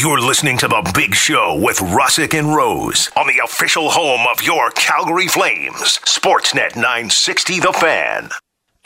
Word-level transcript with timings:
You're 0.00 0.20
listening 0.20 0.56
to 0.58 0.68
The 0.68 0.90
Big 0.94 1.14
Show 1.14 1.60
with 1.60 1.76
Russick 1.76 2.32
and 2.32 2.54
Rose 2.54 3.10
on 3.18 3.26
the 3.26 3.42
official 3.44 3.90
home 3.90 4.26
of 4.32 4.42
your 4.42 4.70
Calgary 4.70 5.26
Flames, 5.26 5.98
Sportsnet 6.06 6.74
960 6.74 7.60
The 7.60 7.72
Fan. 7.74 8.30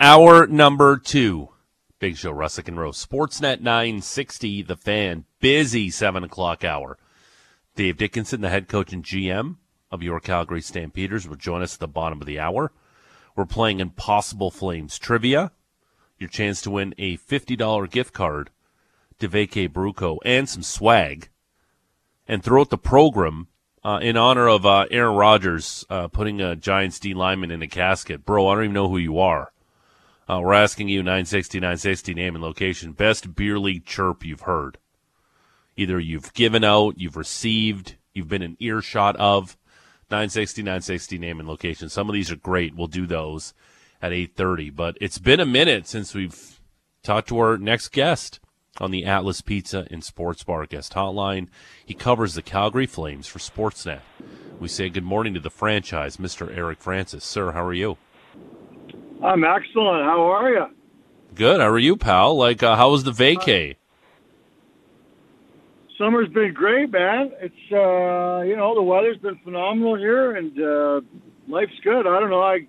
Hour 0.01 0.49
number 0.49 0.97
two. 0.97 1.51
Big 2.01 2.17
Show, 2.17 2.33
Russick 2.33 2.67
and 2.67 2.81
Rose. 2.81 3.07
Sportsnet 3.07 3.61
960 3.61 4.63
The 4.63 4.75
Fan. 4.75 5.25
Busy 5.39 5.89
7 5.89 6.25
o'clock 6.25 6.65
hour. 6.65 6.99
Dave 7.77 7.97
Dickenson, 7.97 8.41
the 8.41 8.51
head 8.51 8.67
coach 8.67 8.93
and 8.93 9.05
GM 9.05 9.59
of 9.93 10.03
your 10.03 10.19
Calgary 10.19 10.63
Stampeders, 10.63 11.29
will 11.29 11.37
join 11.37 11.63
us 11.63 11.75
at 11.75 11.81
the 11.81 11.87
bottom 11.87 12.21
of 12.21 12.27
the 12.27 12.41
hour. 12.41 12.73
We're 13.37 13.47
playing 13.47 13.79
Impossible 13.79 14.51
Flames 14.51 14.99
Trivia. 14.99 15.53
Your 16.19 16.29
chance 16.29 16.61
to 16.63 16.73
win 16.73 16.93
a 16.99 17.19
$50 17.19 17.89
gift 17.89 18.13
card 18.13 18.51
Vacay 19.19 19.69
Bruco 19.69 20.19
and 20.25 20.49
some 20.49 20.63
swag. 20.63 21.29
And 22.27 22.43
throughout 22.43 22.71
the 22.71 22.79
program, 22.79 23.49
uh, 23.85 23.99
in 24.01 24.17
honor 24.17 24.49
of 24.49 24.65
uh, 24.65 24.87
Aaron 24.91 25.15
Rodgers 25.15 25.85
uh, 25.91 26.09
putting 26.09 26.41
a 26.41 26.57
Giants 26.57 26.99
D 26.99 27.13
lineman 27.13 27.51
in 27.51 27.63
a 27.63 27.69
casket, 27.69 28.25
bro, 28.25 28.49
I 28.49 28.55
don't 28.55 28.65
even 28.65 28.75
know 28.75 28.89
who 28.89 28.99
you 28.99 29.19
are. 29.19 29.53
Uh, 30.29 30.41
we're 30.43 30.55
asking 30.55 30.89
you 30.89 31.03
960, 31.03 31.61
960 31.61 32.15
name 32.15 32.35
and 32.35 32.43
location. 32.43 32.93
Best 32.93 33.35
beer 33.35 33.59
league 33.59 33.85
chirp 33.85 34.25
you've 34.25 34.43
heard. 34.43 34.79
Either 35.77 36.01
you've 36.01 36.33
given 36.33 36.65
out, 36.65 36.95
you've 36.97 37.17
received, 37.17 37.97
you've 38.15 38.29
been 38.29 38.43
an 38.43 38.57
earshot 38.59 39.17
of. 39.17 39.59
960, 40.11 40.63
960 40.63 41.19
name 41.19 41.41
and 41.41 41.49
location. 41.49 41.89
Some 41.89 42.09
of 42.09 42.15
these 42.15 42.31
are 42.31 42.37
great. 42.37 42.75
We'll 42.75 42.87
do 42.87 43.07
those 43.07 43.53
at 44.01 44.13
8.30. 44.13 44.75
But 44.75 44.97
it's 45.01 45.19
been 45.19 45.41
a 45.41 45.47
minute 45.47 45.87
since 45.87 46.15
we've 46.15 46.61
talked 47.03 47.29
to 47.29 47.39
our 47.39 47.59
next 47.59 47.89
guest 47.89 48.41
on 48.81 48.91
the 48.91 49.05
Atlas 49.05 49.41
Pizza 49.41 49.87
and 49.91 50.03
Sports 50.03 50.43
Bar 50.43 50.67
guest 50.67 50.95
hotline. 50.95 51.49
He 51.85 51.95
covers 51.95 52.35
the 52.35 52.43
Calgary 52.43 52.87
Flames 52.87 53.27
for 53.27 53.39
Sportsnet. 53.39 54.01
We 54.59 54.69
say 54.69 54.89
good 54.89 55.05
morning 55.05 55.35
to 55.35 55.41
the 55.41 55.51
franchise, 55.51 56.17
Mr. 56.17 56.55
Eric 56.57 56.81
Francis. 56.81 57.25
Sir, 57.25 57.53
how 57.53 57.65
are 57.65 57.75
you? 57.75 57.97
I'm 59.23 59.45
excellent. 59.45 60.05
How 60.05 60.23
are 60.23 60.51
you? 60.51 60.67
Good. 61.35 61.61
How 61.61 61.69
are 61.69 61.79
you, 61.79 61.97
pal? 61.97 62.37
Like, 62.37 62.63
uh, 62.63 62.77
how 62.77 62.91
was 62.91 63.05
the 63.05 63.11
vacay? 63.11 63.77
Summer's 65.99 66.29
been 66.29 66.53
great, 66.53 66.91
man. 66.91 67.33
It's 67.41 67.73
uh, 67.73 68.43
you 68.43 68.57
know 68.57 68.75
the 68.75 68.83
weather's 68.83 69.19
been 69.19 69.37
phenomenal 69.45 69.97
here, 69.97 70.33
and 70.35 70.61
uh, 70.61 71.01
life's 71.49 71.79
good. 71.85 72.07
I 72.07 72.19
don't 72.19 72.31
know. 72.31 72.43
I 72.43 72.67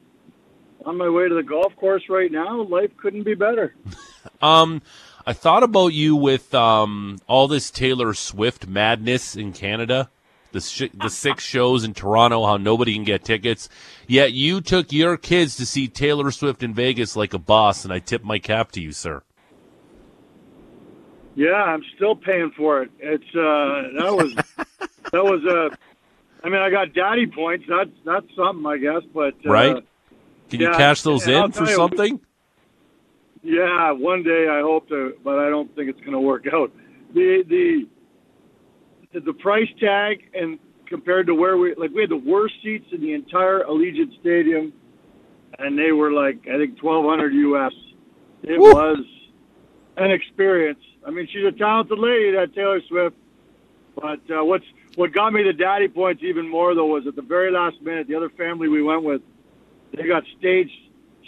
on 0.85 0.97
my 0.97 1.09
way 1.09 1.27
to 1.27 1.33
the 1.33 1.43
golf 1.43 1.75
course 1.75 2.03
right 2.09 2.31
now. 2.31 2.61
Life 2.61 2.91
couldn't 2.97 3.23
be 3.23 3.33
better. 3.33 3.75
um, 4.41 4.81
I 5.27 5.33
thought 5.33 5.63
about 5.63 5.93
you 5.93 6.15
with 6.15 6.53
um, 6.53 7.17
all 7.27 7.47
this 7.47 7.71
Taylor 7.71 8.13
Swift 8.13 8.67
madness 8.67 9.35
in 9.35 9.53
Canada, 9.53 10.09
the 10.51 10.61
sh- 10.61 10.93
the 10.93 11.09
six 11.09 11.43
shows 11.53 11.83
in 11.83 11.93
Toronto, 11.95 12.45
how 12.45 12.57
nobody 12.57 12.93
can 12.93 13.03
get 13.03 13.23
tickets. 13.23 13.67
Yet 14.07 14.33
you 14.33 14.61
took 14.61 14.91
your 14.91 15.17
kids 15.17 15.55
to 15.57 15.65
see 15.65 15.87
Taylor 15.87 16.29
Swift 16.29 16.61
in 16.61 16.73
Vegas 16.75 17.15
like 17.15 17.33
a 17.33 17.39
boss, 17.39 17.83
and 17.83 17.91
I 17.91 17.99
tip 17.99 18.23
my 18.23 18.37
cap 18.37 18.71
to 18.73 18.81
you, 18.81 18.91
sir. 18.91 19.23
Yeah, 21.33 21.53
I'm 21.53 21.83
still 21.95 22.15
paying 22.15 22.51
for 22.55 22.83
it. 22.83 22.91
It's 22.99 23.23
uh, 23.35 23.99
that 23.99 24.15
was 24.15 24.35
that 25.11 25.23
was 25.23 25.43
uh, 25.43 25.75
I 26.43 26.49
mean, 26.49 26.61
I 26.61 26.69
got 26.69 26.93
daddy 26.93 27.25
points. 27.25 27.65
That's 27.67 27.89
that's 28.05 28.27
something, 28.35 28.65
I 28.67 28.77
guess. 28.77 29.01
But 29.11 29.33
uh, 29.43 29.49
right, 29.49 29.87
can 30.49 30.61
you 30.61 30.67
yeah, 30.67 30.77
cash 30.77 31.01
those 31.01 31.27
in 31.27 31.51
for 31.51 31.65
you, 31.65 31.75
something? 31.75 32.19
Yeah, 33.45 33.91
one 33.91 34.23
day 34.23 34.47
I 34.49 34.61
hope 34.61 34.89
to, 34.89 35.13
but 35.23 35.37
I 35.37 35.49
don't 35.49 35.73
think 35.75 35.87
it's 35.87 35.99
going 35.99 36.13
to 36.13 36.19
work 36.19 36.45
out. 36.51 36.71
The 37.13 37.43
the 37.47 39.19
the 39.19 39.33
price 39.33 39.67
tag 39.79 40.23
and 40.33 40.57
compared 40.87 41.27
to 41.27 41.35
where 41.35 41.55
we 41.55 41.75
like 41.75 41.91
we 41.91 42.01
had 42.01 42.09
the 42.09 42.17
worst 42.17 42.55
seats 42.63 42.87
in 42.91 43.01
the 43.01 43.13
entire 43.13 43.63
Allegiant 43.63 44.19
Stadium, 44.19 44.73
and 45.59 45.77
they 45.77 45.91
were 45.91 46.11
like 46.11 46.39
I 46.51 46.57
think 46.57 46.79
twelve 46.79 47.05
hundred 47.05 47.33
US. 47.33 47.71
It 48.41 48.59
Woo. 48.59 48.73
was 48.73 49.05
an 49.97 50.09
experience. 50.09 50.81
I 51.05 51.11
mean, 51.11 51.27
she's 51.31 51.45
a 51.45 51.51
talented 51.51 51.99
lady, 51.99 52.31
that 52.31 52.55
Taylor 52.55 52.81
Swift. 52.89 53.15
But 53.95 54.21
uh, 54.31 54.43
what's 54.43 54.65
what 54.95 55.13
got 55.13 55.33
me 55.33 55.43
the 55.43 55.53
daddy 55.53 55.87
points 55.87 56.23
even 56.23 56.49
more 56.49 56.73
though 56.73 56.87
was 56.87 57.05
at 57.05 57.15
the 57.15 57.21
very 57.21 57.51
last 57.51 57.79
minute, 57.83 58.07
the 58.07 58.15
other 58.15 58.29
family 58.29 58.69
we 58.69 58.81
went 58.81 59.03
with, 59.03 59.21
they 59.95 60.07
got 60.07 60.23
stage 60.39 60.71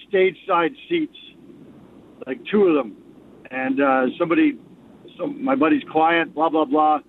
stage 0.10 0.36
side 0.48 0.72
seats 0.90 1.16
like 2.28 2.40
two 2.52 2.66
of 2.66 2.76
them, 2.76 2.98
and 3.50 3.82
uh, 3.82 4.06
somebody, 4.20 4.60
some 5.18 5.44
my 5.44 5.56
buddy's 5.56 5.84
client, 5.90 6.36
blah 6.36 6.50
blah 6.50 6.66
blah, 6.66 7.00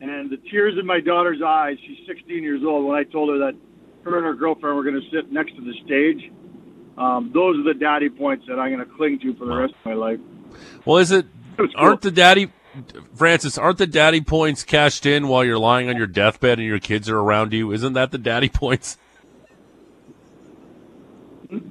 and 0.00 0.30
the 0.30 0.38
tears 0.50 0.74
in 0.78 0.86
my 0.86 1.00
daughter's 1.00 1.42
eyes. 1.44 1.76
She's 1.86 2.06
16 2.06 2.42
years 2.42 2.62
old. 2.64 2.86
When 2.86 2.96
I 2.96 3.02
told 3.02 3.28
her 3.30 3.38
that 3.38 3.54
her 4.04 4.16
and 4.16 4.24
her 4.24 4.34
girlfriend 4.34 4.76
were 4.76 4.84
going 4.84 5.00
to 5.00 5.10
sit 5.10 5.30
next 5.32 5.54
to 5.56 5.60
the 5.60 5.74
stage, 5.84 6.32
um, 6.96 7.30
those 7.34 7.58
are 7.58 7.74
the 7.74 7.78
daddy 7.78 8.08
points 8.08 8.46
that 8.48 8.58
I'm 8.58 8.72
going 8.72 8.86
to 8.88 8.94
cling 8.96 9.18
to 9.20 9.34
for 9.34 9.46
the 9.46 9.54
rest 9.54 9.74
of 9.74 9.84
my 9.84 9.94
life. 9.94 10.20
Well, 10.84 10.98
is 10.98 11.10
it? 11.10 11.26
It 11.26 11.30
cool. 11.56 11.68
Aren't 11.76 12.02
the 12.02 12.12
daddy, 12.12 12.52
Francis? 13.14 13.58
Aren't 13.58 13.78
the 13.78 13.86
daddy 13.86 14.20
points 14.20 14.62
cashed 14.62 15.04
in 15.06 15.26
while 15.26 15.44
you're 15.44 15.58
lying 15.58 15.88
on 15.88 15.96
your 15.96 16.06
deathbed 16.06 16.58
and 16.58 16.68
your 16.68 16.78
kids 16.78 17.08
are 17.08 17.18
around 17.18 17.52
you? 17.52 17.72
Isn't 17.72 17.94
that 17.94 18.12
the 18.12 18.18
daddy 18.18 18.48
points? 18.52 18.96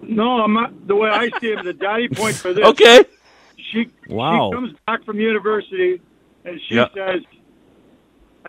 No, 0.07 0.41
I'm 0.41 0.53
not. 0.53 0.87
The 0.87 0.95
way 0.95 1.09
I 1.09 1.29
see 1.39 1.47
it, 1.47 1.63
the 1.63 1.73
daddy 1.73 2.07
points 2.09 2.39
for 2.41 2.53
this. 2.53 2.65
Okay. 2.65 3.05
She 3.71 3.89
Wow. 4.07 4.49
she 4.51 4.55
comes 4.55 4.73
back 4.85 5.03
from 5.03 5.19
university 5.19 5.99
and 6.45 6.59
she 6.67 6.75
Yeah. 6.75 6.87
says, 6.93 7.21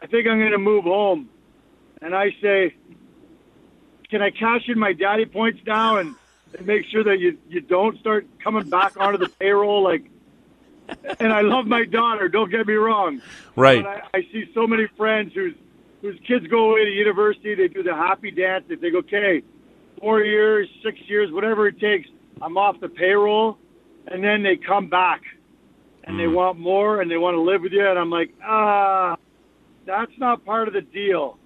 "I 0.00 0.06
think 0.06 0.28
I'm 0.28 0.38
going 0.38 0.52
to 0.52 0.58
move 0.58 0.84
home," 0.84 1.28
and 2.00 2.14
I 2.14 2.30
say, 2.40 2.74
"Can 4.10 4.22
I 4.22 4.30
cash 4.30 4.68
in 4.68 4.78
my 4.78 4.92
daddy 4.92 5.24
points 5.24 5.60
now 5.66 5.96
and, 5.96 6.14
and 6.56 6.66
make 6.66 6.86
sure 6.86 7.02
that 7.04 7.18
you 7.18 7.38
you 7.48 7.60
don't 7.60 7.98
start 7.98 8.26
coming 8.38 8.68
back 8.68 8.96
onto 8.98 9.18
the 9.18 9.28
payroll 9.28 9.82
like?" 9.82 10.04
And 11.20 11.32
I 11.32 11.42
love 11.42 11.66
my 11.66 11.84
daughter. 11.84 12.28
Don't 12.28 12.50
get 12.50 12.66
me 12.66 12.74
wrong. 12.74 13.20
Right. 13.56 13.82
But 13.84 14.04
I, 14.14 14.18
I 14.18 14.22
see 14.32 14.50
so 14.54 14.66
many 14.66 14.86
friends 14.96 15.34
whose 15.34 15.54
whose 16.00 16.18
kids 16.26 16.46
go 16.46 16.70
away 16.70 16.84
to 16.84 16.90
university. 16.92 17.54
They 17.56 17.68
do 17.68 17.82
the 17.82 17.94
happy 17.94 18.30
dance. 18.30 18.64
They 18.68 18.76
think, 18.76 18.94
okay, 18.94 19.42
four 20.00 20.22
years, 20.22 20.68
six 20.84 20.98
years, 21.06 21.30
whatever 21.32 21.66
it 21.68 21.78
takes. 21.80 22.08
I'm 22.40 22.56
off 22.56 22.80
the 22.80 22.88
payroll, 22.88 23.58
and 24.06 24.22
then 24.22 24.42
they 24.42 24.56
come 24.56 24.88
back, 24.88 25.22
and 26.04 26.18
they 26.18 26.24
Mm. 26.24 26.34
want 26.34 26.58
more, 26.58 27.00
and 27.00 27.10
they 27.10 27.16
want 27.16 27.34
to 27.34 27.40
live 27.40 27.62
with 27.62 27.72
you. 27.72 27.86
And 27.86 27.98
I'm 27.98 28.10
like, 28.10 28.32
ah, 28.44 29.16
that's 29.86 30.12
not 30.18 30.44
part 30.44 30.68
of 30.68 30.74
the 30.74 30.82
deal. 30.82 31.38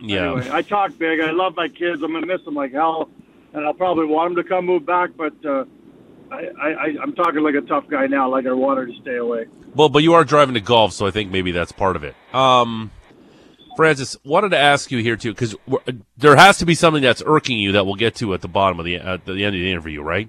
Yeah. 0.00 0.32
Anyway, 0.32 0.48
I 0.50 0.62
talk 0.62 0.96
big. 0.98 1.20
I 1.20 1.30
love 1.30 1.54
my 1.56 1.68
kids. 1.68 2.02
I'm 2.02 2.12
gonna 2.12 2.26
miss 2.26 2.42
them 2.44 2.54
like 2.54 2.72
hell, 2.72 3.10
and 3.52 3.66
I'll 3.66 3.74
probably 3.74 4.06
want 4.06 4.34
them 4.34 4.42
to 4.42 4.48
come 4.48 4.64
move 4.66 4.86
back. 4.86 5.10
But 5.16 5.34
uh, 5.44 5.64
I, 6.30 6.48
I, 6.58 6.84
I'm 7.02 7.12
talking 7.14 7.42
like 7.42 7.54
a 7.54 7.60
tough 7.62 7.84
guy 7.88 8.06
now. 8.06 8.30
Like 8.30 8.46
I 8.46 8.52
want 8.52 8.78
her 8.78 8.86
to 8.86 8.94
stay 9.02 9.16
away. 9.16 9.46
Well, 9.74 9.88
but 9.88 10.02
you 10.02 10.14
are 10.14 10.24
driving 10.24 10.54
to 10.54 10.60
golf, 10.60 10.92
so 10.92 11.06
I 11.06 11.10
think 11.10 11.30
maybe 11.30 11.52
that's 11.52 11.72
part 11.72 11.96
of 11.96 12.04
it. 12.04 12.14
Um, 12.32 12.90
Francis, 13.76 14.16
wanted 14.24 14.50
to 14.50 14.58
ask 14.58 14.90
you 14.90 14.98
here 14.98 15.16
too, 15.16 15.32
because 15.32 15.54
there 16.16 16.36
has 16.36 16.58
to 16.58 16.66
be 16.66 16.74
something 16.74 17.02
that's 17.02 17.22
irking 17.24 17.58
you 17.58 17.72
that 17.72 17.86
we'll 17.86 17.94
get 17.94 18.14
to 18.16 18.34
at 18.34 18.40
the 18.42 18.48
bottom 18.48 18.78
of 18.78 18.84
the 18.84 18.96
at 18.96 19.24
the 19.24 19.32
end 19.44 19.54
of 19.56 19.60
the 19.60 19.70
interview, 19.70 20.02
right? 20.02 20.28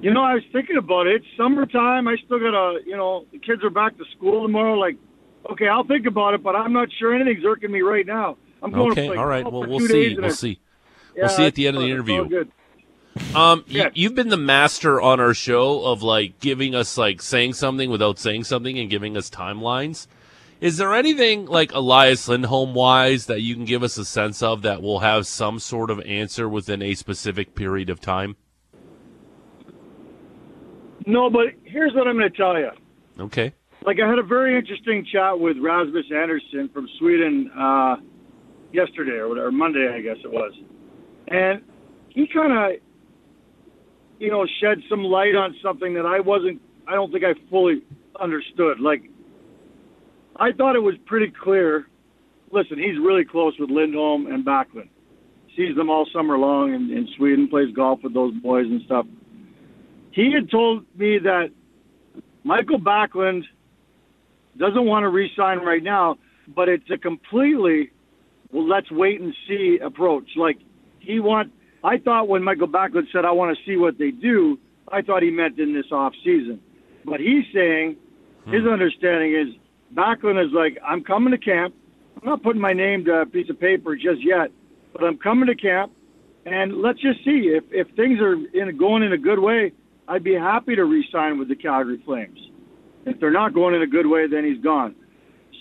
You 0.00 0.12
know, 0.12 0.22
I 0.22 0.34
was 0.34 0.42
thinking 0.52 0.76
about 0.76 1.06
it. 1.06 1.16
It's 1.16 1.26
summertime. 1.36 2.08
I 2.08 2.16
still 2.24 2.40
gotta, 2.40 2.80
you 2.84 2.96
know, 2.96 3.24
the 3.30 3.38
kids 3.38 3.62
are 3.62 3.70
back 3.70 3.96
to 3.98 4.04
school 4.16 4.42
tomorrow. 4.42 4.74
Like, 4.74 4.96
okay, 5.50 5.68
I'll 5.68 5.84
think 5.84 6.06
about 6.06 6.34
it, 6.34 6.42
but 6.42 6.56
I'm 6.56 6.72
not 6.72 6.88
sure 6.98 7.14
anything's 7.14 7.44
irking 7.44 7.70
me 7.70 7.82
right 7.82 8.04
now. 8.06 8.36
I'm 8.62 8.72
going 8.72 8.92
Okay, 8.92 9.02
to 9.02 9.08
play 9.08 9.16
all 9.16 9.26
right. 9.26 9.44
Well, 9.44 9.64
we'll 9.64 9.80
see. 9.80 10.16
We'll 10.16 10.26
I- 10.26 10.30
see. 10.30 10.58
Yeah, 11.14 11.22
We'll 11.24 11.28
see 11.30 11.44
at 11.46 11.54
the 11.54 11.66
end 11.68 11.76
of 11.76 11.82
the 11.82 11.90
interview. 11.90 12.26
good. 12.28 12.50
Um, 13.36 13.64
Yeah. 13.68 13.84
you, 13.86 13.90
you've 14.04 14.14
been 14.14 14.30
the 14.30 14.36
master 14.38 15.00
on 15.00 15.20
our 15.20 15.34
show 15.34 15.84
of 15.84 16.02
like 16.02 16.40
giving 16.40 16.74
us 16.74 16.96
like 16.96 17.20
saying 17.20 17.52
something 17.52 17.90
without 17.90 18.18
saying 18.18 18.44
something 18.44 18.78
and 18.78 18.88
giving 18.88 19.16
us 19.16 19.28
timelines. 19.28 20.06
Is 20.62 20.76
there 20.76 20.94
anything 20.94 21.46
like 21.46 21.72
Elias 21.74 22.28
Lindholm 22.28 22.72
wise 22.72 23.26
that 23.26 23.40
you 23.40 23.56
can 23.56 23.64
give 23.64 23.82
us 23.82 23.98
a 23.98 24.04
sense 24.04 24.44
of 24.44 24.62
that 24.62 24.80
will 24.80 25.00
have 25.00 25.26
some 25.26 25.58
sort 25.58 25.90
of 25.90 25.98
answer 26.02 26.48
within 26.48 26.82
a 26.82 26.94
specific 26.94 27.56
period 27.56 27.90
of 27.90 27.98
time? 27.98 28.36
No, 31.04 31.28
but 31.28 31.46
here's 31.64 31.92
what 31.94 32.06
I'm 32.06 32.16
going 32.16 32.30
to 32.30 32.36
tell 32.36 32.56
you. 32.56 32.70
Okay. 33.18 33.52
Like, 33.84 33.98
I 33.98 34.08
had 34.08 34.20
a 34.20 34.22
very 34.22 34.56
interesting 34.56 35.04
chat 35.12 35.36
with 35.36 35.56
Rasmus 35.58 36.06
Andersson 36.14 36.70
from 36.72 36.88
Sweden 37.00 37.50
uh, 37.58 37.96
yesterday 38.72 39.16
or 39.16 39.28
whatever, 39.28 39.50
Monday, 39.50 39.92
I 39.92 40.00
guess 40.00 40.18
it 40.22 40.30
was, 40.30 40.52
and 41.26 41.60
he 42.10 42.28
kind 42.28 42.52
of, 42.52 42.80
you 44.20 44.30
know, 44.30 44.46
shed 44.60 44.78
some 44.88 45.02
light 45.02 45.34
on 45.34 45.56
something 45.60 45.94
that 45.94 46.06
I 46.06 46.20
wasn't. 46.20 46.62
I 46.86 46.94
don't 46.94 47.10
think 47.10 47.24
I 47.24 47.34
fully 47.50 47.82
understood. 48.20 48.78
Like, 48.78 49.10
I 50.42 50.50
thought 50.50 50.74
it 50.74 50.80
was 50.80 50.96
pretty 51.06 51.32
clear. 51.40 51.86
Listen, 52.50 52.76
he's 52.76 52.98
really 52.98 53.24
close 53.24 53.54
with 53.60 53.70
Lindholm 53.70 54.26
and 54.26 54.44
Backlund. 54.44 54.88
Sees 55.56 55.76
them 55.76 55.88
all 55.88 56.04
summer 56.12 56.36
long 56.36 56.74
in, 56.74 56.90
in 56.90 57.06
Sweden, 57.16 57.46
plays 57.46 57.72
golf 57.76 58.00
with 58.02 58.12
those 58.12 58.34
boys 58.42 58.66
and 58.66 58.82
stuff. 58.84 59.06
He 60.10 60.32
had 60.32 60.50
told 60.50 60.84
me 60.98 61.18
that 61.22 61.50
Mikael 62.42 62.80
Backlund 62.80 63.42
doesn't 64.58 64.84
want 64.84 65.04
to 65.04 65.10
re-sign 65.10 65.58
right 65.58 65.82
now, 65.82 66.16
but 66.48 66.68
it's 66.68 66.90
a 66.90 66.98
completely 66.98 67.92
well, 68.50 68.68
let's 68.68 68.90
wait 68.90 69.20
and 69.20 69.32
see 69.46 69.78
approach. 69.80 70.28
Like 70.36 70.58
he 70.98 71.20
want. 71.20 71.52
I 71.84 71.98
thought 71.98 72.26
when 72.26 72.42
Mikael 72.42 72.66
Backlund 72.66 73.06
said, 73.12 73.24
"I 73.24 73.30
want 73.30 73.56
to 73.56 73.64
see 73.64 73.76
what 73.76 73.96
they 73.96 74.10
do," 74.10 74.58
I 74.90 75.02
thought 75.02 75.22
he 75.22 75.30
meant 75.30 75.58
in 75.60 75.72
this 75.72 75.90
off 75.92 76.14
season. 76.24 76.60
But 77.04 77.20
he's 77.20 77.44
saying 77.54 77.96
his 78.46 78.62
hmm. 78.62 78.68
understanding 78.68 79.34
is 79.34 79.61
Backlund 79.94 80.44
is 80.44 80.52
like, 80.52 80.78
"I'm 80.84 81.02
coming 81.02 81.32
to 81.32 81.38
camp. 81.38 81.74
I'm 82.20 82.28
not 82.28 82.42
putting 82.42 82.60
my 82.60 82.72
name 82.72 83.04
to 83.06 83.22
a 83.22 83.26
piece 83.26 83.50
of 83.50 83.58
paper 83.58 83.94
just 83.94 84.22
yet, 84.22 84.50
but 84.92 85.04
I'm 85.04 85.18
coming 85.18 85.46
to 85.46 85.54
camp, 85.54 85.92
and 86.46 86.80
let's 86.80 87.00
just 87.00 87.24
see 87.24 87.52
if 87.54 87.64
if 87.70 87.88
things 87.96 88.20
are 88.20 88.34
in 88.34 88.76
going 88.76 89.02
in 89.02 89.12
a 89.12 89.18
good 89.18 89.38
way. 89.38 89.72
I'd 90.08 90.24
be 90.24 90.34
happy 90.34 90.74
to 90.74 90.84
re-sign 90.84 91.38
with 91.38 91.48
the 91.48 91.54
Calgary 91.56 92.02
Flames. 92.04 92.38
If 93.06 93.20
they're 93.20 93.30
not 93.30 93.54
going 93.54 93.74
in 93.74 93.82
a 93.82 93.86
good 93.86 94.06
way, 94.06 94.26
then 94.26 94.44
he's 94.44 94.62
gone. 94.62 94.94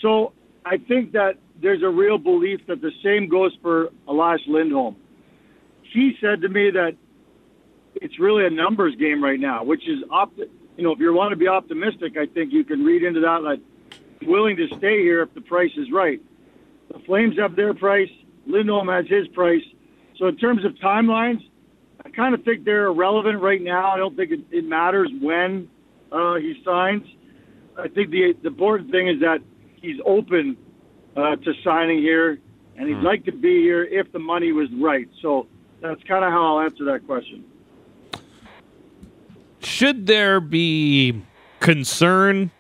So 0.02 0.34
I 0.66 0.78
think 0.78 1.12
that 1.14 1.36
there's 1.62 1.84
a 1.84 1.90
real 1.90 2.18
belief 2.18 2.60
that 2.68 2.82
the 2.82 2.92
same 3.04 3.30
goes 3.30 3.56
for 3.62 3.90
Elias 4.08 4.42
Lindholm. 4.48 4.96
He 5.94 6.14
said 6.20 6.42
to 6.42 6.50
me 6.50 6.72
that 6.72 6.96
it's 7.96 8.20
really 8.20 8.46
a 8.46 8.50
numbers 8.50 8.96
game 8.96 9.24
right 9.24 9.40
now, 9.40 9.64
which 9.64 9.88
is 9.88 10.04
opt- 10.10 10.38
you 10.38 10.84
know 10.84 10.92
if 10.92 11.00
you 11.00 11.14
want 11.14 11.32
to 11.32 11.36
be 11.36 11.48
optimistic, 11.48 12.18
I 12.18 12.26
think 12.26 12.52
you 12.52 12.64
can 12.64 12.84
read 12.84 13.04
into 13.04 13.20
that 13.22 13.44
like 13.44 13.60
willing 14.26 14.58
to 14.58 14.68
stay 14.78 15.02
here 15.02 15.22
if 15.22 15.34
the 15.34 15.42
price 15.42 15.72
is 15.78 15.92
right. 15.92 16.22
The 16.92 17.00
Flames 17.00 17.38
have 17.38 17.56
their 17.56 17.74
price, 17.74 18.10
Lindholm 18.46 18.88
has 18.88 19.08
his 19.08 19.28
price. 19.30 19.64
So 20.18 20.28
in 20.28 20.38
terms 20.38 20.66
of 20.66 20.74
timelines, 20.76 21.42
I 22.06 22.10
kind 22.10 22.34
of 22.34 22.44
think 22.44 22.66
they're 22.66 22.88
irrelevant 22.88 23.42
right 23.42 23.62
now. 23.62 23.92
I 23.92 23.98
don't 23.98 24.16
think 24.16 24.32
it, 24.32 24.42
it 24.52 24.66
matters 24.66 25.10
when 25.22 25.70
uh, 26.12 26.36
he 26.36 26.62
signs. 26.66 27.08
I 27.78 27.88
think 27.88 28.10
the, 28.10 28.34
the 28.42 28.48
important 28.48 28.92
thing 28.92 29.08
is 29.08 29.22
that 29.22 29.40
he's 29.82 30.00
open 30.06 30.58
uh, 31.16 31.36
to 31.38 31.54
signing 31.64 32.00
here, 32.00 32.40
and 32.76 32.88
he'd 32.88 32.98
like 32.98 33.26
to 33.26 33.32
be 33.32 33.62
here 33.62 33.84
if 33.84 34.12
the 34.12 34.20
money 34.20 34.52
was 34.52 34.70
right. 34.74 35.08
So 35.22 35.48
that's 35.80 36.02
kind 36.04 36.26
of 36.26 36.32
how 36.32 36.58
I'll 36.58 36.66
answer 36.66 36.86
that 36.86 37.06
question. 37.06 37.46
Should 39.62 40.08
there 40.08 40.40
be 40.40 41.22
concern 41.60 42.52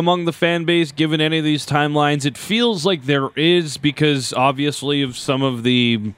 among 0.00 0.24
the 0.24 0.32
fan 0.32 0.64
base 0.64 0.90
given 0.90 1.20
any 1.20 1.38
of 1.38 1.44
these 1.44 1.64
timelines? 1.64 2.26
It 2.26 2.36
feels 2.36 2.84
like 2.84 3.04
there 3.04 3.28
is 3.36 3.76
because 3.76 4.32
obviously 4.32 5.02
of 5.02 5.16
some 5.16 5.42
of 5.42 5.62
the 5.62 6.12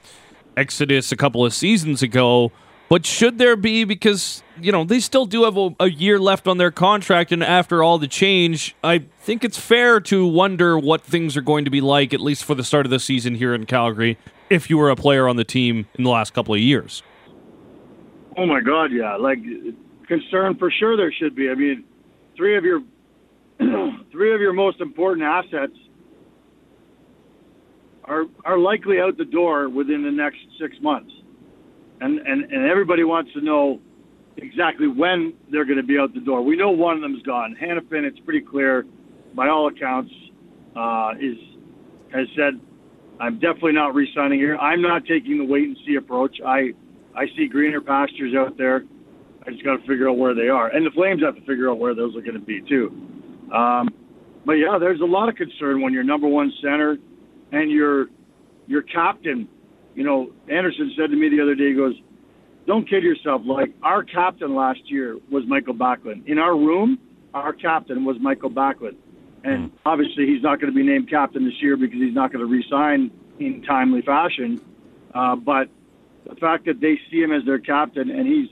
exodus 0.57 1.11
a 1.11 1.15
couple 1.15 1.45
of 1.45 1.53
seasons 1.53 2.01
ago. 2.01 2.51
But 2.89 3.05
should 3.05 3.37
there 3.37 3.55
be 3.55 3.83
because 3.83 4.43
you 4.59 4.71
know 4.71 4.83
they 4.83 4.99
still 4.99 5.25
do 5.25 5.43
have 5.43 5.57
a, 5.57 5.69
a, 5.79 5.89
year 5.89 6.19
left 6.19 6.47
on 6.47 6.57
their 6.57 6.69
contract, 6.71 7.31
and 7.31 7.43
after 7.43 7.81
all 7.81 7.97
the 7.97 8.07
change, 8.07 8.75
I 8.83 8.99
think 9.19 9.43
it's 9.43 9.57
fair 9.57 9.99
to 10.01 10.27
wonder 10.27 10.77
what 10.77 11.01
things 11.01 11.35
are 11.35 11.41
going 11.41 11.65
to 11.65 11.71
be 11.71 11.81
like 11.81 12.13
at 12.13 12.21
least 12.21 12.43
for 12.43 12.55
the 12.55 12.63
start 12.63 12.85
of 12.85 12.89
the 12.89 12.99
season 12.99 13.35
here 13.35 13.53
in 13.53 13.65
Calgary. 13.65 14.17
If 14.49 14.69
you 14.69 14.77
were 14.77 14.89
a 14.89 14.95
player 14.95 15.27
on 15.27 15.37
the 15.37 15.43
team 15.43 15.87
in 15.95 16.03
the 16.03 16.09
last 16.09 16.33
couple 16.33 16.53
of 16.53 16.59
years. 16.59 17.01
Oh 18.37 18.45
my 18.45 18.61
God, 18.61 18.91
yeah, 18.91 19.15
like 19.15 19.39
concern 20.07 20.55
for 20.57 20.69
sure 20.69 20.95
there 20.95 21.11
should 21.11 21.35
be. 21.35 21.49
I 21.49 21.55
mean, 21.55 21.83
three 22.35 22.57
of 22.57 22.63
your 22.63 22.83
three 24.11 24.33
of 24.33 24.41
your 24.41 24.53
most 24.53 24.81
important 24.81 25.25
assets 25.25 25.73
are 28.05 28.23
are 28.43 28.57
likely 28.57 28.99
out 28.99 29.17
the 29.17 29.25
door 29.25 29.69
within 29.69 30.03
the 30.03 30.11
next 30.11 30.39
six 30.59 30.75
months 30.81 31.11
and, 32.03 32.19
and, 32.19 32.51
and 32.51 32.69
everybody 32.69 33.03
wants 33.03 33.31
to 33.33 33.41
know 33.41 33.79
exactly 34.37 34.87
when 34.87 35.33
they're 35.51 35.65
going 35.65 35.77
to 35.77 35.83
be 35.83 35.97
out 35.97 36.13
the 36.13 36.19
door. 36.19 36.41
We 36.41 36.57
know 36.57 36.71
one 36.71 36.95
of 36.95 37.01
them's 37.01 37.23
gone. 37.23 37.55
Hanifin, 37.61 38.03
it's 38.03 38.19
pretty 38.19 38.41
clear, 38.41 38.85
by 39.35 39.47
all 39.47 39.67
accounts, 39.67 40.11
uh, 40.75 41.11
is 41.19 41.37
has 42.11 42.27
said, 42.35 42.59
"I'm 43.19 43.35
definitely 43.39 43.73
not 43.73 43.95
re-signing 43.95 44.37
here. 44.37 44.55
I'm 44.57 44.81
not 44.81 45.05
taking 45.05 45.37
the 45.37 45.45
wait 45.45 45.63
and 45.63 45.77
see 45.85 45.95
approach. 45.95 46.37
I 46.45 46.73
I 47.15 47.25
see 47.37 47.47
greener 47.47 47.81
pastures 47.81 48.33
out 48.35 48.57
there. 48.57 48.83
I 49.45 49.51
just 49.51 49.63
got 49.63 49.77
to 49.77 49.87
figure 49.87 50.09
out 50.09 50.17
where 50.17 50.35
they 50.35 50.49
are, 50.49 50.67
and 50.67 50.85
the 50.85 50.91
Flames 50.91 51.23
have 51.23 51.35
to 51.35 51.41
figure 51.41 51.69
out 51.69 51.79
where 51.79 51.95
those 51.95 52.15
are 52.15 52.21
going 52.21 52.39
to 52.39 52.39
be 52.39 52.61
too. 52.61 52.91
Um, 53.53 53.93
but 54.45 54.53
yeah, 54.53 54.77
there's 54.79 54.99
a 54.99 55.05
lot 55.05 55.29
of 55.29 55.35
concern 55.35 55.81
when 55.81 55.93
you're 55.93 56.03
number 56.03 56.27
one 56.27 56.51
center 56.61 56.97
and 57.51 57.71
your 57.71 58.07
your 58.67 58.81
captain 58.81 59.47
you 59.95 60.03
know, 60.03 60.31
Andersson 60.49 60.93
said 60.97 61.11
to 61.11 61.15
me 61.15 61.29
the 61.29 61.41
other 61.41 61.55
day, 61.55 61.69
he 61.69 61.73
goes, 61.73 61.93
don't 62.65 62.87
kid 62.89 63.03
yourself. 63.03 63.41
Like 63.45 63.73
our 63.83 64.03
captain 64.03 64.55
last 64.55 64.79
year 64.85 65.17
was 65.31 65.43
Mikael 65.47 65.73
Backlund. 65.73 66.27
In 66.27 66.39
our 66.39 66.55
room, 66.55 66.97
our 67.33 67.53
captain 67.53 68.05
was 68.05 68.17
Mikael 68.19 68.49
Backlund. 68.49 68.95
And 69.43 69.71
mm. 69.71 69.77
obviously 69.85 70.25
he's 70.25 70.41
not 70.41 70.59
going 70.59 70.71
to 70.71 70.75
be 70.75 70.83
named 70.83 71.09
captain 71.09 71.45
this 71.45 71.61
year 71.61 71.75
because 71.77 71.99
he's 71.99 72.13
not 72.15 72.31
going 72.31 72.45
to 72.45 72.51
resign 72.51 73.11
in 73.39 73.61
timely 73.63 74.01
fashion. 74.01 74.61
Uh, 75.13 75.35
but 75.35 75.69
the 76.27 76.35
fact 76.35 76.65
that 76.65 76.79
they 76.79 76.97
see 77.11 77.21
him 77.21 77.31
as 77.31 77.43
their 77.45 77.59
captain 77.59 78.09
and 78.09 78.27
he's 78.27 78.47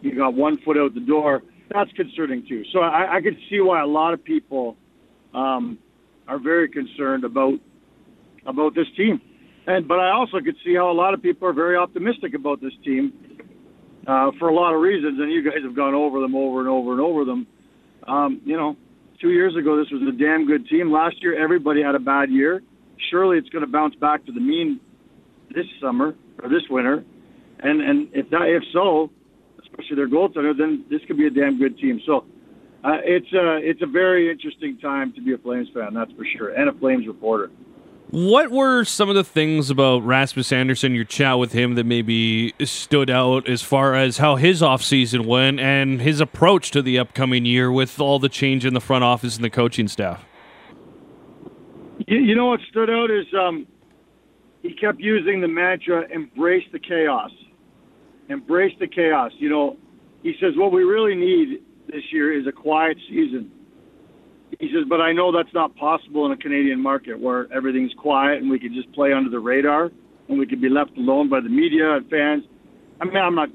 he 0.00 0.10
got 0.12 0.32
one 0.32 0.56
foot 0.64 0.78
out 0.78 0.94
the 0.94 1.00
door, 1.00 1.42
that's 1.70 1.90
concerning 1.92 2.44
too. 2.48 2.64
So 2.72 2.80
I, 2.80 3.16
I 3.16 3.20
can 3.20 3.36
see 3.48 3.60
why 3.60 3.80
a 3.80 3.86
lot 3.86 4.12
of 4.12 4.22
people 4.24 4.76
um, 5.32 5.78
are 6.26 6.38
very 6.38 6.68
concerned 6.68 7.24
about 7.24 7.54
about 8.46 8.74
this 8.74 8.86
team. 8.96 9.20
And 9.66 9.86
but 9.86 10.00
I 10.00 10.10
also 10.10 10.40
could 10.40 10.56
see 10.64 10.74
how 10.74 10.90
a 10.90 10.92
lot 10.92 11.14
of 11.14 11.22
people 11.22 11.46
are 11.48 11.52
very 11.52 11.76
optimistic 11.76 12.34
about 12.34 12.60
this 12.60 12.72
team 12.84 13.12
uh, 14.06 14.30
for 14.38 14.48
a 14.48 14.54
lot 14.54 14.74
of 14.74 14.80
reasons. 14.80 15.18
And 15.20 15.30
you 15.30 15.42
guys 15.44 15.62
have 15.62 15.76
gone 15.76 15.94
over 15.94 16.20
them 16.20 16.34
over 16.34 16.60
and 16.60 16.68
over 16.68 16.92
and 16.92 17.00
over 17.00 17.24
them. 17.24 17.46
Um, 18.06 18.40
you 18.44 18.56
know, 18.56 18.76
two 19.20 19.30
years 19.30 19.54
ago 19.56 19.76
this 19.76 19.90
was 19.92 20.02
a 20.08 20.16
damn 20.16 20.46
good 20.46 20.66
team. 20.68 20.90
Last 20.90 21.16
year 21.22 21.40
everybody 21.40 21.82
had 21.82 21.94
a 21.94 22.00
bad 22.00 22.30
year. 22.30 22.62
Surely 23.10 23.38
it's 23.38 23.48
going 23.50 23.64
to 23.64 23.70
bounce 23.70 23.94
back 23.94 24.24
to 24.26 24.32
the 24.32 24.40
mean 24.40 24.80
this 25.54 25.66
summer 25.80 26.14
or 26.42 26.48
this 26.48 26.62
winter. 26.68 27.04
And 27.60 27.80
and 27.80 28.08
if 28.12 28.28
that 28.30 28.48
if 28.48 28.62
so, 28.72 29.10
especially 29.80 29.96
their 29.96 30.08
goaltender, 30.08 30.56
then 30.56 30.84
this 30.90 31.00
could 31.06 31.16
be 31.16 31.26
a 31.26 31.30
damn 31.30 31.58
good 31.58 31.78
team. 31.78 32.00
So. 32.06 32.24
Uh, 32.82 32.96
it's 33.04 33.30
a 33.34 33.58
it's 33.58 33.82
a 33.82 33.86
very 33.86 34.30
interesting 34.30 34.78
time 34.78 35.12
to 35.12 35.20
be 35.20 35.34
a 35.34 35.36
Flames 35.36 35.68
fan, 35.74 35.92
that's 35.92 36.10
for 36.12 36.24
sure, 36.24 36.48
and 36.48 36.66
a 36.66 36.72
Flames 36.72 37.06
reporter. 37.06 37.50
What 38.10 38.50
were 38.50 38.84
some 38.84 39.08
of 39.08 39.14
the 39.14 39.22
things 39.22 39.70
about 39.70 40.02
Rasmus 40.02 40.50
Andersson, 40.50 40.94
your 40.94 41.04
chat 41.04 41.38
with 41.38 41.52
him, 41.52 41.74
that 41.74 41.84
maybe 41.84 42.54
stood 42.64 43.10
out 43.10 43.48
as 43.48 43.62
far 43.62 43.94
as 43.94 44.16
how 44.16 44.36
his 44.36 44.62
offseason 44.62 45.26
went 45.26 45.60
and 45.60 46.00
his 46.00 46.20
approach 46.20 46.70
to 46.70 46.80
the 46.80 46.98
upcoming 46.98 47.44
year 47.44 47.70
with 47.70 48.00
all 48.00 48.18
the 48.18 48.30
change 48.30 48.64
in 48.64 48.72
the 48.72 48.80
front 48.80 49.04
office 49.04 49.36
and 49.36 49.44
the 49.44 49.50
coaching 49.50 49.86
staff? 49.86 50.24
You 52.08 52.34
know 52.34 52.46
what 52.46 52.60
stood 52.68 52.88
out 52.90 53.10
is 53.10 53.26
um, 53.38 53.66
he 54.62 54.72
kept 54.72 54.98
using 54.98 55.40
the 55.40 55.48
mantra 55.48 56.08
embrace 56.10 56.64
the 56.72 56.80
chaos. 56.80 57.30
Embrace 58.30 58.72
the 58.80 58.86
chaos. 58.86 59.32
You 59.38 59.50
know, 59.50 59.76
he 60.22 60.32
says 60.40 60.52
what 60.56 60.72
we 60.72 60.82
really 60.84 61.14
need 61.14 61.62
this 61.86 62.02
year 62.10 62.38
is 62.38 62.46
a 62.46 62.52
quiet 62.52 62.96
season 63.08 63.50
he 64.58 64.68
says, 64.74 64.84
but 64.88 65.00
I 65.00 65.12
know 65.12 65.30
that's 65.30 65.52
not 65.54 65.74
possible 65.76 66.26
in 66.26 66.32
a 66.32 66.36
Canadian 66.36 66.82
market 66.82 67.18
where 67.18 67.52
everything's 67.52 67.92
quiet 67.94 68.38
and 68.38 68.50
we 68.50 68.58
can 68.58 68.74
just 68.74 68.92
play 68.92 69.12
under 69.12 69.30
the 69.30 69.38
radar 69.38 69.90
and 70.28 70.38
we 70.38 70.46
can 70.46 70.60
be 70.60 70.68
left 70.68 70.96
alone 70.96 71.28
by 71.28 71.40
the 71.40 71.48
media 71.48 71.96
and 71.96 72.08
fans. 72.10 72.44
I 73.00 73.04
mean, 73.04 73.16
I'm 73.16 73.34
not. 73.34 73.48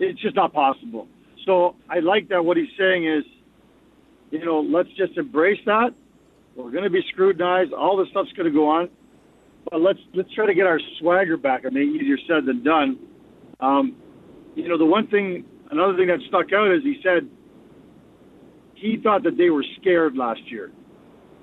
It's 0.00 0.20
just 0.20 0.34
not 0.34 0.52
possible. 0.52 1.06
So 1.46 1.76
I 1.88 2.00
like 2.00 2.28
that. 2.28 2.44
What 2.44 2.56
he's 2.56 2.68
saying 2.78 3.06
is, 3.06 3.24
you 4.30 4.44
know, 4.44 4.60
let's 4.60 4.88
just 4.96 5.16
embrace 5.16 5.60
that. 5.66 5.90
We're 6.56 6.70
going 6.70 6.84
to 6.84 6.90
be 6.90 7.02
scrutinized. 7.12 7.72
All 7.72 7.96
this 7.96 8.08
stuff's 8.10 8.32
going 8.32 8.50
to 8.50 8.54
go 8.54 8.68
on, 8.68 8.90
but 9.70 9.80
let's 9.80 10.00
let's 10.14 10.32
try 10.34 10.46
to 10.46 10.54
get 10.54 10.66
our 10.66 10.80
swagger 11.00 11.36
back. 11.36 11.62
I 11.64 11.70
mean, 11.70 11.96
easier 11.96 12.18
said 12.26 12.46
than 12.46 12.64
done. 12.64 12.98
Um, 13.60 13.96
you 14.54 14.68
know, 14.68 14.78
the 14.78 14.86
one 14.86 15.06
thing, 15.06 15.44
another 15.70 15.96
thing 15.96 16.08
that 16.08 16.18
stuck 16.28 16.52
out 16.52 16.70
is 16.72 16.82
he 16.82 17.00
said 17.02 17.28
he 18.74 18.98
thought 19.02 19.22
that 19.22 19.36
they 19.36 19.50
were 19.50 19.64
scared 19.80 20.16
last 20.16 20.40
year 20.46 20.72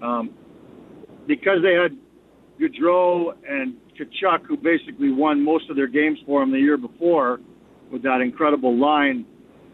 um, 0.02 0.32
because 1.28 1.60
they 1.64 1.74
had 1.74 1.98
Gaudreau 2.60 3.34
and 3.48 3.76
Tkachuk, 3.98 4.46
who 4.46 4.58
basically 4.58 5.12
won 5.12 5.44
most 5.44 5.70
of 5.70 5.76
their 5.76 5.88
games 5.88 6.20
for 6.26 6.44
him 6.44 6.52
the 6.52 6.60
year 6.60 6.78
before 6.78 7.40
with 7.92 8.04
that 8.04 8.22
incredible 8.22 8.78
line. 8.78 9.26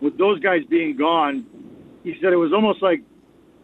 With 0.01 0.17
those 0.17 0.39
guys 0.39 0.61
being 0.69 0.95
gone, 0.97 1.45
he 2.03 2.15
said 2.21 2.33
it 2.33 2.37
was 2.37 2.51
almost 2.53 2.81
like 2.81 3.01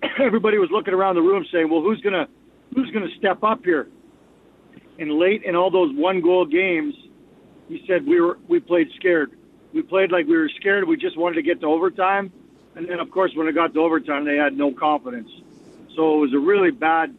everybody 0.19 0.57
was 0.57 0.69
looking 0.71 0.93
around 0.93 1.15
the 1.15 1.21
room 1.21 1.45
saying, 1.51 1.69
"Well, 1.69 1.81
who's 1.81 2.01
gonna 2.01 2.27
who's 2.73 2.89
gonna 2.91 3.13
step 3.17 3.43
up 3.43 3.63
here?" 3.63 3.87
And 4.97 5.13
late 5.13 5.43
in 5.43 5.55
all 5.55 5.69
those 5.69 5.91
one 5.95 6.21
goal 6.21 6.45
games, 6.45 6.95
he 7.67 7.83
said 7.87 8.05
we 8.05 8.19
were 8.19 8.39
we 8.47 8.59
played 8.59 8.87
scared. 8.97 9.31
We 9.73 9.81
played 9.81 10.11
like 10.11 10.27
we 10.27 10.37
were 10.37 10.49
scared. 10.59 10.87
We 10.87 10.97
just 10.97 11.17
wanted 11.17 11.35
to 11.35 11.41
get 11.41 11.61
to 11.61 11.67
overtime 11.67 12.31
and 12.75 12.87
then, 12.89 12.99
of 12.99 13.11
course, 13.11 13.31
when 13.35 13.47
it 13.47 13.53
got 13.53 13.73
to 13.73 13.79
overtime, 13.79 14.25
they 14.25 14.37
had 14.37 14.57
no 14.57 14.71
confidence. 14.71 15.29
So 15.95 16.15
it 16.15 16.19
was 16.19 16.33
a 16.33 16.39
really 16.39 16.71
bad 16.71 17.15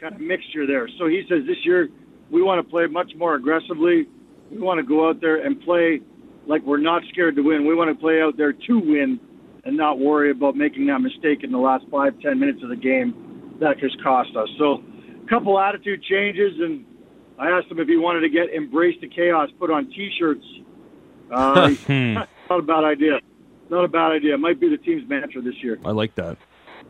kind 0.00 0.14
of 0.14 0.20
mixture 0.20 0.66
there. 0.66 0.88
So 0.98 1.06
he 1.06 1.24
says 1.28 1.46
this 1.46 1.64
year 1.64 1.88
we 2.30 2.42
want 2.42 2.64
to 2.64 2.70
play 2.70 2.86
much 2.86 3.12
more 3.16 3.34
aggressively. 3.34 4.06
We 4.50 4.58
want 4.58 4.78
to 4.78 4.82
go 4.82 5.08
out 5.08 5.20
there 5.20 5.44
and 5.44 5.60
play 5.60 6.00
like 6.46 6.62
we're 6.62 6.78
not 6.78 7.02
scared 7.10 7.36
to 7.36 7.42
win. 7.42 7.66
We 7.66 7.74
want 7.74 7.94
to 7.94 8.00
play 8.00 8.22
out 8.22 8.36
there 8.36 8.52
to 8.52 8.78
win 8.78 9.20
and 9.64 9.76
not 9.76 9.98
worry 9.98 10.30
about 10.30 10.56
making 10.56 10.86
that 10.86 11.00
mistake 11.00 11.42
in 11.42 11.52
the 11.52 11.58
last 11.58 11.84
five, 11.90 12.18
ten 12.20 12.38
minutes 12.38 12.62
of 12.62 12.70
the 12.70 12.76
game 12.76 13.56
that 13.60 13.78
has 13.80 13.92
cost 14.02 14.36
us. 14.36 14.48
So, 14.58 14.82
a 15.22 15.28
couple 15.28 15.58
attitude 15.58 16.02
changes, 16.02 16.52
and 16.60 16.84
I 17.38 17.48
asked 17.48 17.68
him 17.68 17.78
if 17.78 17.88
he 17.88 17.96
wanted 17.96 18.20
to 18.20 18.28
get 18.28 18.52
"Embrace 18.52 18.96
the 19.00 19.08
Chaos" 19.08 19.48
put 19.58 19.70
on 19.70 19.86
T-shirts. 19.86 20.44
Uh, 21.30 21.74
not 21.88 22.28
a 22.50 22.62
bad 22.62 22.84
idea. 22.84 23.20
Not 23.70 23.84
a 23.84 23.88
bad 23.88 24.12
idea. 24.12 24.36
Might 24.38 24.60
be 24.60 24.68
the 24.68 24.76
team's 24.76 25.08
mantra 25.08 25.42
this 25.42 25.62
year. 25.62 25.78
I 25.84 25.90
like 25.90 26.14
that. 26.16 26.36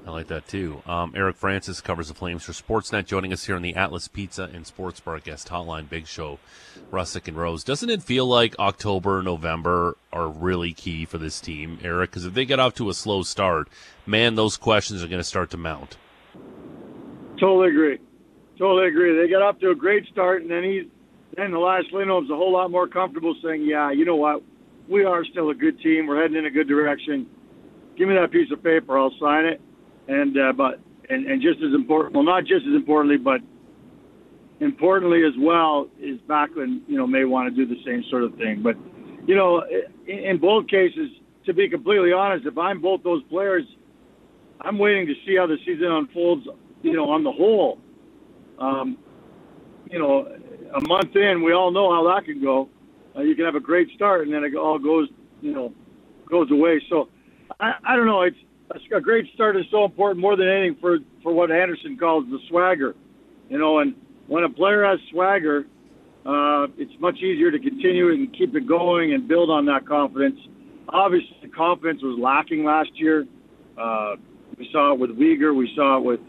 I 0.06 0.10
like 0.10 0.26
that 0.26 0.46
too. 0.46 0.82
Um, 0.86 1.14
Eric 1.16 1.36
Francis 1.36 1.80
covers 1.80 2.08
the 2.08 2.14
Flames 2.14 2.42
for 2.42 2.52
Sportsnet, 2.52 3.06
joining 3.06 3.32
us 3.32 3.46
here 3.46 3.56
on 3.56 3.62
the 3.62 3.74
Atlas 3.74 4.06
Pizza 4.06 4.50
and 4.52 4.66
Sports 4.66 5.00
Bar 5.00 5.18
guest 5.20 5.48
hotline. 5.48 5.88
Big 5.88 6.06
show, 6.06 6.38
Russick 6.92 7.26
and 7.26 7.38
Rose. 7.38 7.64
Doesn't 7.64 7.88
it 7.88 8.02
feel 8.02 8.26
like 8.26 8.58
October, 8.58 9.22
November 9.22 9.96
are 10.12 10.28
really 10.28 10.74
key 10.74 11.06
for 11.06 11.16
this 11.16 11.40
team, 11.40 11.78
Eric? 11.82 12.10
Because 12.10 12.26
if 12.26 12.34
they 12.34 12.44
get 12.44 12.60
off 12.60 12.74
to 12.74 12.90
a 12.90 12.94
slow 12.94 13.22
start, 13.22 13.68
man, 14.04 14.34
those 14.34 14.58
questions 14.58 15.02
are 15.02 15.08
going 15.08 15.20
to 15.20 15.24
start 15.24 15.50
to 15.50 15.56
mount. 15.56 15.96
Totally 17.38 17.70
agree. 17.70 17.98
Totally 18.58 18.88
agree. 18.88 19.16
They 19.16 19.28
got 19.28 19.42
off 19.42 19.58
to 19.60 19.70
a 19.70 19.74
great 19.74 20.06
start, 20.08 20.42
and 20.42 20.50
then 20.50 20.64
he's 20.64 20.84
then 21.36 21.52
Elias 21.52 21.86
Lindholm's 21.92 22.30
a 22.30 22.36
whole 22.36 22.52
lot 22.52 22.70
more 22.70 22.86
comfortable 22.86 23.34
saying, 23.42 23.64
"Yeah, 23.64 23.90
you 23.90 24.04
know 24.04 24.16
what? 24.16 24.42
We 24.88 25.04
are 25.04 25.24
still 25.24 25.50
a 25.50 25.54
good 25.54 25.80
team. 25.80 26.06
We're 26.06 26.20
heading 26.20 26.36
in 26.36 26.46
a 26.46 26.50
good 26.50 26.68
direction. 26.68 27.26
Give 27.96 28.08
me 28.08 28.14
that 28.14 28.30
piece 28.30 28.50
of 28.52 28.62
paper. 28.62 28.98
I'll 28.98 29.14
sign 29.20 29.44
it." 29.44 29.60
And 30.08 30.36
uh, 30.38 30.52
but 30.52 30.80
and 31.08 31.26
and 31.26 31.42
just 31.42 31.58
as 31.58 31.74
important, 31.74 32.14
well, 32.14 32.24
not 32.24 32.42
just 32.42 32.66
as 32.66 32.74
importantly, 32.74 33.16
but 33.16 33.40
importantly 34.60 35.22
as 35.24 35.32
well, 35.38 35.88
is 36.00 36.18
Backlund. 36.28 36.82
You 36.86 36.98
know, 36.98 37.06
may 37.06 37.24
want 37.24 37.54
to 37.54 37.64
do 37.64 37.72
the 37.72 37.82
same 37.84 38.04
sort 38.10 38.24
of 38.24 38.34
thing. 38.36 38.62
But 38.62 38.76
you 39.26 39.34
know, 39.34 39.62
in, 40.06 40.18
in 40.18 40.38
both 40.38 40.66
cases, 40.68 41.10
to 41.46 41.54
be 41.54 41.68
completely 41.68 42.12
honest, 42.12 42.46
if 42.46 42.58
I'm 42.58 42.80
both 42.80 43.02
those 43.02 43.22
players, 43.24 43.64
I'm 44.60 44.78
waiting 44.78 45.06
to 45.06 45.14
see 45.26 45.36
how 45.36 45.46
the 45.46 45.56
season 45.64 45.90
unfolds. 45.90 46.46
You 46.82 46.92
know, 46.92 47.10
on 47.10 47.24
the 47.24 47.32
whole. 47.32 47.78
Um, 48.58 48.98
you 49.90 49.98
know, 49.98 50.26
a 50.74 50.80
month 50.88 51.14
in, 51.14 51.42
we 51.42 51.52
all 51.52 51.70
know 51.70 51.92
how 51.92 52.14
that 52.14 52.24
can 52.24 52.42
go. 52.42 52.68
Uh, 53.16 53.22
you 53.22 53.34
can 53.36 53.44
have 53.44 53.54
a 53.54 53.60
great 53.60 53.88
start, 53.94 54.22
and 54.22 54.32
then 54.34 54.44
it 54.44 54.54
all 54.56 54.78
goes, 54.78 55.08
you 55.40 55.52
know, 55.52 55.72
goes 56.28 56.50
away. 56.50 56.82
So, 56.90 57.08
I, 57.60 57.74
I 57.84 57.96
don't 57.96 58.06
know. 58.06 58.22
It's 58.22 58.36
a 58.94 59.00
great 59.00 59.26
start 59.34 59.56
is 59.56 59.64
so 59.70 59.84
important 59.84 60.20
more 60.20 60.36
than 60.36 60.48
anything 60.48 60.76
for 60.80 60.98
for 61.22 61.32
what 61.32 61.50
Andersson 61.50 61.96
calls 61.96 62.24
the 62.30 62.38
swagger. 62.48 62.94
You 63.48 63.58
know, 63.58 63.78
and 63.78 63.94
when 64.26 64.42
a 64.42 64.48
player 64.48 64.84
has 64.84 64.98
swagger, 65.10 65.66
uh, 66.26 66.66
it's 66.78 66.92
much 66.98 67.18
easier 67.18 67.50
to 67.50 67.58
continue 67.58 68.10
and 68.10 68.34
keep 68.36 68.54
it 68.56 68.66
going 68.66 69.12
and 69.12 69.28
build 69.28 69.50
on 69.50 69.66
that 69.66 69.86
confidence. 69.86 70.38
Obviously, 70.88 71.36
the 71.42 71.48
confidence 71.48 72.02
was 72.02 72.18
lacking 72.18 72.64
last 72.64 72.90
year. 72.94 73.26
Uh, 73.78 74.16
we 74.58 74.68
saw 74.72 74.92
it 74.94 74.98
with 74.98 75.10
Weegar. 75.10 75.54
We 75.54 75.70
saw 75.76 75.98
it 75.98 76.04
with 76.04 76.20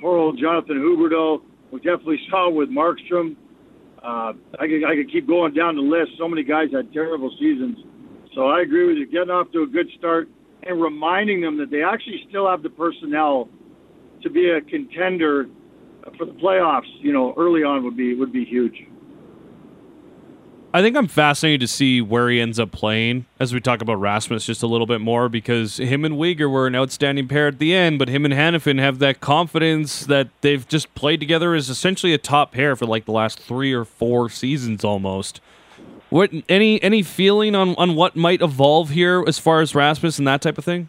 poor 0.00 0.16
old 0.16 0.38
Jonathan 0.38 0.78
Huberdeau. 0.78 1.42
We 1.70 1.78
definitely 1.78 2.20
saw 2.30 2.48
it 2.48 2.54
with 2.54 2.70
Markstrom. 2.70 3.36
Uh, 4.02 4.32
I 4.58 4.66
could 4.66 4.84
I 4.84 4.96
could 4.96 5.12
keep 5.12 5.28
going 5.28 5.54
down 5.54 5.76
the 5.76 5.82
list. 5.82 6.12
So 6.18 6.28
many 6.28 6.42
guys 6.42 6.68
had 6.72 6.92
terrible 6.92 7.30
seasons. 7.38 7.78
So 8.34 8.48
I 8.48 8.62
agree 8.62 8.86
with 8.86 8.96
you. 8.96 9.06
Getting 9.06 9.30
off 9.30 9.50
to 9.52 9.62
a 9.62 9.66
good 9.66 9.88
start 9.98 10.28
and 10.64 10.80
reminding 10.80 11.40
them 11.40 11.58
that 11.58 11.70
they 11.70 11.82
actually 11.82 12.24
still 12.28 12.48
have 12.48 12.62
the 12.62 12.70
personnel 12.70 13.48
to 14.22 14.30
be 14.30 14.50
a 14.50 14.60
contender 14.60 15.46
for 16.18 16.26
the 16.26 16.32
playoffs. 16.32 16.90
You 17.00 17.12
know, 17.12 17.34
early 17.36 17.62
on 17.62 17.84
would 17.84 17.96
be 17.96 18.14
would 18.14 18.32
be 18.32 18.44
huge. 18.44 18.74
I 20.74 20.80
think 20.80 20.96
I'm 20.96 21.06
fascinated 21.06 21.60
to 21.60 21.68
see 21.68 22.00
where 22.00 22.30
he 22.30 22.40
ends 22.40 22.58
up 22.58 22.72
playing 22.72 23.26
as 23.38 23.52
we 23.52 23.60
talk 23.60 23.82
about 23.82 23.96
Rasmus 23.96 24.46
just 24.46 24.62
a 24.62 24.66
little 24.66 24.86
bit 24.86 25.02
more 25.02 25.28
because 25.28 25.76
him 25.76 26.02
and 26.02 26.14
Weegar 26.14 26.50
were 26.50 26.66
an 26.66 26.74
outstanding 26.74 27.28
pair 27.28 27.48
at 27.48 27.58
the 27.58 27.74
end, 27.74 27.98
but 27.98 28.08
him 28.08 28.24
and 28.24 28.32
Hanifin 28.32 28.78
have 28.78 28.98
that 29.00 29.20
confidence 29.20 30.06
that 30.06 30.28
they've 30.40 30.66
just 30.66 30.94
played 30.94 31.20
together 31.20 31.54
as 31.54 31.68
essentially 31.68 32.14
a 32.14 32.18
top 32.18 32.52
pair 32.52 32.74
for 32.74 32.86
like 32.86 33.04
the 33.04 33.12
last 33.12 33.38
three 33.38 33.74
or 33.74 33.84
four 33.84 34.30
seasons 34.30 34.82
almost. 34.82 35.42
What 36.08 36.30
any 36.48 36.82
any 36.82 37.02
feeling 37.02 37.54
on, 37.54 37.74
on 37.76 37.94
what 37.94 38.16
might 38.16 38.40
evolve 38.40 38.90
here 38.90 39.22
as 39.26 39.38
far 39.38 39.60
as 39.60 39.74
Rasmus 39.74 40.18
and 40.18 40.26
that 40.26 40.40
type 40.40 40.56
of 40.56 40.64
thing? 40.64 40.88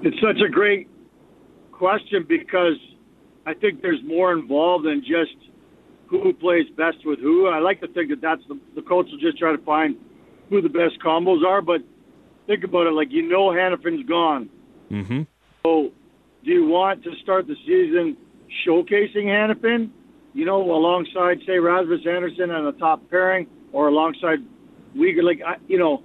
It's 0.00 0.20
such 0.22 0.40
a 0.40 0.48
great 0.48 0.88
question 1.70 2.24
because 2.26 2.76
I 3.44 3.52
think 3.52 3.82
there's 3.82 4.02
more 4.04 4.32
involved 4.32 4.86
than 4.86 5.02
just 5.02 5.36
who 6.08 6.32
plays 6.32 6.66
best 6.76 6.98
with 7.04 7.18
who. 7.18 7.48
I 7.48 7.58
like 7.58 7.80
to 7.80 7.88
think 7.88 8.10
that 8.10 8.20
that's 8.20 8.42
the, 8.48 8.58
the 8.74 8.82
coach 8.82 9.06
will 9.10 9.18
just 9.18 9.38
try 9.38 9.52
to 9.52 9.62
find 9.62 9.96
who 10.50 10.62
the 10.62 10.68
best 10.68 11.00
combos 11.04 11.44
are. 11.44 11.62
But 11.62 11.82
think 12.46 12.64
about 12.64 12.86
it, 12.86 12.92
like 12.92 13.08
you 13.10 13.28
know, 13.28 13.48
Hanifin's 13.48 14.06
gone. 14.08 14.48
Mm-hmm. 14.90 15.22
So, 15.64 15.90
do 16.44 16.50
you 16.50 16.66
want 16.66 17.02
to 17.04 17.10
start 17.22 17.46
the 17.46 17.56
season 17.66 18.16
showcasing 18.66 19.24
Hanifin? 19.24 19.90
You 20.32 20.44
know, 20.44 20.62
alongside 20.62 21.38
say 21.46 21.58
Rasmus 21.58 22.00
Andersson 22.06 22.50
on 22.50 22.66
the 22.66 22.78
top 22.78 23.08
pairing, 23.10 23.46
or 23.72 23.88
alongside 23.88 24.38
Weegar. 24.96 25.22
Like 25.22 25.40
I, 25.46 25.56
you 25.66 25.78
know, 25.78 26.02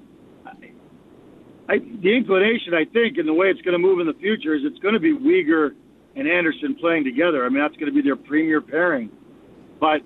I, 1.70 1.78
the 1.80 2.16
inclination 2.16 2.74
I 2.74 2.86
think, 2.86 3.18
and 3.18 3.28
the 3.28 3.34
way 3.34 3.48
it's 3.48 3.62
going 3.62 3.74
to 3.74 3.80
move 3.80 4.00
in 4.00 4.08
the 4.08 4.20
future 4.20 4.56
is 4.56 4.62
it's 4.66 4.80
going 4.80 4.94
to 4.94 5.00
be 5.00 5.14
Weegar 5.14 5.72
and 6.16 6.28
Andersson 6.28 6.76
playing 6.76 7.04
together. 7.04 7.46
I 7.46 7.50
mean, 7.50 7.62
that's 7.62 7.76
going 7.76 7.88
to 7.88 7.96
be 7.96 8.02
their 8.02 8.16
premier 8.16 8.62
pairing. 8.62 9.10
But 9.82 10.02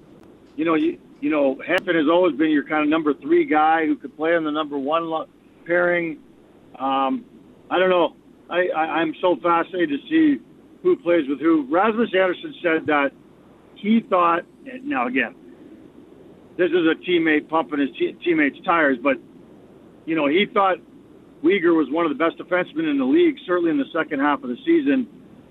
you 0.56 0.66
know, 0.66 0.74
you 0.74 0.98
you 1.20 1.30
know, 1.30 1.58
Hanifin 1.68 1.96
has 1.96 2.10
always 2.10 2.36
been 2.36 2.50
your 2.50 2.64
kind 2.64 2.82
of 2.82 2.90
number 2.90 3.14
three 3.14 3.46
guy 3.46 3.86
who 3.86 3.96
could 3.98 4.16
play 4.18 4.36
on 4.36 4.44
the 4.44 4.52
number 4.52 4.80
one 4.80 5.06
lo- 5.06 5.28
pairing. 5.68 6.18
Um, 6.80 7.26
I 7.70 7.78
don't 7.78 7.90
know. 7.90 8.16
I, 8.50 8.68
I 8.76 8.82
I'm 9.02 9.14
so 9.22 9.36
fascinated 9.44 9.90
to 9.90 10.08
see 10.10 10.42
who 10.82 10.96
plays 10.96 11.28
with 11.28 11.40
who. 11.40 11.68
Rasmus 11.70 12.10
Andersson 12.14 12.56
said 12.64 12.86
that 12.88 13.10
he 13.76 14.00
thought. 14.10 14.44
Now 14.84 15.08
again, 15.08 15.36
this 16.58 16.70
is 16.70 16.88
a 16.88 16.96
teammate 17.08 17.50
pumping 17.50 17.80
his 17.80 17.90
te- 18.00 18.18
teammates' 18.24 18.58
tires, 18.66 18.98
but 19.04 19.18
you 20.06 20.16
know, 20.16 20.28
he 20.28 20.46
thought 20.54 20.78
Weegar 21.44 21.76
was 21.76 21.88
one 21.92 22.06
of 22.06 22.16
the 22.16 22.24
best 22.24 22.38
defensemen 22.38 22.90
in 22.90 22.98
the 22.98 23.06
league, 23.06 23.36
certainly 23.46 23.72
in 23.72 23.78
the 23.78 23.92
second 23.94 24.20
half 24.22 24.42
of 24.44 24.50
the 24.50 24.58
season, 24.66 25.08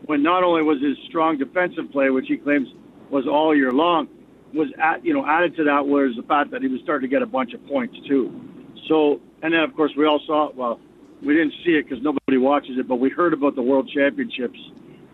when 0.06 0.22
not 0.22 0.42
only 0.44 0.62
was 0.62 0.80
his 0.80 0.96
strong 1.08 1.36
defensive 1.36 1.92
play, 1.92 2.08
which 2.08 2.26
he 2.26 2.36
claims 2.36 2.68
was 3.10 3.26
all 3.26 3.54
year 3.54 3.72
long, 3.72 4.08
was 4.54 4.68
at, 4.82 5.04
you 5.04 5.12
know 5.12 5.24
added 5.26 5.56
to 5.56 5.64
that 5.64 5.84
was 5.84 6.14
the 6.16 6.22
fact 6.22 6.50
that 6.52 6.62
he 6.62 6.68
was 6.68 6.80
starting 6.82 7.08
to 7.08 7.12
get 7.12 7.22
a 7.22 7.26
bunch 7.26 7.52
of 7.52 7.66
points 7.66 7.94
too. 8.08 8.32
So 8.88 9.20
and 9.42 9.52
then 9.52 9.60
of 9.60 9.74
course 9.74 9.92
we 9.96 10.06
all 10.06 10.20
saw 10.26 10.50
well 10.54 10.80
we 11.24 11.34
didn't 11.34 11.54
see 11.64 11.72
it 11.72 11.88
because 11.88 12.02
nobody 12.02 12.36
watches 12.36 12.76
it, 12.78 12.86
but 12.86 12.96
we 12.96 13.10
heard 13.10 13.32
about 13.32 13.54
the 13.54 13.62
World 13.62 13.90
Championships 13.94 14.58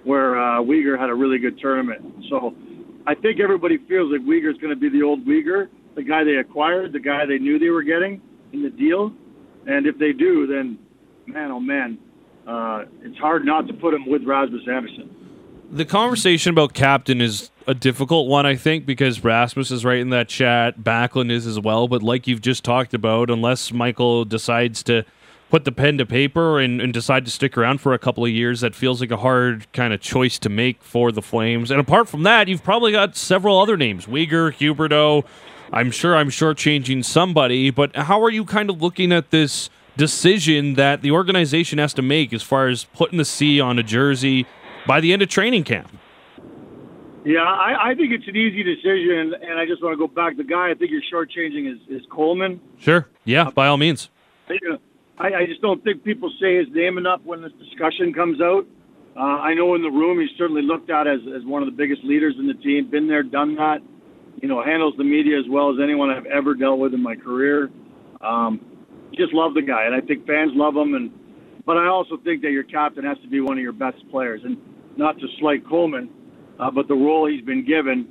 where 0.04 0.36
uh, 0.38 0.60
Weegar 0.60 0.98
had 0.98 1.10
a 1.10 1.14
really 1.14 1.38
good 1.38 1.58
tournament. 1.60 2.02
So 2.28 2.54
I 3.06 3.14
think 3.14 3.38
everybody 3.40 3.78
feels 3.88 4.10
like 4.10 4.22
Weegar 4.22 4.50
is 4.50 4.58
going 4.58 4.74
to 4.74 4.80
be 4.80 4.88
the 4.88 5.04
old 5.04 5.24
Weegar, 5.26 5.68
the 5.94 6.02
guy 6.02 6.24
they 6.24 6.36
acquired, 6.36 6.92
the 6.92 7.00
guy 7.00 7.26
they 7.26 7.38
knew 7.38 7.58
they 7.58 7.68
were 7.68 7.82
getting 7.82 8.20
in 8.52 8.62
the 8.62 8.70
deal. 8.70 9.12
And 9.66 9.86
if 9.86 9.98
they 9.98 10.12
do, 10.12 10.46
then 10.46 10.78
man, 11.26 11.50
oh 11.50 11.60
man, 11.60 11.98
uh, 12.48 12.84
it's 13.02 13.18
hard 13.18 13.44
not 13.44 13.66
to 13.68 13.74
put 13.74 13.94
him 13.94 14.08
with 14.08 14.22
Rasmus 14.26 14.62
Andersson. 14.70 15.19
The 15.72 15.84
conversation 15.84 16.50
about 16.50 16.74
captain 16.74 17.20
is 17.20 17.52
a 17.68 17.74
difficult 17.74 18.26
one, 18.26 18.44
I 18.44 18.56
think, 18.56 18.86
because 18.86 19.22
Rasmus 19.22 19.70
is 19.70 19.84
right 19.84 20.00
in 20.00 20.10
that 20.10 20.28
chat. 20.28 20.80
Backlund 20.80 21.30
is 21.30 21.46
as 21.46 21.60
well. 21.60 21.86
But 21.86 22.02
like 22.02 22.26
you've 22.26 22.40
just 22.40 22.64
talked 22.64 22.92
about, 22.92 23.30
unless 23.30 23.72
Mikael 23.72 24.24
decides 24.24 24.82
to 24.84 25.04
put 25.48 25.64
the 25.64 25.70
pen 25.70 25.96
to 25.98 26.06
paper 26.06 26.58
and, 26.58 26.80
and 26.80 26.92
decide 26.92 27.24
to 27.26 27.30
stick 27.30 27.56
around 27.56 27.80
for 27.80 27.94
a 27.94 28.00
couple 28.00 28.24
of 28.24 28.32
years, 28.32 28.62
that 28.62 28.74
feels 28.74 29.00
like 29.00 29.12
a 29.12 29.18
hard 29.18 29.72
kind 29.72 29.92
of 29.94 30.00
choice 30.00 30.40
to 30.40 30.48
make 30.48 30.82
for 30.82 31.12
the 31.12 31.22
Flames. 31.22 31.70
And 31.70 31.78
apart 31.78 32.08
from 32.08 32.24
that, 32.24 32.48
you've 32.48 32.64
probably 32.64 32.90
got 32.90 33.16
several 33.16 33.56
other 33.60 33.76
names 33.76 34.06
Weegar, 34.06 34.52
Huberdeau. 34.52 35.24
I'm 35.72 35.92
sure 35.92 36.16
I'm 36.16 36.30
shortchanging 36.30 37.04
somebody, 37.04 37.70
but 37.70 37.94
how 37.94 38.20
are 38.24 38.30
you 38.30 38.44
kind 38.44 38.70
of 38.70 38.82
looking 38.82 39.12
at 39.12 39.30
this 39.30 39.70
decision 39.96 40.74
that 40.74 41.02
the 41.02 41.12
organization 41.12 41.78
has 41.78 41.94
to 41.94 42.02
make 42.02 42.32
as 42.32 42.42
far 42.42 42.66
as 42.66 42.84
putting 42.86 43.18
the 43.18 43.24
C 43.24 43.60
on 43.60 43.78
a 43.78 43.84
jersey 43.84 44.46
by 44.90 45.00
the 45.00 45.12
end 45.12 45.22
of 45.22 45.28
training 45.28 45.62
camp? 45.62 45.88
Yeah, 47.24 47.44
I, 47.44 47.90
I 47.90 47.94
think 47.94 48.10
it's 48.10 48.26
an 48.26 48.34
easy 48.34 48.64
decision, 48.64 49.34
and 49.40 49.56
I 49.56 49.64
just 49.64 49.80
want 49.84 49.92
to 49.92 49.96
go 49.96 50.08
back. 50.08 50.36
The 50.36 50.42
guy 50.42 50.72
I 50.72 50.74
think 50.74 50.90
you're 50.90 51.06
shortchanging 51.14 51.72
is, 51.72 51.78
is 51.88 52.02
Coleman. 52.10 52.60
Sure. 52.76 53.06
Yeah, 53.24 53.50
by 53.50 53.68
all 53.68 53.76
means. 53.76 54.10
I, 54.48 55.26
I 55.42 55.46
just 55.46 55.62
don't 55.62 55.84
think 55.84 56.02
people 56.02 56.28
say 56.40 56.56
his 56.56 56.66
name 56.74 56.98
enough 56.98 57.20
when 57.22 57.40
this 57.40 57.52
discussion 57.52 58.12
comes 58.12 58.40
out. 58.40 58.66
Uh, 59.16 59.20
I 59.20 59.54
know 59.54 59.76
in 59.76 59.82
the 59.82 59.90
room 59.90 60.18
he's 60.18 60.36
certainly 60.36 60.62
looked 60.62 60.90
at 60.90 61.06
as, 61.06 61.20
as 61.36 61.44
one 61.44 61.62
of 61.62 61.66
the 61.66 61.76
biggest 61.76 62.02
leaders 62.02 62.34
in 62.36 62.48
the 62.48 62.54
team, 62.54 62.90
been 62.90 63.06
there, 63.06 63.22
done 63.22 63.54
that. 63.54 63.78
You 64.42 64.48
know, 64.48 64.60
handles 64.60 64.94
the 64.98 65.04
media 65.04 65.38
as 65.38 65.44
well 65.48 65.70
as 65.70 65.76
anyone 65.80 66.10
I've 66.10 66.26
ever 66.26 66.54
dealt 66.54 66.80
with 66.80 66.94
in 66.94 67.02
my 67.02 67.14
career. 67.14 67.70
Um, 68.22 68.58
just 69.14 69.32
love 69.34 69.54
the 69.54 69.62
guy, 69.62 69.84
and 69.84 69.94
I 69.94 70.00
think 70.00 70.26
fans 70.26 70.50
love 70.54 70.74
him. 70.74 70.94
And 70.94 71.12
but 71.64 71.76
I 71.76 71.86
also 71.86 72.16
think 72.24 72.42
that 72.42 72.50
your 72.50 72.64
captain 72.64 73.04
has 73.04 73.18
to 73.22 73.28
be 73.28 73.40
one 73.40 73.56
of 73.56 73.62
your 73.62 73.72
best 73.72 73.98
players, 74.10 74.40
and 74.42 74.56
not 75.00 75.18
to 75.18 75.26
slight 75.38 75.66
Coleman 75.66 76.10
uh, 76.60 76.70
but 76.70 76.86
the 76.88 76.94
role 76.94 77.26
he's 77.26 77.44
been 77.44 77.64
given, 77.64 78.06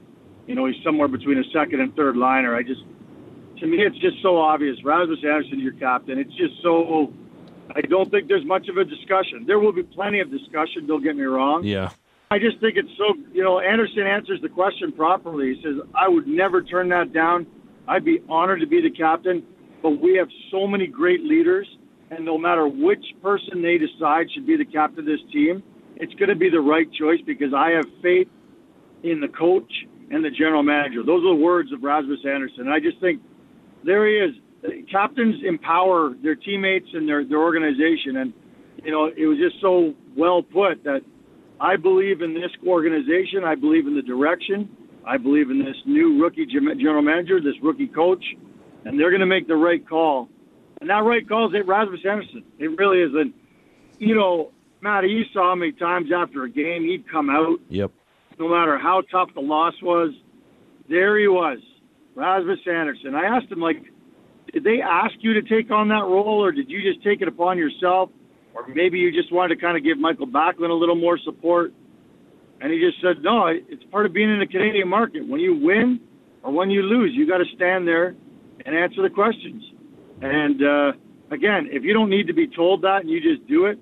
you 0.48 0.56
know, 0.56 0.66
he's 0.66 0.84
somewhere 0.84 1.08
between 1.08 1.38
a 1.38 1.44
second 1.54 1.82
and 1.82 1.96
third 1.96 2.18
liner. 2.18 2.56
I 2.56 2.64
just, 2.64 2.82
to 3.60 3.68
me, 3.68 3.78
it's 3.78 3.98
just 4.00 4.18
so 4.24 4.38
obvious. 4.38 4.76
Rasmus 4.84 5.20
Andersson, 5.24 5.60
your 5.60 5.74
captain. 5.74 6.18
It's 6.18 6.34
just 6.34 6.56
so 6.64 7.14
I 7.76 7.82
don't 7.82 8.10
think 8.10 8.28
there's 8.28 8.46
much 8.46 8.68
of 8.68 8.78
a 8.78 8.84
discussion. 8.84 9.46
There 9.46 9.60
will 9.60 9.72
be 9.72 9.84
plenty 9.84 10.20
of 10.20 10.32
discussion. 10.32 10.88
Don't 10.88 11.04
get 11.04 11.16
me 11.16 11.24
wrong. 11.24 11.64
Yeah. 11.64 11.92
I 12.32 12.40
just 12.40 12.60
think 12.60 12.78
it's 12.78 12.90
so. 12.98 13.14
You 13.34 13.44
know, 13.44 13.60
Andersson 13.60 14.06
answers 14.08 14.40
the 14.42 14.50
question 14.50 14.92
properly. 14.92 15.56
He 15.56 15.62
says, 15.64 15.76
"I 15.96 16.08
would 16.08 16.28
never 16.28 16.62
turn 16.62 16.90
that 16.90 17.12
down. 17.12 17.48
I'd 17.88 18.06
be 18.06 18.22
honored 18.30 18.60
to 18.62 18.68
be 18.68 18.82
the 18.82 18.92
captain." 18.92 19.44
But 19.82 20.00
we 20.00 20.16
have 20.18 20.28
so 20.52 20.68
many 20.68 20.86
great 20.86 21.24
leaders, 21.24 21.68
and 22.12 22.26
no 22.26 22.38
matter 22.38 22.68
which 22.68 23.04
person 23.24 23.64
they 23.64 23.78
decide 23.80 24.28
should 24.32 24.46
be 24.46 24.58
the 24.58 24.66
captain 24.66 25.00
of 25.00 25.06
this 25.06 25.22
team, 25.32 25.64
it's 26.00 26.14
going 26.16 26.30
to 26.30 26.36
be 26.36 26.50
the 26.50 26.62
right 26.62 26.88
choice 26.94 27.20
because 27.26 27.54
I 27.56 27.72
have 27.72 27.86
faith 28.02 28.28
in 29.04 29.20
the 29.20 29.28
coach 29.28 29.72
and 30.12 30.24
the 30.24 30.32
general 30.32 30.64
manager. 30.64 31.04
Those 31.04 31.24
are 31.24 31.36
the 31.36 31.44
words 31.44 31.72
of 31.72 31.84
Rasmus 31.84 32.20
Andersson. 32.26 32.62
And 32.62 32.74
I 32.74 32.80
just 32.80 33.00
think 33.00 33.22
there 33.86 34.08
he 34.08 34.16
is. 34.16 34.36
Captains 34.92 35.36
empower 35.46 36.16
their 36.22 36.36
teammates 36.36 36.88
and 36.94 37.08
their, 37.08 37.24
their 37.24 37.40
organization. 37.40 38.18
And, 38.18 38.34
you 38.84 38.92
know, 38.92 39.06
it 39.06 39.26
was 39.26 39.38
just 39.38 39.62
so 39.62 39.94
well 40.18 40.42
put 40.42 40.84
that 40.84 41.02
I 41.62 41.76
believe 41.76 42.22
in 42.22 42.34
this 42.34 42.52
organization. 42.66 43.44
I 43.46 43.56
believe 43.56 43.88
in 43.88 43.96
the 43.96 44.02
direction. 44.02 44.70
I 45.06 45.18
believe 45.18 45.50
in 45.50 45.60
this 45.60 45.78
new 45.86 46.22
rookie 46.22 46.46
general 46.46 47.02
manager, 47.02 47.40
this 47.40 47.56
rookie 47.62 47.88
coach, 47.88 48.24
and 48.86 49.00
they're 49.00 49.10
going 49.10 49.22
to 49.22 49.26
make 49.26 49.48
the 49.48 49.56
right 49.56 49.88
call. 49.88 50.30
And 50.82 50.90
that 50.90 51.04
right 51.04 51.28
call 51.28 51.54
is 51.54 51.66
Rasmus 51.66 52.02
Andersson. 52.10 52.44
It 52.58 52.78
really 52.78 53.00
is. 53.00 53.12
And, 53.14 53.34
you 53.98 54.16
know, 54.16 54.52
Matt, 54.82 55.04
you 55.10 55.24
saw 55.34 55.56
me 55.56 55.72
times 55.72 56.10
after 56.16 56.44
a 56.44 56.50
game. 56.50 56.84
He'd 56.84 57.10
come 57.12 57.30
out. 57.30 57.60
Yep. 57.70 57.92
No 58.40 58.48
matter 58.48 58.78
how 58.78 59.04
tough 59.12 59.30
the 59.36 59.42
loss 59.42 59.74
was, 59.82 60.14
there 60.90 61.20
he 61.20 61.28
was, 61.28 61.60
Rasmus 62.16 62.60
Andersson. 62.66 63.14
I 63.14 63.26
asked 63.26 63.52
him, 63.52 63.60
like, 63.60 63.84
did 64.54 64.64
they 64.64 64.82
ask 64.82 65.14
you 65.20 65.34
to 65.34 65.42
take 65.42 65.70
on 65.72 65.90
that 65.90 66.04
role, 66.04 66.44
or 66.44 66.52
did 66.52 66.70
you 66.70 66.82
just 66.82 67.04
take 67.04 67.22
it 67.22 67.28
upon 67.28 67.58
yourself? 67.58 68.10
Or 68.56 68.68
maybe 68.68 68.98
you 68.98 69.12
just 69.12 69.32
wanted 69.32 69.56
to 69.56 69.62
kind 69.62 69.78
of 69.78 69.84
give 69.84 70.00
Mikael 70.00 70.26
Backlund 70.26 70.70
a 70.70 70.74
little 70.74 70.96
more 70.96 71.20
support? 71.24 71.74
And 72.62 72.74
he 72.74 72.80
just 72.80 73.02
said, 73.02 73.24
no, 73.24 73.48
it's 73.48 73.84
part 73.92 74.06
of 74.06 74.14
being 74.14 74.30
in 74.32 74.40
the 74.40 74.48
Canadian 74.48 74.88
market. 74.88 75.28
When 75.28 75.40
you 75.40 75.56
win 75.56 76.00
or 76.44 76.52
when 76.52 76.70
you 76.70 76.82
lose, 76.82 77.12
you 77.14 77.28
got 77.28 77.38
to 77.38 77.46
stand 77.56 77.88
there 77.88 78.16
and 78.66 78.76
answer 78.76 79.02
the 79.02 79.10
questions. 79.10 79.64
And 80.22 80.64
uh, 80.64 80.92
again, 81.32 81.70
if 81.72 81.84
you 81.84 81.94
don't 81.94 82.10
need 82.10 82.28
to 82.28 82.34
be 82.34 82.48
told 82.48 82.82
that 82.82 83.02
and 83.02 83.10
you 83.10 83.22
just 83.22 83.48
do 83.48 83.66
it, 83.68 83.80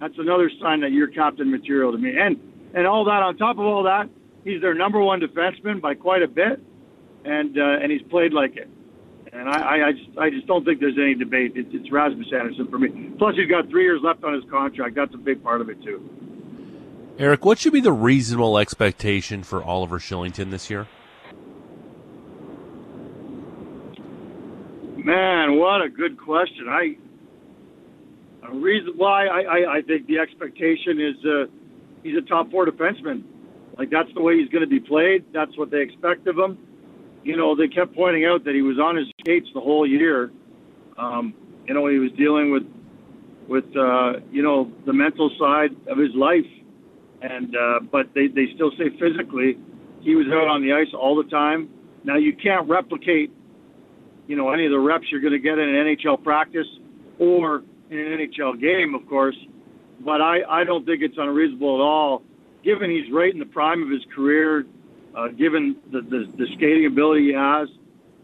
that's 0.00 0.18
another 0.18 0.50
sign 0.60 0.80
that 0.80 0.92
you're 0.92 1.08
captain 1.08 1.50
material 1.50 1.92
to 1.92 1.98
me. 1.98 2.18
And 2.18 2.40
and 2.74 2.86
all 2.86 3.04
that 3.04 3.22
on 3.22 3.36
top 3.36 3.58
of 3.58 3.64
all 3.64 3.82
that, 3.84 4.08
he's 4.44 4.60
their 4.60 4.74
number 4.74 5.00
one 5.00 5.20
defenseman 5.20 5.80
by 5.80 5.94
quite 5.94 6.22
a 6.22 6.28
bit, 6.28 6.60
and 7.24 7.56
uh, 7.58 7.78
and 7.82 7.92
he's 7.92 8.02
played 8.02 8.32
like 8.32 8.56
it. 8.56 8.68
And 9.32 9.48
I, 9.48 9.88
I, 9.88 9.92
just 9.92 10.18
I 10.18 10.30
just 10.30 10.46
don't 10.48 10.64
think 10.64 10.80
there's 10.80 10.98
any 10.98 11.14
debate. 11.14 11.52
It's, 11.54 11.68
it's 11.72 11.92
Rasmus 11.92 12.32
Andersson 12.32 12.66
for 12.68 12.80
me. 12.80 13.12
Plus, 13.16 13.36
he's 13.36 13.48
got 13.48 13.68
three 13.68 13.84
years 13.84 14.00
left 14.02 14.24
on 14.24 14.34
his 14.34 14.42
contract. 14.50 14.96
That's 14.96 15.14
a 15.14 15.18
big 15.18 15.42
part 15.44 15.60
of 15.60 15.68
it 15.68 15.80
too. 15.84 16.08
Eric, 17.16 17.44
what 17.44 17.58
should 17.58 17.72
be 17.72 17.80
the 17.80 17.92
reasonable 17.92 18.58
expectation 18.58 19.42
for 19.42 19.62
Oliver 19.62 19.98
Kylington 19.98 20.50
this 20.50 20.70
year? 20.70 20.88
Man, 24.96 25.56
what 25.58 25.82
a 25.82 25.88
good 25.88 26.18
question. 26.18 26.66
I 26.68 26.96
reason 28.54 28.94
why 28.96 29.26
I, 29.26 29.40
I, 29.40 29.76
I 29.76 29.82
think 29.82 30.06
the 30.06 30.18
expectation 30.18 31.00
is 31.00 31.24
uh, 31.24 31.44
he's 32.02 32.16
a 32.16 32.22
top 32.22 32.50
four 32.50 32.66
defenseman. 32.66 33.22
Like 33.78 33.90
that's 33.90 34.12
the 34.14 34.20
way 34.20 34.38
he's 34.38 34.48
going 34.48 34.62
to 34.62 34.68
be 34.68 34.80
played. 34.80 35.24
That's 35.32 35.56
what 35.56 35.70
they 35.70 35.80
expect 35.80 36.26
of 36.26 36.36
him. 36.36 36.58
You 37.24 37.36
know, 37.36 37.54
they 37.54 37.68
kept 37.68 37.94
pointing 37.94 38.24
out 38.24 38.44
that 38.44 38.54
he 38.54 38.62
was 38.62 38.78
on 38.78 38.96
his 38.96 39.06
skates 39.20 39.48
the 39.54 39.60
whole 39.60 39.86
year. 39.86 40.30
Um, 40.98 41.34
you 41.66 41.74
know, 41.74 41.86
he 41.86 41.98
was 41.98 42.10
dealing 42.12 42.50
with 42.50 42.64
with 43.48 43.64
uh, 43.76 44.20
you 44.30 44.42
know 44.42 44.70
the 44.86 44.92
mental 44.92 45.30
side 45.38 45.70
of 45.88 45.98
his 45.98 46.14
life, 46.14 46.46
and 47.22 47.54
uh, 47.54 47.80
but 47.90 48.06
they 48.14 48.28
they 48.28 48.46
still 48.54 48.70
say 48.78 48.90
physically 48.98 49.58
he 50.00 50.14
was 50.14 50.26
out 50.28 50.48
on 50.48 50.62
the 50.62 50.72
ice 50.72 50.92
all 50.94 51.16
the 51.16 51.28
time. 51.28 51.68
Now 52.04 52.16
you 52.16 52.34
can't 52.34 52.68
replicate 52.68 53.32
you 54.26 54.36
know 54.36 54.50
any 54.50 54.66
of 54.66 54.72
the 54.72 54.78
reps 54.78 55.06
you're 55.10 55.20
going 55.20 55.32
to 55.32 55.38
get 55.38 55.58
in 55.58 55.68
an 55.68 55.96
NHL 55.96 56.22
practice 56.22 56.66
or 57.18 57.62
in 57.90 57.98
an 57.98 58.18
NHL 58.18 58.60
game, 58.60 58.94
of 58.94 59.06
course. 59.08 59.36
But 60.00 60.22
I, 60.22 60.42
I 60.48 60.64
don't 60.64 60.86
think 60.86 61.02
it's 61.02 61.18
unreasonable 61.18 61.76
at 61.76 61.82
all, 61.82 62.22
given 62.64 62.90
he's 62.90 63.10
right 63.12 63.32
in 63.32 63.38
the 63.38 63.46
prime 63.46 63.82
of 63.82 63.90
his 63.90 64.02
career, 64.14 64.64
uh, 65.14 65.28
given 65.28 65.76
the, 65.90 66.00
the, 66.00 66.32
the 66.36 66.46
skating 66.54 66.86
ability 66.86 67.26
he 67.26 67.32
has. 67.34 67.68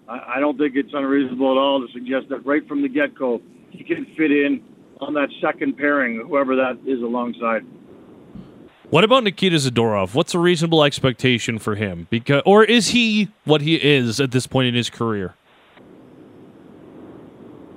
I, 0.08 0.36
I 0.36 0.40
don't 0.40 0.56
think 0.56 0.76
it's 0.76 0.94
unreasonable 0.94 1.52
at 1.52 1.58
all 1.58 1.86
to 1.86 1.92
suggest 1.92 2.28
that 2.30 2.46
right 2.46 2.66
from 2.66 2.82
the 2.82 2.88
get 2.88 3.14
go 3.14 3.42
he 3.70 3.84
can 3.84 4.06
fit 4.16 4.30
in 4.30 4.62
on 5.00 5.12
that 5.14 5.28
second 5.40 5.76
pairing, 5.76 6.20
whoever 6.26 6.56
that 6.56 6.78
is 6.86 7.02
alongside. 7.02 7.66
What 8.88 9.04
about 9.04 9.24
Nikita 9.24 9.56
Zadorov? 9.56 10.14
What's 10.14 10.32
a 10.32 10.38
reasonable 10.38 10.84
expectation 10.84 11.58
for 11.58 11.74
him? 11.74 12.06
Because, 12.08 12.42
or 12.46 12.64
is 12.64 12.88
he 12.88 13.28
what 13.44 13.60
he 13.60 13.74
is 13.74 14.20
at 14.20 14.30
this 14.30 14.46
point 14.46 14.68
in 14.68 14.74
his 14.74 14.88
career? 14.88 15.34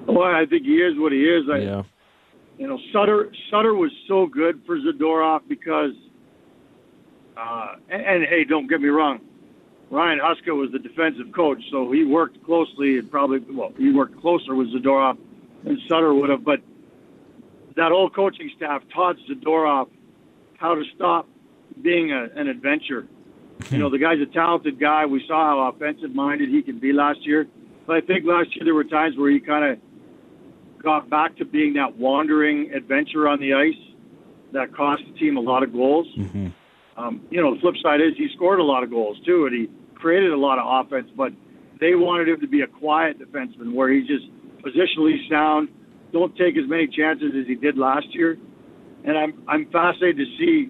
Well, 0.09 0.23
I 0.23 0.45
think 0.45 0.65
he 0.65 0.77
is 0.77 0.97
what 0.97 1.11
he 1.11 1.19
is. 1.19 1.45
I, 1.51 1.57
yeah. 1.57 1.83
You 2.57 2.67
know, 2.67 2.79
Sutter 2.91 3.31
Sutter 3.51 3.73
was 3.73 3.91
so 4.07 4.25
good 4.25 4.61
for 4.65 4.77
Zadorov 4.77 5.41
because, 5.47 5.91
uh, 7.37 7.75
and, 7.89 8.01
and 8.01 8.23
hey, 8.25 8.43
don't 8.43 8.67
get 8.67 8.81
me 8.81 8.89
wrong, 8.89 9.21
Ryan 9.91 10.19
Huska 10.19 10.55
was 10.55 10.71
the 10.71 10.79
defensive 10.79 11.31
coach, 11.33 11.59
so 11.71 11.91
he 11.91 12.03
worked 12.03 12.43
closely 12.43 12.97
and 12.97 13.09
probably 13.09 13.39
well, 13.39 13.71
he 13.77 13.91
worked 13.91 14.19
closer 14.19 14.55
with 14.55 14.73
Zadorov 14.73 15.17
than 15.63 15.79
Sutter 15.87 16.13
would 16.13 16.29
have. 16.29 16.43
But 16.43 16.61
that 17.75 17.91
whole 17.91 18.09
coaching 18.09 18.51
staff 18.57 18.81
taught 18.93 19.15
Zadorov 19.29 19.89
how 20.57 20.75
to 20.75 20.83
stop 20.95 21.29
being 21.81 22.11
a, 22.11 22.27
an 22.35 22.47
adventure. 22.47 23.07
You 23.69 23.77
know, 23.77 23.89
the 23.91 23.99
guy's 23.99 24.19
a 24.19 24.25
talented 24.25 24.79
guy. 24.79 25.05
We 25.05 25.23
saw 25.27 25.49
how 25.49 25.69
offensive 25.69 26.13
minded 26.13 26.49
he 26.49 26.61
can 26.61 26.79
be 26.79 26.93
last 26.93 27.25
year. 27.25 27.47
But 27.87 27.95
I 27.95 28.01
think 28.01 28.25
last 28.25 28.55
year 28.55 28.65
there 28.65 28.75
were 28.75 28.83
times 28.83 29.17
where 29.17 29.31
he 29.31 29.39
kind 29.39 29.73
of 29.73 29.79
got 30.81 31.09
back 31.09 31.37
to 31.37 31.45
being 31.45 31.73
that 31.73 31.97
wandering 31.97 32.71
adventure 32.73 33.27
on 33.27 33.39
the 33.39 33.53
ice 33.53 33.95
that 34.53 34.73
cost 34.75 35.03
the 35.11 35.17
team 35.19 35.37
a 35.37 35.41
lot 35.41 35.63
of 35.63 35.71
goals. 35.71 36.07
Mm-hmm. 36.17 36.47
Um, 36.97 37.21
you 37.29 37.41
know, 37.41 37.55
the 37.55 37.61
flip 37.61 37.75
side 37.81 38.01
is 38.01 38.13
he 38.17 38.27
scored 38.35 38.59
a 38.59 38.63
lot 38.63 38.83
of 38.83 38.89
goals 38.89 39.17
too, 39.25 39.45
and 39.45 39.55
he 39.55 39.69
created 39.95 40.31
a 40.31 40.37
lot 40.37 40.59
of 40.59 40.85
offense. 40.85 41.09
But 41.15 41.31
they 41.79 41.95
wanted 41.95 42.27
him 42.27 42.41
to 42.41 42.47
be 42.47 42.61
a 42.61 42.67
quiet 42.67 43.19
defenseman 43.19 43.73
where 43.73 43.89
he's 43.89 44.07
just 44.07 44.25
positionally 44.63 45.17
sound, 45.29 45.69
don't 46.11 46.35
take 46.35 46.57
as 46.57 46.67
many 46.67 46.87
chances 46.87 47.31
as 47.39 47.47
he 47.47 47.55
did 47.55 47.77
last 47.77 48.07
year. 48.11 48.37
And 49.05 49.17
I'm 49.17 49.43
I'm 49.47 49.71
fascinated 49.71 50.17
to 50.17 50.25
see 50.37 50.69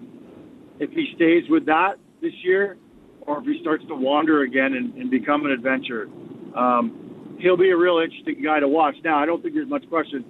if 0.80 0.92
he 0.92 1.12
stays 1.16 1.50
with 1.50 1.66
that 1.66 1.96
this 2.22 2.34
year, 2.44 2.78
or 3.22 3.40
if 3.40 3.46
he 3.46 3.60
starts 3.62 3.84
to 3.88 3.96
wander 3.96 4.44
again 4.44 4.74
and, 4.74 4.94
and 4.96 5.10
become 5.10 5.46
an 5.46 5.52
adventurer. 5.52 6.08
Um, 6.56 7.09
he'll 7.40 7.58
be 7.58 7.70
a 7.70 7.78
real 7.78 8.00
interesting 8.00 8.42
guy 8.44 8.60
to 8.60 8.68
watch. 8.68 8.96
Now, 9.04 9.18
I 9.18 9.26
don't 9.26 9.42
think 9.42 9.56
there's 9.56 9.70
much 9.70 9.88
question. 9.90 10.24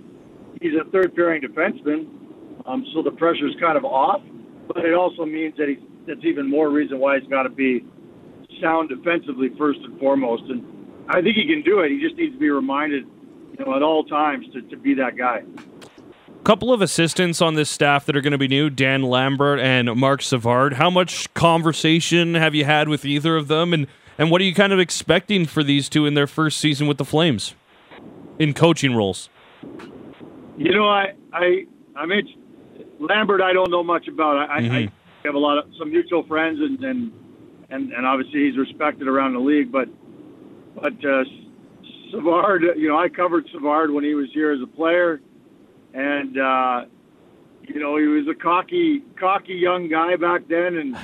He's 0.62 0.74
a 0.74 0.90
third 0.92 1.16
pairing 1.16 1.42
defenseman, 1.42 2.08
um, 2.66 2.86
so 2.94 3.02
the 3.02 3.12
pressure's 3.12 3.56
kind 3.60 3.78
of 3.78 3.86
off. 3.86 4.22
But 4.68 4.86
it 4.86 4.94
also 4.94 5.26
means 5.26 5.56
that 5.58 5.68
he's 5.68 5.80
that's 6.08 6.26
even 6.26 6.50
more 6.50 6.70
reason 6.70 7.00
why 7.00 7.20
he's 7.20 7.30
got 7.30 7.44
to 7.44 7.50
be 7.50 7.86
sound 8.62 8.90
defensively 8.90 9.50
first 9.58 9.80
and 9.84 10.00
foremost. 10.00 10.44
And 10.50 10.64
I 11.08 11.22
think 11.22 11.36
he 11.36 11.46
can 11.46 11.62
do 11.64 11.80
it. 11.82 11.92
He 11.92 12.00
just 12.00 12.16
needs 12.16 12.34
to 12.34 12.40
be 12.40 12.50
reminded, 12.50 13.06
you 13.58 13.66
know, 13.66 13.76
at 13.76 13.84
all 13.84 14.04
times 14.04 14.46
to, 14.54 14.62
to 14.62 14.78
be 14.78 14.94
that 14.96 15.18
guy. 15.18 15.44
Couple 16.44 16.74
of 16.74 16.82
assistants 16.82 17.42
on 17.42 17.56
this 17.56 17.70
staff 17.70 18.06
that 18.06 18.16
are 18.16 18.22
going 18.22 18.32
to 18.32 18.38
be 18.38 18.48
new: 18.48 18.70
Dan 18.70 19.04
Lambert 19.04 19.60
and 19.60 19.94
Marc 19.96 20.22
Savard. 20.22 20.74
How 20.74 20.90
much 20.90 21.32
conversation 21.34 22.34
have 22.34 22.56
you 22.56 22.66
had 22.66 22.90
with 22.90 23.06
either 23.06 23.36
of 23.36 23.48
them, 23.48 23.74
and 23.74 23.88
and 24.20 24.30
what 24.30 24.42
are 24.42 24.44
you 24.44 24.54
kind 24.54 24.74
of 24.74 24.80
expecting 24.80 25.46
for 25.46 25.64
these 25.64 25.88
two 25.88 26.06
in 26.06 26.14
their 26.14 26.28
first 26.28 26.60
season 26.60 26.88
with 26.88 26.98
the 26.98 27.06
Flames 27.06 27.56
in 28.38 28.54
coaching 28.54 28.94
roles? 28.94 29.30
You 30.58 30.74
know, 30.74 30.88
I 30.88 31.14
I 31.34 31.66
I 31.96 32.06
mean 32.06 32.28
Lambert. 33.00 33.42
I 33.42 33.54
don't 33.54 33.72
know 33.72 33.84
much 33.84 34.08
about. 34.10 34.50
I, 34.50 34.60
mm-hmm. 34.60 34.74
I 34.74 34.92
have 35.24 35.36
a 35.36 35.40
lot 35.40 35.58
of 35.58 35.72
some 35.80 35.90
mutual 35.90 36.24
friends, 36.24 36.60
and 36.60 36.84
and 36.84 37.14
and, 37.70 37.94
and 37.94 38.06
obviously 38.06 38.46
he's 38.46 38.58
respected 38.58 39.08
around 39.08 39.34
the 39.34 39.40
league. 39.40 39.72
But 39.72 39.88
but 40.76 40.94
uh, 41.06 41.24
Savard, 42.12 42.64
you 42.76 42.90
know, 42.90 43.00
I 43.00 43.08
covered 43.08 43.48
Savard 43.54 43.90
when 43.90 44.04
he 44.04 44.16
was 44.16 44.28
here 44.34 44.52
as 44.52 44.60
a 44.62 44.68
player, 44.68 45.22
and 45.94 46.38
uh, 46.38 46.86
you 47.62 47.80
know 47.80 47.96
he 47.96 48.06
was 48.08 48.28
a 48.28 48.36
cocky 48.36 49.02
cocky 49.18 49.54
young 49.54 49.88
guy 49.88 50.18
back 50.18 50.42
then, 50.50 50.76
and 50.76 50.98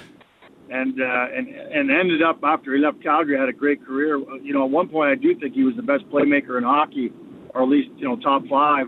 and 0.70 1.00
uh, 1.00 1.28
and 1.36 1.48
and 1.48 1.92
ended 1.92 2.22
up 2.24 2.40
after 2.44 2.76
he 2.76 2.82
left 2.82 3.02
Calgary 3.04 3.38
had 3.38 3.50
a 3.50 3.54
great 3.54 3.86
career. 3.86 4.18
You 4.42 4.54
know, 4.54 4.66
at 4.66 4.72
one 4.72 4.90
point 4.90 5.12
I 5.12 5.16
do 5.16 5.38
think 5.40 5.54
he 5.54 5.64
was 5.64 5.76
the 5.76 5.84
best 5.84 6.10
playmaker 6.10 6.58
in 6.58 6.64
hockey, 6.64 7.12
or 7.54 7.64
at 7.64 7.70
least 7.70 7.90
you 7.98 8.08
know 8.08 8.16
top 8.18 8.44
five. 8.50 8.88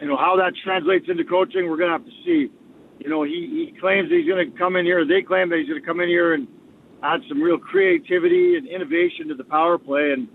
You 0.00 0.08
know 0.08 0.16
how 0.16 0.36
that 0.36 0.52
translates 0.62 1.06
into 1.08 1.24
coaching, 1.24 1.68
we're 1.68 1.76
gonna 1.76 1.92
have 1.92 2.04
to 2.04 2.16
see. 2.24 2.50
You 2.98 3.08
know, 3.08 3.22
he 3.22 3.70
he 3.72 3.80
claims 3.80 4.10
he's 4.10 4.28
gonna 4.28 4.50
come 4.58 4.76
in 4.76 4.84
here. 4.84 5.06
They 5.06 5.22
claim 5.22 5.48
that 5.50 5.58
he's 5.58 5.68
gonna 5.68 5.80
come 5.80 6.00
in 6.00 6.08
here 6.08 6.34
and 6.34 6.46
add 7.02 7.20
some 7.28 7.40
real 7.40 7.58
creativity 7.58 8.56
and 8.56 8.66
innovation 8.66 9.28
to 9.28 9.34
the 9.34 9.44
power 9.44 9.78
play, 9.78 10.12
and 10.12 10.28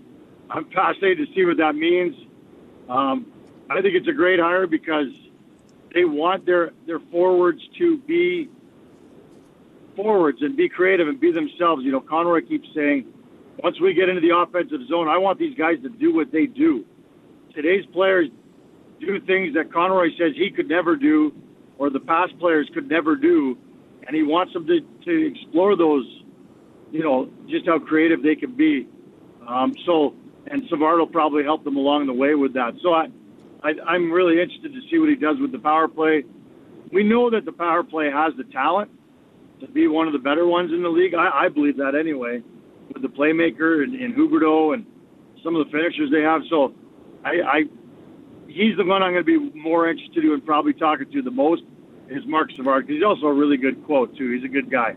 I'm 0.50 0.64
fascinated 0.74 1.28
to 1.28 1.34
see 1.34 1.44
what 1.44 1.58
that 1.58 1.76
means. 1.76 2.14
Um, 2.88 3.26
I 3.70 3.80
think 3.80 3.94
it's 3.94 4.08
a 4.08 4.12
great 4.12 4.40
hire 4.40 4.66
because 4.66 5.08
they 5.94 6.04
want 6.04 6.44
their 6.44 6.72
their 6.86 7.00
forwards 7.10 7.60
to 7.78 7.98
be 7.98 8.48
forwards 9.96 10.42
and 10.42 10.56
be 10.56 10.68
creative 10.68 11.08
and 11.08 11.18
be 11.18 11.32
themselves. 11.32 11.84
You 11.84 11.92
know, 11.92 12.00
Conroy 12.00 12.42
keeps 12.42 12.68
saying, 12.74 13.06
once 13.62 13.80
we 13.80 13.94
get 13.94 14.08
into 14.08 14.20
the 14.20 14.36
offensive 14.36 14.80
zone, 14.88 15.08
I 15.08 15.18
want 15.18 15.38
these 15.38 15.56
guys 15.56 15.76
to 15.82 15.88
do 15.88 16.14
what 16.14 16.32
they 16.32 16.46
do. 16.46 16.84
Today's 17.54 17.86
players 17.92 18.28
do 19.00 19.20
things 19.20 19.54
that 19.54 19.72
Conroy 19.72 20.08
says 20.18 20.32
he 20.36 20.50
could 20.50 20.68
never 20.68 20.96
do, 20.96 21.32
or 21.78 21.90
the 21.90 22.00
past 22.00 22.38
players 22.38 22.68
could 22.74 22.88
never 22.88 23.16
do, 23.16 23.56
and 24.06 24.14
he 24.14 24.22
wants 24.22 24.52
them 24.52 24.66
to, 24.66 24.80
to 25.04 25.26
explore 25.26 25.76
those. 25.76 26.04
You 26.90 27.02
know, 27.02 27.28
just 27.48 27.66
how 27.66 27.80
creative 27.80 28.22
they 28.22 28.36
can 28.36 28.52
be. 28.54 28.86
Um, 29.48 29.74
so, 29.84 30.14
and 30.46 30.62
Savard 30.68 30.98
will 30.98 31.08
probably 31.08 31.42
help 31.42 31.64
them 31.64 31.76
along 31.76 32.06
the 32.06 32.12
way 32.12 32.36
with 32.36 32.54
that. 32.54 32.74
So 32.82 32.92
I, 32.92 33.06
I, 33.64 33.72
I'm 33.84 34.12
really 34.12 34.40
interested 34.40 34.72
to 34.72 34.80
see 34.88 34.98
what 34.98 35.08
he 35.08 35.16
does 35.16 35.38
with 35.40 35.50
the 35.50 35.58
power 35.58 35.88
play. 35.88 36.22
We 36.92 37.02
know 37.02 37.30
that 37.30 37.44
the 37.44 37.52
power 37.52 37.82
play 37.82 38.10
has 38.12 38.32
the 38.36 38.44
talent 38.44 38.92
to 39.66 39.72
be 39.72 39.86
one 39.86 40.06
of 40.06 40.12
the 40.12 40.18
better 40.18 40.46
ones 40.46 40.72
in 40.72 40.82
the 40.82 40.88
league. 40.88 41.14
I, 41.14 41.46
I 41.46 41.48
believe 41.48 41.76
that 41.78 41.94
anyway, 41.94 42.42
with 42.92 43.02
the 43.02 43.08
playmaker 43.08 43.82
and, 43.82 43.94
and 43.94 44.14
Huberdeau 44.14 44.74
and 44.74 44.86
some 45.42 45.56
of 45.56 45.66
the 45.66 45.70
finishers 45.70 46.10
they 46.10 46.22
have. 46.22 46.42
So, 46.48 46.74
I, 47.24 47.30
I 47.42 47.62
he's 48.48 48.76
the 48.76 48.84
one 48.84 49.02
I'm 49.02 49.12
going 49.12 49.24
to 49.24 49.50
be 49.50 49.58
more 49.58 49.88
interested 49.88 50.24
in 50.24 50.40
probably 50.42 50.72
talking 50.72 51.10
to 51.10 51.22
the 51.22 51.30
most 51.30 51.62
is 52.08 52.22
Marc 52.26 52.50
Savard 52.56 52.86
because 52.86 52.96
he's 52.96 53.04
also 53.04 53.26
a 53.26 53.32
really 53.32 53.56
good 53.56 53.84
quote 53.84 54.16
too. 54.16 54.30
He's 54.30 54.44
a 54.44 54.52
good 54.52 54.70
guy. 54.70 54.94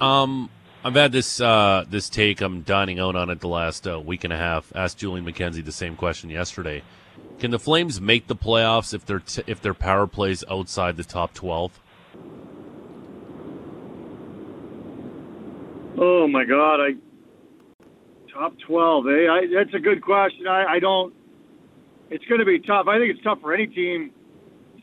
Um, 0.00 0.50
I've 0.82 0.94
had 0.94 1.12
this 1.12 1.40
uh, 1.40 1.84
this 1.88 2.08
take. 2.08 2.40
I'm 2.40 2.62
dining 2.62 2.98
out 2.98 3.16
on 3.16 3.30
it 3.30 3.40
the 3.40 3.48
last 3.48 3.86
uh, 3.86 4.00
week 4.00 4.24
and 4.24 4.32
a 4.32 4.36
half. 4.36 4.72
Asked 4.74 4.98
Julian 4.98 5.24
McKenzie 5.24 5.64
the 5.64 5.72
same 5.72 5.96
question 5.96 6.30
yesterday. 6.30 6.82
Can 7.38 7.50
the 7.50 7.58
Flames 7.58 8.00
make 8.00 8.26
the 8.26 8.36
playoffs 8.36 8.94
if 8.94 9.06
their 9.06 9.20
t- 9.20 9.44
if 9.46 9.60
their 9.60 9.74
power 9.74 10.06
plays 10.06 10.44
outside 10.50 10.96
the 10.96 11.04
top 11.04 11.32
twelve? 11.32 11.80
Oh 15.96 16.26
my 16.26 16.44
God, 16.44 16.80
I 16.80 16.90
top 18.32 18.54
twelve. 18.66 19.06
Eh? 19.06 19.28
I, 19.30 19.46
that's 19.54 19.74
a 19.74 19.78
good 19.78 20.02
question. 20.02 20.46
I, 20.48 20.74
I 20.74 20.78
don't. 20.80 21.14
It's 22.10 22.24
going 22.26 22.40
to 22.40 22.44
be 22.44 22.58
tough. 22.58 22.86
I 22.88 22.98
think 22.98 23.14
it's 23.14 23.22
tough 23.22 23.40
for 23.40 23.54
any 23.54 23.66
team 23.66 24.10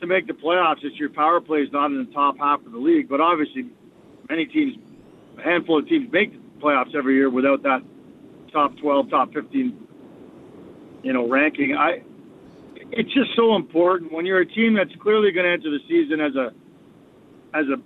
to 0.00 0.06
make 0.06 0.26
the 0.26 0.32
playoffs 0.32 0.82
if 0.82 0.98
your 0.98 1.10
power 1.10 1.40
play 1.40 1.60
is 1.60 1.68
not 1.72 1.86
in 1.86 2.04
the 2.04 2.12
top 2.12 2.38
half 2.38 2.64
of 2.64 2.72
the 2.72 2.78
league. 2.78 3.08
But 3.08 3.20
obviously, 3.20 3.70
many 4.28 4.46
teams, 4.46 4.76
a 5.38 5.42
handful 5.42 5.78
of 5.78 5.88
teams, 5.88 6.10
make 6.10 6.32
the 6.32 6.60
playoffs 6.60 6.94
every 6.94 7.14
year 7.14 7.30
without 7.30 7.62
that 7.62 7.82
top 8.52 8.76
twelve, 8.78 9.10
top 9.10 9.32
fifteen, 9.32 9.86
you 11.02 11.12
know, 11.12 11.28
ranking. 11.28 11.76
I. 11.76 12.02
It's 12.94 13.12
just 13.14 13.30
so 13.36 13.56
important 13.56 14.12
when 14.12 14.26
you're 14.26 14.40
a 14.40 14.46
team 14.46 14.74
that's 14.74 14.94
clearly 15.00 15.32
going 15.32 15.46
to 15.46 15.52
enter 15.52 15.70
the 15.70 15.80
season 15.88 16.20
as 16.20 16.34
a 16.36 16.52
as 17.54 17.64
a 17.68 17.80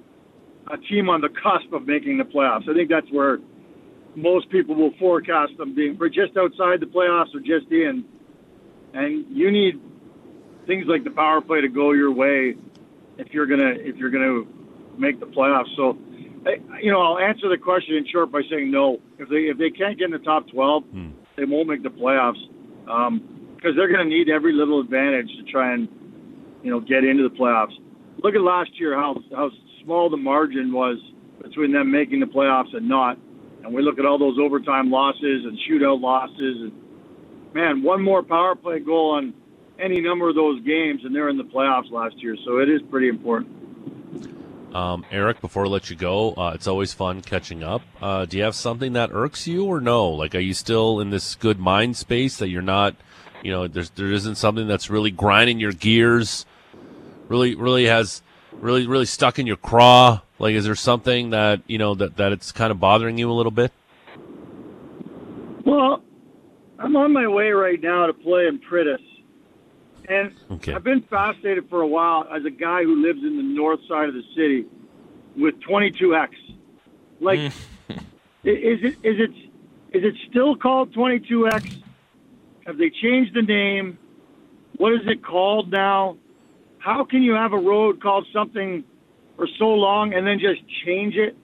a 0.68 0.76
team 0.76 1.09
on 1.09 1.20
the 1.20 1.29
cusp 1.29 1.72
of 1.72 1.87
making 1.87 2.18
the 2.18 2.24
playoffs. 2.24 2.68
I 2.68 2.74
think 2.74 2.88
that's 2.90 3.11
where 3.11 3.38
most 4.14 4.48
people 4.50 4.74
will 4.74 4.92
forecast 4.98 5.57
them 5.59 5.74
being 5.74 5.96
for 5.96 6.09
just 6.09 6.37
outside 6.37 6.81
the 6.81 6.87
playoffs 6.87 7.35
or 7.35 7.40
just 7.40 7.70
in. 7.70 8.05
And 8.94 9.26
you 9.29 9.50
need 9.50 9.81
things 10.66 10.87
like 10.87 11.05
the 11.05 11.11
power 11.11 11.40
play 11.40 11.61
to 11.61 11.68
go 11.68 11.92
your 11.92 12.11
way 12.12 12.57
if 13.18 13.33
you're 13.33 13.46
gonna 13.46 13.74
if 13.76 13.96
you're 13.96 14.11
gonna 14.11 14.44
make 14.98 15.20
the 15.20 15.26
playoffs. 15.26 15.74
So, 15.76 15.98
you 16.81 16.90
know, 16.90 17.00
I'll 17.02 17.18
answer 17.18 17.48
the 17.48 17.59
question 17.59 17.96
in 17.96 18.07
short 18.07 18.33
by 18.33 18.40
saying 18.50 18.70
no. 18.70 19.00
If 19.18 19.29
they 19.29 19.48
if 19.52 19.59
they 19.59 19.70
can't 19.70 19.98
get 19.98 20.07
in 20.07 20.11
the 20.12 20.18
top 20.18 20.48
12, 20.48 20.85
Hmm. 20.85 21.09
they 21.37 21.44
won't 21.44 21.68
make 21.68 21.83
the 21.83 21.90
playoffs 21.90 22.40
because 23.57 23.76
they're 23.76 23.88
going 23.88 24.09
to 24.09 24.09
need 24.09 24.29
every 24.29 24.52
little 24.52 24.81
advantage 24.81 25.29
to 25.37 25.42
try 25.50 25.74
and 25.74 25.88
you 26.62 26.70
know 26.70 26.81
get 26.81 27.05
into 27.05 27.22
the 27.29 27.35
playoffs. 27.35 27.74
Look 28.22 28.35
at 28.35 28.40
last 28.40 28.79
year 28.81 28.94
how 28.96 29.22
how 29.35 29.50
small 29.87 30.11
the 30.11 30.16
margin 30.16 30.72
was 30.72 30.99
between 31.40 31.72
them 31.72 31.90
making 31.90 32.20
the 32.20 32.27
playoffs 32.27 32.77
and 32.77 32.88
not. 32.88 33.16
And 33.64 33.72
we 33.72 33.83
look 33.83 33.99
at 33.99 34.05
all 34.05 34.18
those 34.18 34.37
overtime 34.38 34.90
losses 34.90 35.44
and 35.44 35.57
shootout 35.68 36.01
losses. 36.01 36.37
And 36.40 36.72
man, 37.55 37.83
one 37.83 38.03
more 38.03 38.22
power 38.22 38.55
play 38.57 38.81
goal 38.81 39.12
on 39.12 39.33
any 39.79 40.01
number 40.01 40.29
of 40.29 40.35
those 40.35 40.61
games, 40.62 41.03
and 41.05 41.14
they're 41.14 41.29
in 41.29 41.37
the 41.37 41.44
playoffs 41.44 41.90
last 41.90 42.16
year. 42.18 42.37
So 42.44 42.59
it 42.59 42.68
is 42.68 42.83
pretty 42.90 43.09
important. 43.09 44.75
Um, 44.75 45.07
Eric, 45.11 45.40
before 45.40 45.66
I 45.66 45.68
let 45.68 45.88
you 45.88 45.96
go, 45.96 46.33
uh, 46.35 46.53
it's 46.55 46.66
always 46.66 46.92
fun 46.92 47.22
catching 47.22 47.62
up. 47.62 47.83
Uh, 48.03 48.27
do 48.27 48.37
you 48.37 48.42
have 48.42 48.55
something 48.55 48.92
that 48.94 49.11
irks 49.12 49.46
you 49.46 49.64
or 49.64 49.81
no? 49.81 50.09
Like, 50.09 50.35
are 50.35 50.40
you 50.40 50.53
still 50.53 51.01
in 51.01 51.11
this 51.11 51.35
good 51.37 51.59
mind 51.59 51.96
space 51.96 52.38
that 52.38 52.49
you're 52.49 52.61
not, 52.61 52.96
you 53.42 53.53
know, 53.53 53.68
there's, 53.68 53.90
there 53.90 54.11
isn't 54.12 54.35
something 54.35 54.66
that's 54.66 54.90
really 54.90 55.11
grinding 55.11 55.61
your 55.61 55.72
gears, 55.72 56.44
really, 57.29 57.55
really 57.55 57.87
has, 57.87 58.22
really, 58.60 58.86
really 58.86 59.06
stuck 59.06 59.38
in 59.38 59.46
your 59.46 59.56
craw? 59.56 60.20
Like, 60.38 60.54
is 60.54 60.64
there 60.64 60.74
something 60.74 61.30
that, 61.30 61.62
you 61.66 61.78
know, 61.78 61.94
that, 61.94 62.16
that 62.16 62.32
it's 62.32 62.52
kind 62.52 62.70
of 62.70 62.78
bothering 62.78 63.18
you 63.18 63.30
a 63.30 63.32
little 63.32 63.52
bit? 63.52 63.72
Well, 65.64 66.02
I'm 66.78 66.94
on 66.96 67.12
my 67.12 67.26
way 67.26 67.50
right 67.50 67.80
now 67.80 68.06
to 68.06 68.12
play 68.12 68.46
in 68.46 68.60
Priddis. 68.60 68.98
And 70.08 70.32
Okay. 70.50 70.72
I've 70.72 70.84
been 70.84 71.02
fascinated 71.02 71.68
for 71.68 71.80
a 71.80 71.86
while 71.86 72.26
as 72.34 72.44
a 72.44 72.50
guy 72.50 72.84
who 72.84 73.02
lives 73.02 73.20
in 73.24 73.36
the 73.36 73.42
north 73.42 73.80
side 73.88 74.08
of 74.08 74.14
the 74.14 74.22
city 74.36 74.64
with 75.36 75.58
22X. 75.60 76.28
Like, 77.20 77.40
mm. 77.40 77.52
is 78.44 78.84
it 78.84 78.96
is 79.02 79.20
it 79.20 79.30
is 79.92 80.04
it 80.04 80.14
still 80.30 80.54
called 80.54 80.94
22X? 80.94 81.82
Have 82.66 82.78
they 82.78 82.90
changed 82.90 83.34
the 83.34 83.42
name? 83.42 83.98
What 84.76 84.92
is 84.92 85.00
it 85.06 85.24
called 85.24 85.72
now? 85.72 86.18
How 86.87 87.05
can 87.05 87.25
you 87.25 87.35
have 87.35 87.53
a 87.53 87.59
road 87.59 88.01
called 88.01 88.29
something 88.33 88.85
for 89.35 89.49
so 89.59 89.64
long 89.70 90.14
and 90.14 90.25
then 90.25 90.38
just 90.38 90.61
change 90.85 91.16
it? 91.16 91.37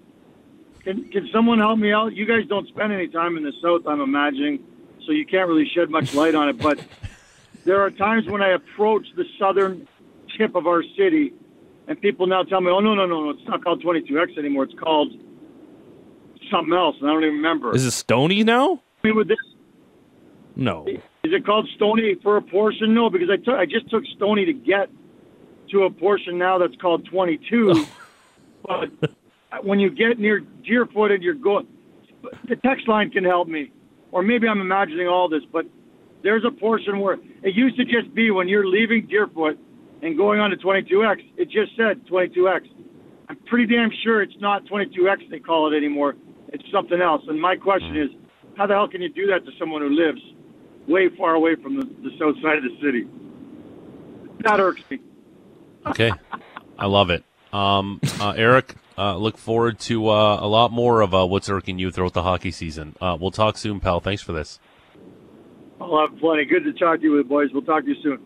Can 0.84 1.10
can 1.10 1.28
someone 1.32 1.58
help 1.58 1.80
me 1.80 1.92
out? 1.92 2.14
You 2.14 2.26
guys 2.26 2.46
don't 2.48 2.68
spend 2.68 2.92
any 2.92 3.08
time 3.08 3.36
in 3.36 3.42
the 3.42 3.52
south, 3.60 3.82
I'm 3.88 4.00
imagining, 4.00 4.60
so 5.04 5.10
you 5.10 5.26
can't 5.26 5.48
really 5.48 5.68
shed 5.74 5.90
much 5.90 6.14
light 6.14 6.36
on 6.36 6.48
it. 6.48 6.58
But 6.58 6.78
there 7.64 7.80
are 7.80 7.90
times 7.90 8.28
when 8.28 8.40
I 8.40 8.50
approach 8.50 9.04
the 9.16 9.24
southern 9.36 9.88
tip 10.38 10.54
of 10.54 10.68
our 10.68 10.84
city, 10.96 11.32
and 11.88 12.00
people 12.00 12.28
now 12.28 12.44
tell 12.44 12.60
me, 12.60 12.70
"Oh 12.70 12.78
no, 12.78 12.94
no, 12.94 13.06
no, 13.06 13.24
no! 13.24 13.30
It's 13.30 13.48
not 13.48 13.64
called 13.64 13.82
22X 13.82 14.38
anymore. 14.38 14.62
It's 14.62 14.78
called 14.78 15.10
something 16.52 16.72
else." 16.72 16.94
And 17.00 17.10
I 17.10 17.14
don't 17.14 17.24
even 17.24 17.34
remember. 17.38 17.74
Is 17.74 17.84
it 17.84 17.90
Stoney 17.90 18.44
now? 18.44 18.80
I 19.02 19.08
mean, 19.08 19.16
with 19.16 19.26
this, 19.26 19.38
No. 20.54 20.86
is 20.86 21.32
it 21.32 21.44
called 21.44 21.68
Stoney 21.74 22.14
for 22.22 22.36
a 22.36 22.42
portion? 22.42 22.94
No, 22.94 23.10
because 23.10 23.28
I 23.28 23.38
took 23.38 23.56
I 23.56 23.66
just 23.66 23.90
took 23.90 24.04
Stoney 24.14 24.44
to 24.44 24.52
get 24.52 24.88
to 25.72 25.84
a 25.84 25.90
portion 25.90 26.38
now 26.38 26.58
that's 26.58 26.76
called 26.76 27.04
22. 27.06 27.86
but 28.66 28.90
when 29.62 29.80
you 29.80 29.90
get 29.90 30.18
near 30.18 30.40
Deerfoot 30.40 31.10
and 31.10 31.22
you're 31.22 31.34
going, 31.34 31.66
the 32.48 32.56
text 32.56 32.88
line 32.88 33.10
can 33.10 33.24
help 33.24 33.48
me, 33.48 33.72
or 34.12 34.22
maybe 34.22 34.46
I'm 34.46 34.60
imagining 34.60 35.08
all 35.08 35.28
this, 35.28 35.42
but 35.52 35.66
there's 36.22 36.44
a 36.44 36.50
portion 36.50 37.00
where 37.00 37.18
it 37.42 37.54
used 37.54 37.76
to 37.76 37.84
just 37.84 38.14
be 38.14 38.30
when 38.30 38.48
you're 38.48 38.66
leaving 38.66 39.06
Deerfoot 39.06 39.58
and 40.02 40.16
going 40.16 40.40
on 40.40 40.50
to 40.50 40.56
22X, 40.56 41.24
it 41.36 41.50
just 41.50 41.76
said 41.76 42.04
22X. 42.06 42.68
I'm 43.28 43.36
pretty 43.46 43.66
damn 43.66 43.90
sure 44.02 44.22
it's 44.22 44.38
not 44.40 44.64
22X 44.66 45.30
they 45.30 45.38
call 45.38 45.72
it 45.72 45.76
anymore. 45.76 46.14
It's 46.48 46.64
something 46.70 47.00
else. 47.00 47.22
And 47.28 47.40
my 47.40 47.56
question 47.56 47.96
is, 47.96 48.10
how 48.56 48.66
the 48.66 48.74
hell 48.74 48.88
can 48.88 49.00
you 49.00 49.08
do 49.08 49.26
that 49.28 49.44
to 49.46 49.52
someone 49.58 49.80
who 49.80 49.88
lives 49.88 50.20
way 50.86 51.08
far 51.16 51.34
away 51.34 51.54
from 51.54 51.76
the, 51.76 51.84
the 51.84 52.10
south 52.18 52.36
side 52.42 52.58
of 52.58 52.64
the 52.64 52.76
city? 52.82 53.08
That 54.40 54.60
irks 54.60 54.82
me. 54.90 55.00
Okay. 55.86 56.12
I 56.78 56.86
love 56.86 57.10
it. 57.10 57.24
Um, 57.52 58.00
uh, 58.20 58.32
Eric, 58.36 58.74
uh, 58.96 59.16
look 59.16 59.36
forward 59.36 59.78
to 59.80 60.08
uh, 60.08 60.38
a 60.40 60.46
lot 60.46 60.72
more 60.72 61.00
of 61.00 61.14
uh, 61.14 61.26
what's 61.26 61.48
irking 61.48 61.78
you 61.78 61.90
throughout 61.90 62.14
the 62.14 62.22
hockey 62.22 62.50
season. 62.50 62.96
Uh, 63.00 63.16
we'll 63.20 63.30
talk 63.30 63.58
soon, 63.58 63.80
pal. 63.80 64.00
Thanks 64.00 64.22
for 64.22 64.32
this. 64.32 64.58
I'll 65.80 66.06
have 66.06 66.18
plenty. 66.18 66.44
Good 66.44 66.64
to 66.64 66.72
talk 66.72 67.00
to 67.00 67.04
you, 67.04 67.24
boys. 67.24 67.50
We'll 67.52 67.62
talk 67.62 67.84
to 67.84 67.90
you 67.90 67.96
soon. 68.02 68.20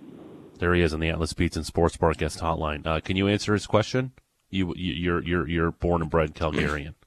There 0.59 0.75
he 0.75 0.83
is 0.83 0.95
on 0.95 1.01
the 1.01 1.09
Atlas 1.09 1.33
Beats 1.33 1.57
and 1.57 1.67
Sports 1.67 1.97
Bar 1.97 2.15
guest 2.15 2.41
hotline. 2.41 2.87
Uh, 2.87 3.01
can 3.01 3.17
you 3.17 3.29
answer 3.29 3.53
his 3.53 3.67
question? 3.67 4.13
You, 4.49 4.73
you 4.77 4.93
you're 4.93 5.23
you're 5.23 5.49
you're 5.49 5.71
born 5.73 6.03
and 6.03 6.11
bred 6.11 6.35
Calgarian. 6.35 6.95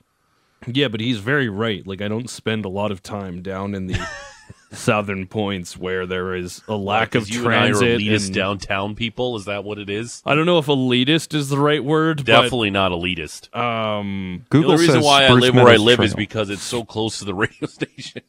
Yeah, 0.67 0.89
but 0.89 0.99
he's 0.99 1.19
very 1.19 1.47
right. 1.47 1.87
Like 1.87 2.01
I 2.01 2.09
don't 2.09 2.29
spend 2.29 2.65
a 2.65 2.69
lot 2.69 2.91
of 2.91 3.01
time 3.01 3.41
down 3.41 3.73
in 3.73 3.87
the 3.87 3.93
southern 4.71 5.25
points 5.27 5.75
where 5.77 6.05
there 6.05 6.35
is 6.35 6.61
a 6.67 6.75
lack 6.75 7.15
of 7.15 7.27
you 7.29 7.41
transit. 7.43 7.81
and 7.83 7.91
I 7.91 7.95
are 7.95 7.99
elitist 7.99 8.25
and- 8.27 8.35
downtown 8.35 8.95
people. 8.95 9.35
Is 9.35 9.45
that 9.45 9.63
what 9.63 9.79
it 9.79 9.89
is? 9.89 10.21
I 10.25 10.35
don't 10.35 10.45
know 10.45 10.57
if 10.59 10.67
elitist 10.67 11.33
is 11.33 11.49
the 11.49 11.57
right 11.57 11.83
word. 11.83 12.23
Definitely 12.25 12.69
not 12.69 12.91
elitist. 12.91 13.49
But, 13.51 13.59
um. 13.61 14.45
Google 14.49 14.71
the 14.71 14.77
reason 14.77 14.95
says 14.95 15.03
why 15.03 15.23
I 15.25 15.27
Spruce 15.27 15.41
live 15.41 15.55
where 15.55 15.63
I 15.63 15.71
Meadows 15.71 15.81
live 15.85 15.99
is 16.01 16.13
because 16.15 16.49
it's 16.49 16.61
so 16.63 16.83
close 16.83 17.19
to 17.19 17.25
the 17.25 17.33
radio 17.35 17.67
station. 17.67 18.21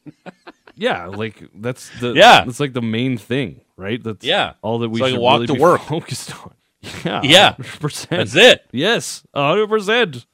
Yeah, 0.75 1.07
like 1.07 1.43
that's 1.53 1.89
the 1.99 2.13
Yeah. 2.15 2.43
That's 2.45 2.59
like 2.59 2.73
the 2.73 2.81
main 2.81 3.17
thing, 3.17 3.61
right? 3.77 4.01
That's 4.03 4.25
Yeah. 4.25 4.53
all 4.63 4.79
that 4.79 4.89
we 4.89 4.99
So 4.99 5.09
should 5.09 5.19
walk 5.19 5.33
really 5.35 5.47
to 5.47 5.53
be 5.53 5.59
work. 5.59 5.81
focused 5.87 6.33
on. 6.35 6.53
Yeah, 7.05 7.21
Yeah. 7.23 7.53
100%. 7.59 8.07
That's 8.09 8.35
it. 8.35 8.65
Yes, 8.71 9.23
hundred 9.35 9.67
percent. 9.67 10.25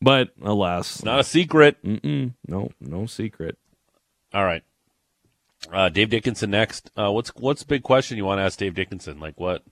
But 0.00 0.30
alas, 0.40 1.02
Not 1.02 1.18
a 1.18 1.24
secret. 1.24 1.82
mm-mm, 1.82 2.34
no, 2.46 2.70
no 2.80 3.06
secret. 3.06 3.58
All 4.32 4.44
right. 4.44 4.62
Uh, 5.72 5.88
Dave 5.88 6.10
Dickenson 6.10 6.50
next. 6.50 6.90
Uh, 6.96 7.10
what's 7.12 7.30
what's 7.36 7.62
the 7.62 7.66
big 7.66 7.82
question 7.82 8.16
you 8.16 8.24
want 8.24 8.38
to 8.38 8.42
ask 8.42 8.58
Dave 8.58 8.74
Dickenson? 8.74 9.20
Like 9.20 9.38
what? 9.38 9.62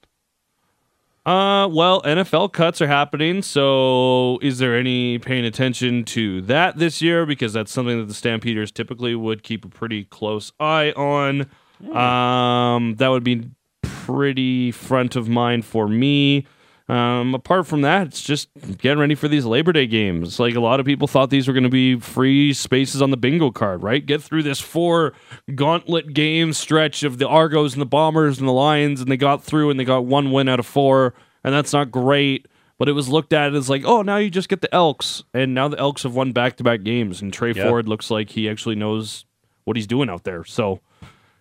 Uh, 1.25 1.67
well, 1.67 2.03
NFL 2.03 2.53
cuts 2.53 2.81
are 2.81 2.87
happening, 2.87 3.43
so 3.43 4.39
is 4.43 4.59
there 4.59 4.77
any 4.77 5.19
paying 5.19 5.45
attention 5.45 6.05
to 6.05 6.41
that 6.43 6.79
this 6.79 7.03
year? 7.03 7.27
Because 7.27 7.53
that's 7.53 7.73
something 7.73 7.99
that 7.99 8.07
the 8.07 8.15
Stampeders 8.15 8.71
typically 8.71 9.17
would 9.17 9.43
keep 9.43 9.65
a 9.65 9.69
pretty 9.69 10.05
close 10.05 10.53
eye 10.61 10.93
on. 10.93 11.49
Um, 11.93 12.95
that 12.97 13.09
would 13.09 13.25
be 13.25 13.51
pretty 13.83 14.71
front 14.71 15.17
of 15.17 15.29
mind 15.29 15.65
for 15.65 15.89
me. 15.89 16.47
Um, 16.89 17.35
apart 17.35 17.67
from 17.67 17.81
that, 17.81 18.07
it's 18.07 18.23
just 18.23 18.49
getting 18.79 19.01
ready 19.01 19.17
for 19.17 19.27
these 19.27 19.45
Labor 19.45 19.73
Day 19.73 19.89
games. 19.89 20.39
Like 20.39 20.55
a 20.55 20.61
lot 20.61 20.79
of 20.79 20.87
people 20.87 21.09
thought 21.09 21.31
these 21.31 21.49
were 21.49 21.55
going 21.55 21.65
to 21.65 21.69
be 21.69 21.99
free 21.99 22.53
spaces 22.53 23.03
on 23.03 23.11
the 23.11 23.17
bingo 23.17 23.51
card, 23.51 23.83
right? 23.83 24.05
Get 24.05 24.23
through 24.23 24.45
this 24.45 24.61
four 24.61 25.13
gauntlet 25.55 26.15
game 26.15 26.53
stretch 26.53 27.03
of 27.03 27.19
the 27.19 27.27
Argos 27.27 27.73
and 27.73 27.83
the 27.83 27.87
Bombers 27.87 28.39
and 28.39 28.47
the 28.47 28.53
Lions, 28.53 29.01
and 29.01 29.11
they 29.11 29.17
got 29.17 29.43
through 29.43 29.71
and 29.71 29.81
they 29.81 29.85
got 29.85 30.05
one 30.05 30.31
win 30.31 30.49
out 30.49 30.61
of 30.61 30.67
four, 30.67 31.15
and 31.43 31.53
that's 31.53 31.73
not 31.73 31.91
great. 31.91 32.47
But 32.79 32.89
it 32.89 32.93
was 32.93 33.09
looked 33.09 33.33
at 33.33 33.55
as 33.55 33.69
like, 33.71 33.83
oh, 33.85 34.03
now 34.03 34.19
you 34.19 34.31
just 34.31 34.49
get 34.49 34.61
the 34.61 34.73
Elks, 34.73 35.25
and 35.35 35.55
now 35.55 35.67
the 35.67 35.79
Elks 35.79 36.05
have 36.05 36.15
won 36.15 36.33
back 36.33 36.57
to 36.59 36.63
back 36.63 36.85
games, 36.85 37.21
and 37.21 37.33
Tre 37.33 37.53
Yeah. 37.53 37.69
Ford 37.69 37.89
looks 37.89 38.11
like 38.11 38.31
he 38.31 38.49
actually 38.49 38.77
knows 38.77 39.25
what 39.65 39.77
he's 39.77 39.87
doing 39.87 40.09
out 40.09 40.23
there. 40.25 40.45
So 40.45 40.81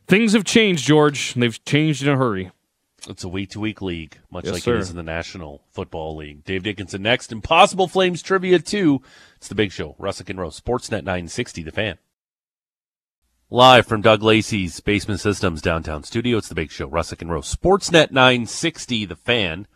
things 0.08 0.34
have 0.34 0.44
changed, 0.46 0.86
George. 0.86 1.34
They've 1.36 1.64
changed 1.66 2.02
in 2.02 2.10
a 2.10 2.16
hurry. 2.18 2.52
It's 3.08 3.24
a 3.24 3.30
week 3.30 3.52
to 3.52 3.60
week 3.60 3.82
league, 3.84 4.18
much 4.32 4.46
Yes, 4.46 4.54
like 4.56 4.64
sir. 4.64 4.76
it 4.78 4.80
is 4.80 4.90
in 4.90 4.96
the 4.98 5.04
National 5.04 5.62
Football 5.72 6.16
League. 6.16 6.44
Dave 6.44 6.64
Dickenson 6.64 7.04
next. 7.04 7.32
Impossible 7.32 7.88
Flames 7.88 8.22
trivia 8.24 8.58
too. 8.60 9.02
It's 9.36 9.48
the 9.48 9.54
big 9.56 9.72
show. 9.72 9.96
Russick 10.00 10.30
and 10.30 10.40
Rose. 10.40 10.60
Sportsnet 10.60 11.04
960, 11.04 11.62
the 11.64 11.72
fan. 11.72 11.98
Live 13.52 13.86
from 13.86 14.02
Doug 14.02 14.24
Lacey's 14.24 14.80
Basement 14.80 15.20
Systems 15.20 15.62
downtown 15.62 16.04
studio. 16.04 16.40
It's 16.40 16.50
the 16.50 16.56
big 16.56 16.72
show. 16.72 16.90
Russick 16.90 17.22
and 17.22 17.30
Rose. 17.32 17.54
Sportsnet 17.56 18.10
960, 18.10 19.06
the 19.06 19.16
fan. 19.16 19.68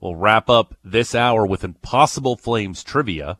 We'll 0.00 0.16
wrap 0.16 0.48
up 0.48 0.74
this 0.82 1.14
hour 1.14 1.46
with 1.46 1.62
Impossible 1.64 2.36
Flames 2.36 2.82
trivia. 2.82 3.38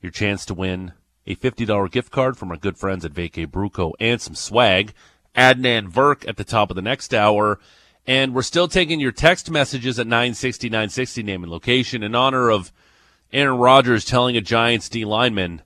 Your 0.00 0.12
chance 0.12 0.46
to 0.46 0.54
win 0.54 0.92
a 1.26 1.34
$50 1.34 1.90
gift 1.90 2.12
card 2.12 2.36
from 2.38 2.50
our 2.52 2.56
good 2.56 2.78
friends 2.78 3.04
at 3.04 3.12
Vacay 3.12 3.46
Bruco 3.46 3.92
and 3.98 4.20
some 4.20 4.34
swag. 4.36 4.94
Adnan 5.36 5.90
Virk 5.90 6.26
at 6.28 6.36
the 6.36 6.44
top 6.44 6.70
of 6.70 6.76
the 6.76 6.82
next 6.82 7.14
hour. 7.14 7.58
And 8.06 8.34
we're 8.34 8.42
still 8.42 8.68
taking 8.68 9.00
your 9.00 9.12
text 9.12 9.50
messages 9.50 9.98
at 9.98 10.06
960 10.06 10.68
960 10.68 11.22
name 11.22 11.44
and 11.44 11.52
location 11.52 12.02
in 12.02 12.14
honor 12.14 12.50
of 12.50 12.72
Aaron 13.32 13.58
Rodgers 13.58 14.04
telling 14.04 14.36
a 14.36 14.40
Giants 14.40 14.88
D 14.88 15.04
lineman, 15.04 15.62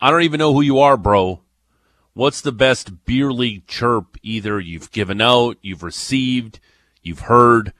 I 0.00 0.10
don't 0.10 0.22
even 0.22 0.38
know 0.38 0.52
who 0.52 0.60
you 0.60 0.78
are, 0.78 0.96
bro. 0.96 1.42
What's 2.14 2.40
the 2.40 2.52
best 2.52 3.04
beer 3.04 3.32
league 3.32 3.66
chirp 3.66 4.16
either 4.22 4.60
you've 4.60 4.92
given 4.92 5.20
out, 5.20 5.58
you've 5.62 5.82
received, 5.82 6.60
you've 7.02 7.20
heard? 7.20 7.72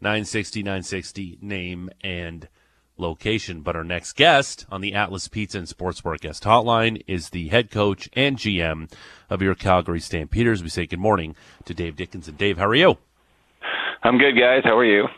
960 0.00 0.62
960 0.62 1.38
name 1.40 1.90
and 2.00 2.48
location. 3.02 3.60
But 3.60 3.76
our 3.76 3.84
next 3.84 4.14
guest 4.14 4.64
on 4.70 4.80
the 4.80 4.94
Atlas 4.94 5.28
Pizza 5.28 5.58
and 5.58 5.66
Sportsbar 5.66 6.18
guest 6.18 6.44
hotline 6.44 7.02
is 7.06 7.30
the 7.30 7.48
head 7.48 7.70
coach 7.70 8.08
and 8.14 8.38
GM 8.38 8.90
of 9.28 9.42
your 9.42 9.54
Calgary 9.54 10.00
Stampeders. 10.00 10.62
We 10.62 10.70
say 10.70 10.86
good 10.86 10.98
morning 10.98 11.36
to 11.66 11.74
Dave 11.74 11.96
Dickenson. 11.96 12.36
Dave, 12.36 12.56
how 12.56 12.66
are 12.66 12.74
you? 12.74 12.96
I'm 14.02 14.18
good, 14.18 14.38
guys. 14.38 14.62
How 14.64 14.78
are 14.78 14.84
you? 14.84 15.08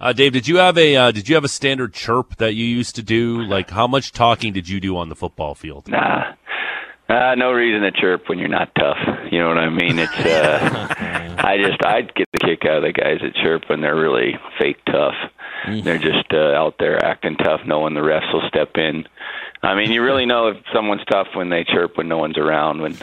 Uh, 0.00 0.12
Dave, 0.12 0.32
did 0.32 0.48
you 0.48 0.56
have 0.56 0.76
a 0.76 0.96
uh, 0.96 1.10
did 1.12 1.28
you 1.28 1.36
have 1.36 1.44
a 1.44 1.48
standard 1.48 1.94
chirp 1.94 2.36
that 2.36 2.54
you 2.54 2.64
used 2.66 2.96
to 2.96 3.02
do? 3.02 3.40
Like, 3.42 3.70
how 3.70 3.86
much 3.86 4.12
talking 4.12 4.52
did 4.52 4.68
you 4.68 4.80
do 4.80 4.96
on 4.96 5.08
the 5.08 5.14
football 5.14 5.54
field? 5.54 5.86
Nah, 5.88 6.34
uh, 7.08 7.34
no 7.36 7.52
reason 7.52 7.82
to 7.82 7.92
chirp 7.92 8.28
when 8.28 8.38
you're 8.38 8.48
not 8.48 8.74
tough. 8.74 8.98
You 9.30 9.38
know 9.38 9.48
what 9.48 9.58
I 9.58 9.68
mean? 9.68 9.98
It's. 9.98 10.12
Uh, 10.12 10.94
I 11.38 11.56
just 11.58 11.84
I'd 11.84 12.14
get 12.14 12.28
the 12.32 12.38
kick 12.38 12.64
out 12.64 12.78
of 12.78 12.82
the 12.82 12.92
guys 12.92 13.18
that 13.22 13.34
chirp 13.34 13.62
when 13.68 13.80
they're 13.80 13.98
really 13.98 14.32
fake 14.58 14.84
tough. 14.86 15.14
They're 15.66 15.98
just 15.98 16.32
uh, 16.32 16.54
out 16.54 16.76
there 16.78 17.04
acting 17.04 17.36
tough, 17.36 17.60
knowing 17.66 17.94
the 17.94 18.00
refs 18.00 18.32
will 18.32 18.46
step 18.48 18.76
in. 18.76 19.06
I 19.62 19.76
mean, 19.76 19.92
you 19.92 20.02
really 20.02 20.26
know 20.26 20.48
if 20.48 20.56
someone's 20.74 21.04
tough 21.08 21.28
when 21.34 21.48
they 21.48 21.64
chirp 21.64 21.96
when 21.96 22.08
no 22.08 22.18
one's 22.18 22.36
around. 22.36 22.80
When 22.82 22.96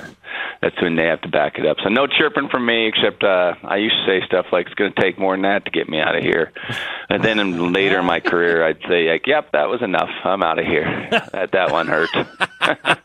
that's 0.62 0.80
when 0.82 0.98
they 0.98 1.06
have 1.06 1.22
to 1.22 1.30
back 1.30 1.58
it 1.58 1.65
up. 1.65 1.78
So 1.82 1.89
no 1.89 2.06
chirping 2.06 2.50
from 2.50 2.65
me, 2.65 2.88
except 2.88 3.24
uh, 3.24 3.54
I 3.63 3.78
used 3.78 3.95
to 3.95 4.06
say 4.06 4.26
stuff 4.26 4.48
like, 4.52 4.65
"It's 4.65 4.76
going 4.76 4.91
to 4.91 5.02
take 5.02 5.17
more 5.17 5.36
than 5.36 5.43
that 5.43 5.63
to 5.65 5.72
get 5.72 5.88
me 5.88 6.02
out 6.02 6.15
of 6.15 6.24
here." 6.24 6.52
And 7.10 7.24
then 7.24 7.72
later 7.72 8.00
in 8.00 8.06
my 8.06 8.19
career, 8.19 8.67
I'd 8.67 8.82
say, 8.89 9.10
like, 9.10 9.26
"Yep, 9.26 9.54
that 9.54 9.69
was 9.69 9.82
enough. 9.82 10.10
I'm 10.26 10.43
out 10.43 10.60
of 10.60 10.65
here." 10.65 11.08
that 11.32 11.52
that 11.54 11.72
one 11.72 11.88
hurt. 11.88 12.10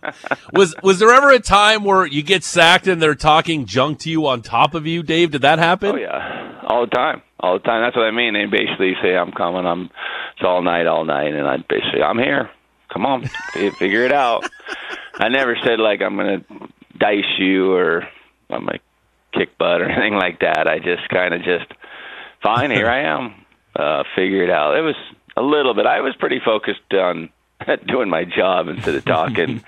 Was 0.53 0.75
was 0.83 0.99
there 0.99 1.11
ever 1.11 1.31
a 1.31 1.41
time 1.41 1.85
where 1.85 2.07
you 2.07 2.23
get 2.23 2.45
sacked 2.45 2.87
and 2.87 3.01
they're 3.01 3.15
talking 3.15 3.67
junk 3.67 3.99
to 4.01 4.11
you 4.11 4.27
on 4.27 4.43
top 4.43 4.75
of 4.75 4.87
you, 4.87 5.03
Dave? 5.03 5.31
Did 5.33 5.43
that 5.43 5.59
happen? 5.59 5.91
Oh 5.93 5.97
yeah, 5.97 6.61
all 6.65 6.83
the 6.83 6.91
time, 6.91 7.23
all 7.41 7.55
the 7.55 7.65
time. 7.65 7.83
That's 7.83 7.97
what 7.97 8.07
I 8.07 8.11
mean. 8.11 8.35
They 8.35 8.47
basically 8.47 8.95
say, 9.03 9.17
"I'm 9.17 9.33
coming. 9.33 9.67
I'm 9.67 9.91
it's 10.37 10.45
all 10.45 10.63
night, 10.63 10.87
all 10.87 11.05
night," 11.05 11.35
and 11.35 11.47
I 11.47 11.57
basically, 11.59 12.03
"I'm 12.03 12.19
here. 12.19 12.51
Come 12.93 13.07
on, 13.07 13.25
figure 13.79 14.05
it 14.05 14.13
out." 14.13 14.49
I 15.19 15.29
never 15.29 15.57
said 15.65 15.79
like 15.79 16.03
I'm 16.03 16.17
gonna 16.17 16.45
dice 16.99 17.39
you 17.39 17.73
or 17.73 18.03
I'm 18.51 18.67
gonna 18.67 18.79
kick 19.33 19.59
butt 19.59 19.81
or 19.81 19.85
anything 19.91 20.15
like 20.15 20.41
that. 20.41 20.67
I 20.67 20.79
just 20.79 21.09
kind 21.09 21.35
of 21.35 21.43
just, 21.43 21.67
fine, 22.43 22.71
here 22.71 22.89
I 22.89 23.03
am. 23.03 23.35
Uh, 23.77 24.05
figure 24.15 24.45
it 24.45 24.51
out. 24.51 24.79
It 24.79 24.83
was 24.83 24.95
a 25.37 25.43
little 25.43 25.75
bit. 25.75 25.85
I 25.85 26.01
was 26.01 26.15
pretty 26.21 26.39
focused 26.39 26.93
on 26.93 27.29
doing 27.89 28.09
my 28.09 28.25
job 28.25 28.69
instead 28.69 28.95
of 28.95 29.05
talking. 29.05 29.65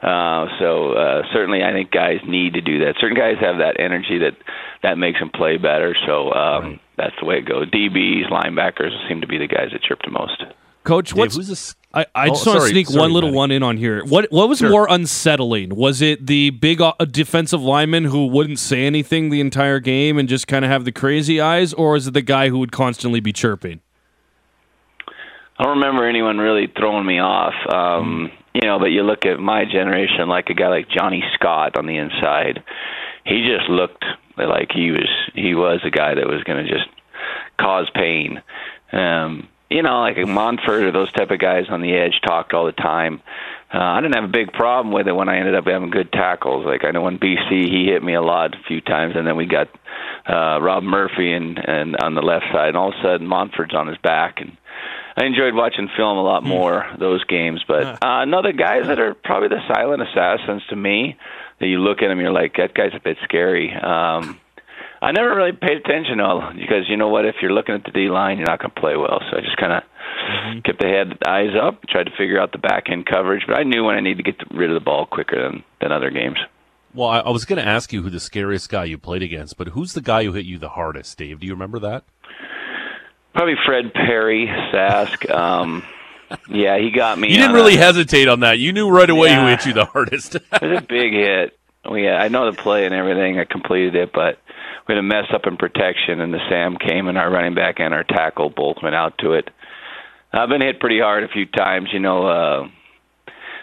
uh, 0.00 0.46
so 0.60 0.92
uh, 0.92 1.22
certainly, 1.32 1.64
I 1.64 1.72
think 1.72 1.90
guys 1.90 2.20
need 2.24 2.54
to 2.54 2.60
do 2.60 2.84
that. 2.84 2.94
Certain 3.00 3.16
guys 3.16 3.38
have 3.40 3.58
that 3.58 3.80
energy 3.80 4.18
that 4.18 4.36
that 4.84 4.98
makes 4.98 5.18
them 5.18 5.30
play 5.30 5.56
better. 5.56 5.96
So 6.06 6.32
um, 6.32 6.80
that's 7.00 7.14
the 7.20 7.26
way 7.26 7.38
it 7.38 7.46
goes. 7.46 7.68
DBs, 7.70 8.30
linebackers 8.30 8.90
seem 9.08 9.20
to 9.22 9.26
be 9.26 9.38
the 9.38 9.46
guys 9.48 9.68
that 9.72 9.82
chirp 9.82 10.00
the 10.04 10.10
most. 10.10 10.42
Coach, 10.84 11.10
Dave, 11.10 11.18
what's 11.18 11.36
who's 11.36 11.48
this? 11.48 11.74
I, 11.92 12.06
I 12.14 12.26
Oh, 12.26 12.28
just 12.28 12.46
want 12.46 12.60
to 12.60 12.66
sneak 12.68 12.86
sorry, 12.86 13.00
one 13.00 13.12
little 13.12 13.30
Matty. 13.30 13.36
one 13.36 13.50
in 13.50 13.62
on 13.62 13.76
here. 13.76 14.04
What 14.04 14.30
what 14.30 14.48
was 14.48 14.62
more 14.62 14.86
unsettling? 14.88 15.74
Was 15.74 16.00
it 16.00 16.26
the 16.26 16.50
big 16.50 16.80
uh, 16.80 16.92
defensive 17.10 17.60
lineman 17.62 18.04
who 18.04 18.26
wouldn't 18.28 18.58
say 18.58 18.84
anything 18.86 19.28
the 19.30 19.40
entire 19.40 19.80
game 19.80 20.16
and 20.18 20.28
just 20.28 20.46
kind 20.46 20.64
of 20.64 20.70
have 20.70 20.84
the 20.84 20.92
crazy 20.92 21.40
eyes, 21.40 21.74
or 21.74 21.96
is 21.96 22.06
it 22.06 22.14
the 22.14 22.22
guy 22.22 22.48
who 22.48 22.58
would 22.60 22.72
constantly 22.72 23.20
be 23.20 23.32
chirping? 23.32 23.80
I 25.58 25.64
don't 25.64 25.78
remember 25.78 26.08
anyone 26.08 26.38
really 26.38 26.66
throwing 26.78 27.04
me 27.04 27.18
off. 27.18 27.52
Um, 27.70 28.30
you 28.54 28.62
know, 28.66 28.78
but 28.78 28.86
you 28.86 29.02
look 29.02 29.26
at 29.26 29.38
my 29.38 29.64
generation, 29.70 30.28
like 30.28 30.48
a 30.48 30.54
guy 30.54 30.68
like 30.68 30.88
Johnny 30.88 31.22
Scott 31.34 31.76
on 31.76 31.86
the 31.86 31.96
inside. 31.98 32.62
He 33.24 33.46
just 33.46 33.68
looked 33.68 34.04
like 34.46 34.72
he 34.72 34.90
was 34.90 35.08
he 35.34 35.54
was 35.54 35.80
a 35.84 35.90
guy 35.90 36.14
that 36.14 36.26
was 36.26 36.42
going 36.44 36.64
to 36.64 36.70
just 36.70 36.88
cause 37.58 37.88
pain. 37.94 38.42
Um, 38.92 39.48
you 39.70 39.82
know, 39.82 40.00
like 40.00 40.16
Montford 40.26 40.82
or 40.82 40.90
those 40.90 41.12
type 41.12 41.30
of 41.30 41.38
guys 41.38 41.66
on 41.68 41.80
the 41.80 41.92
edge 41.92 42.20
talked 42.26 42.52
all 42.54 42.66
the 42.66 42.72
time. 42.72 43.22
Uh, 43.72 43.78
I 43.78 44.00
didn't 44.00 44.16
have 44.16 44.24
a 44.24 44.28
big 44.28 44.52
problem 44.52 44.92
with 44.92 45.06
it 45.06 45.12
when 45.12 45.28
I 45.28 45.38
ended 45.38 45.54
up 45.54 45.66
having 45.66 45.90
good 45.90 46.10
tackles. 46.12 46.66
Like 46.66 46.84
I 46.84 46.90
know 46.90 47.06
in 47.06 47.20
BC, 47.20 47.70
he 47.70 47.86
hit 47.86 48.02
me 48.02 48.14
a 48.14 48.22
lot 48.22 48.54
a 48.54 48.62
few 48.66 48.80
times, 48.80 49.14
and 49.16 49.24
then 49.24 49.36
we 49.36 49.46
got 49.46 49.68
uh, 50.28 50.60
Rob 50.60 50.82
Murphy 50.82 51.32
and 51.32 51.56
and 51.56 51.96
on 51.96 52.16
the 52.16 52.22
left 52.22 52.46
side, 52.52 52.68
and 52.68 52.76
all 52.76 52.88
of 52.88 52.98
a 52.98 53.02
sudden 53.02 53.28
Montford's 53.28 53.74
on 53.74 53.86
his 53.86 53.98
back, 53.98 54.40
and 54.40 54.56
I 55.16 55.24
enjoyed 55.24 55.54
watching 55.54 55.88
film 55.96 56.18
a 56.18 56.22
lot 56.22 56.42
more 56.42 56.84
those 56.98 57.22
games. 57.24 57.62
But 57.66 57.84
uh, 58.02 58.22
another 58.22 58.52
guys 58.52 58.88
that 58.88 58.98
are 58.98 59.14
probably 59.14 59.48
the 59.50 59.60
silent 59.72 60.02
assassins 60.02 60.62
to 60.70 60.76
me. 60.76 61.16
That 61.60 61.66
you 61.66 61.78
look 61.78 62.02
at 62.02 62.10
him, 62.10 62.18
you're 62.20 62.32
like, 62.32 62.56
that 62.56 62.74
guy's 62.74 62.94
a 62.94 63.00
bit 63.00 63.18
scary. 63.24 63.72
Um, 63.72 64.40
I 65.02 65.12
never 65.12 65.34
really 65.34 65.52
paid 65.52 65.78
attention 65.78 66.18
to 66.18 66.52
because 66.54 66.88
you 66.88 66.96
know 66.96 67.08
what? 67.08 67.24
If 67.24 67.36
you're 67.40 67.52
looking 67.52 67.74
at 67.74 67.84
the 67.84 67.90
D 67.90 68.08
line, 68.08 68.38
you're 68.38 68.46
not 68.46 68.60
going 68.60 68.70
to 68.74 68.80
play 68.80 68.96
well. 68.96 69.20
So 69.30 69.36
I 69.36 69.40
just 69.40 69.56
kind 69.56 69.72
of 69.72 70.62
kept 70.64 70.80
the 70.80 70.88
head, 70.88 71.18
eyes 71.26 71.54
up, 71.60 71.82
tried 71.88 72.04
to 72.04 72.10
figure 72.16 72.40
out 72.40 72.52
the 72.52 72.58
back 72.58 72.90
end 72.90 73.06
coverage. 73.06 73.44
But 73.46 73.56
I 73.56 73.62
knew 73.62 73.84
when 73.84 73.94
I 73.96 74.00
needed 74.00 74.24
to 74.24 74.32
get 74.32 74.42
rid 74.52 74.70
of 74.70 74.74
the 74.74 74.84
ball 74.84 75.06
quicker 75.06 75.40
than 75.42 75.64
than 75.80 75.92
other 75.92 76.10
games. 76.10 76.38
Well, 76.92 77.08
I, 77.08 77.20
I 77.20 77.30
was 77.30 77.44
going 77.44 77.62
to 77.62 77.66
ask 77.66 77.92
you 77.92 78.02
who 78.02 78.10
the 78.10 78.20
scariest 78.20 78.68
guy 78.68 78.84
you 78.84 78.98
played 78.98 79.22
against, 79.22 79.56
but 79.56 79.68
who's 79.68 79.92
the 79.92 80.00
guy 80.00 80.24
who 80.24 80.32
hit 80.32 80.44
you 80.44 80.58
the 80.58 80.70
hardest, 80.70 81.16
Dave? 81.16 81.40
Do 81.40 81.46
you 81.46 81.52
remember 81.52 81.78
that? 81.78 82.04
Probably 83.32 83.54
Fred 83.64 83.94
Perry, 83.94 84.48
Sask. 84.74 85.30
Um, 85.30 85.84
yeah, 86.48 86.78
he 86.78 86.90
got 86.90 87.18
me. 87.18 87.28
You 87.28 87.36
didn't 87.36 87.54
really 87.54 87.74
a- 87.76 87.78
hesitate 87.78 88.28
on 88.28 88.40
that. 88.40 88.58
You 88.58 88.72
knew 88.72 88.88
right 88.88 89.08
away 89.08 89.34
who 89.34 89.46
hit 89.46 89.66
you 89.66 89.72
the 89.72 89.84
hardest. 89.84 90.34
it 90.52 90.62
was 90.62 90.78
a 90.78 90.86
big 90.86 91.12
hit. 91.12 91.58
We, 91.90 92.08
I 92.08 92.28
know 92.28 92.50
the 92.50 92.56
play 92.56 92.84
and 92.84 92.94
everything. 92.94 93.38
I 93.38 93.44
completed 93.44 93.94
it, 93.94 94.12
but 94.12 94.38
we 94.86 94.94
had 94.94 94.98
a 94.98 95.02
mess 95.02 95.26
up 95.32 95.46
in 95.46 95.56
protection, 95.56 96.20
and 96.20 96.32
the 96.32 96.40
Sam 96.48 96.76
came, 96.76 97.08
and 97.08 97.16
our 97.16 97.30
running 97.30 97.54
back 97.54 97.76
and 97.78 97.94
our 97.94 98.04
tackle 98.04 98.50
both 98.50 98.76
went 98.82 98.94
out 98.94 99.18
to 99.18 99.32
it. 99.32 99.48
I've 100.32 100.48
been 100.48 100.60
hit 100.60 100.78
pretty 100.78 101.00
hard 101.00 101.24
a 101.24 101.28
few 101.28 101.46
times. 101.46 101.88
You 101.92 102.00
know, 102.00 102.26
uh, 102.26 102.68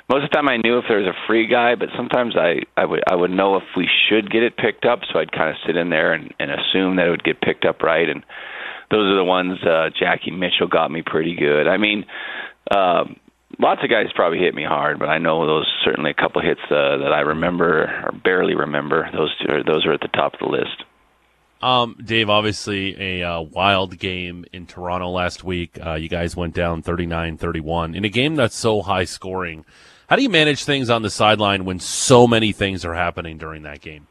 most 0.09 0.23
of 0.23 0.29
the 0.29 0.35
time 0.35 0.49
I 0.49 0.57
knew 0.57 0.79
if 0.79 0.85
there 0.89 0.99
was 0.99 1.07
a 1.07 1.27
free 1.27 1.47
guy, 1.47 1.75
but 1.75 1.89
sometimes 1.95 2.35
I 2.35 2.61
I 2.75 2.85
would 2.85 3.03
I 3.09 3.15
would 3.15 3.31
know 3.31 3.55
if 3.57 3.63
we 3.75 3.87
should 4.09 4.31
get 4.31 4.43
it 4.43 4.57
picked 4.57 4.85
up, 4.85 5.01
so 5.11 5.19
I'd 5.19 5.31
kind 5.31 5.49
of 5.49 5.55
sit 5.65 5.77
in 5.77 5.89
there 5.89 6.13
and, 6.13 6.33
and 6.39 6.51
assume 6.51 6.95
that 6.97 7.07
it 7.07 7.11
would 7.11 7.23
get 7.23 7.41
picked 7.41 7.65
up 7.65 7.81
right. 7.83 8.09
And 8.09 8.25
those 8.89 9.11
are 9.11 9.15
the 9.15 9.23
ones 9.23 9.59
uh, 9.63 9.89
Jackie 9.97 10.31
Mitchell 10.31 10.67
got 10.67 10.91
me 10.91 11.03
pretty 11.05 11.35
good. 11.35 11.67
I 11.67 11.77
mean. 11.77 12.05
Um, 12.71 13.17
lots 13.59 13.83
of 13.83 13.89
guys 13.89 14.07
probably 14.15 14.39
hit 14.39 14.53
me 14.53 14.63
hard, 14.63 14.99
but 14.99 15.09
I 15.09 15.17
know 15.17 15.45
those 15.45 15.67
certainly 15.83 16.11
a 16.11 16.13
couple 16.13 16.41
hits 16.41 16.61
uh, 16.69 16.97
that 16.97 17.13
I 17.13 17.21
remember 17.21 17.83
or 18.05 18.11
barely 18.11 18.55
remember. 18.55 19.09
Those 19.13 19.33
two, 19.39 19.51
are, 19.51 19.63
those 19.63 19.85
are 19.85 19.93
at 19.93 20.01
the 20.01 20.09
top 20.09 20.33
of 20.33 20.39
the 20.39 20.47
list. 20.47 20.83
Um, 21.61 21.97
Dave, 22.03 22.29
obviously 22.29 23.21
a 23.21 23.27
uh, 23.27 23.41
wild 23.41 23.97
game 23.97 24.45
in 24.53 24.67
Toronto 24.67 25.09
last 25.09 25.43
week. 25.43 25.79
Uh, 25.83 25.95
you 25.95 26.07
guys 26.07 26.35
went 26.35 26.53
down 26.53 26.83
39-31 26.83 27.95
in 27.95 28.05
a 28.05 28.09
game 28.09 28.35
that's 28.35 28.55
so 28.55 28.83
high 28.83 29.05
scoring. 29.05 29.65
How 30.07 30.15
do 30.15 30.21
you 30.21 30.29
manage 30.29 30.63
things 30.63 30.89
on 30.89 31.01
the 31.01 31.09
sideline 31.09 31.65
when 31.65 31.79
so 31.79 32.27
many 32.27 32.51
things 32.51 32.85
are 32.85 32.93
happening 32.93 33.37
during 33.37 33.63
that 33.63 33.81
game? 33.81 34.07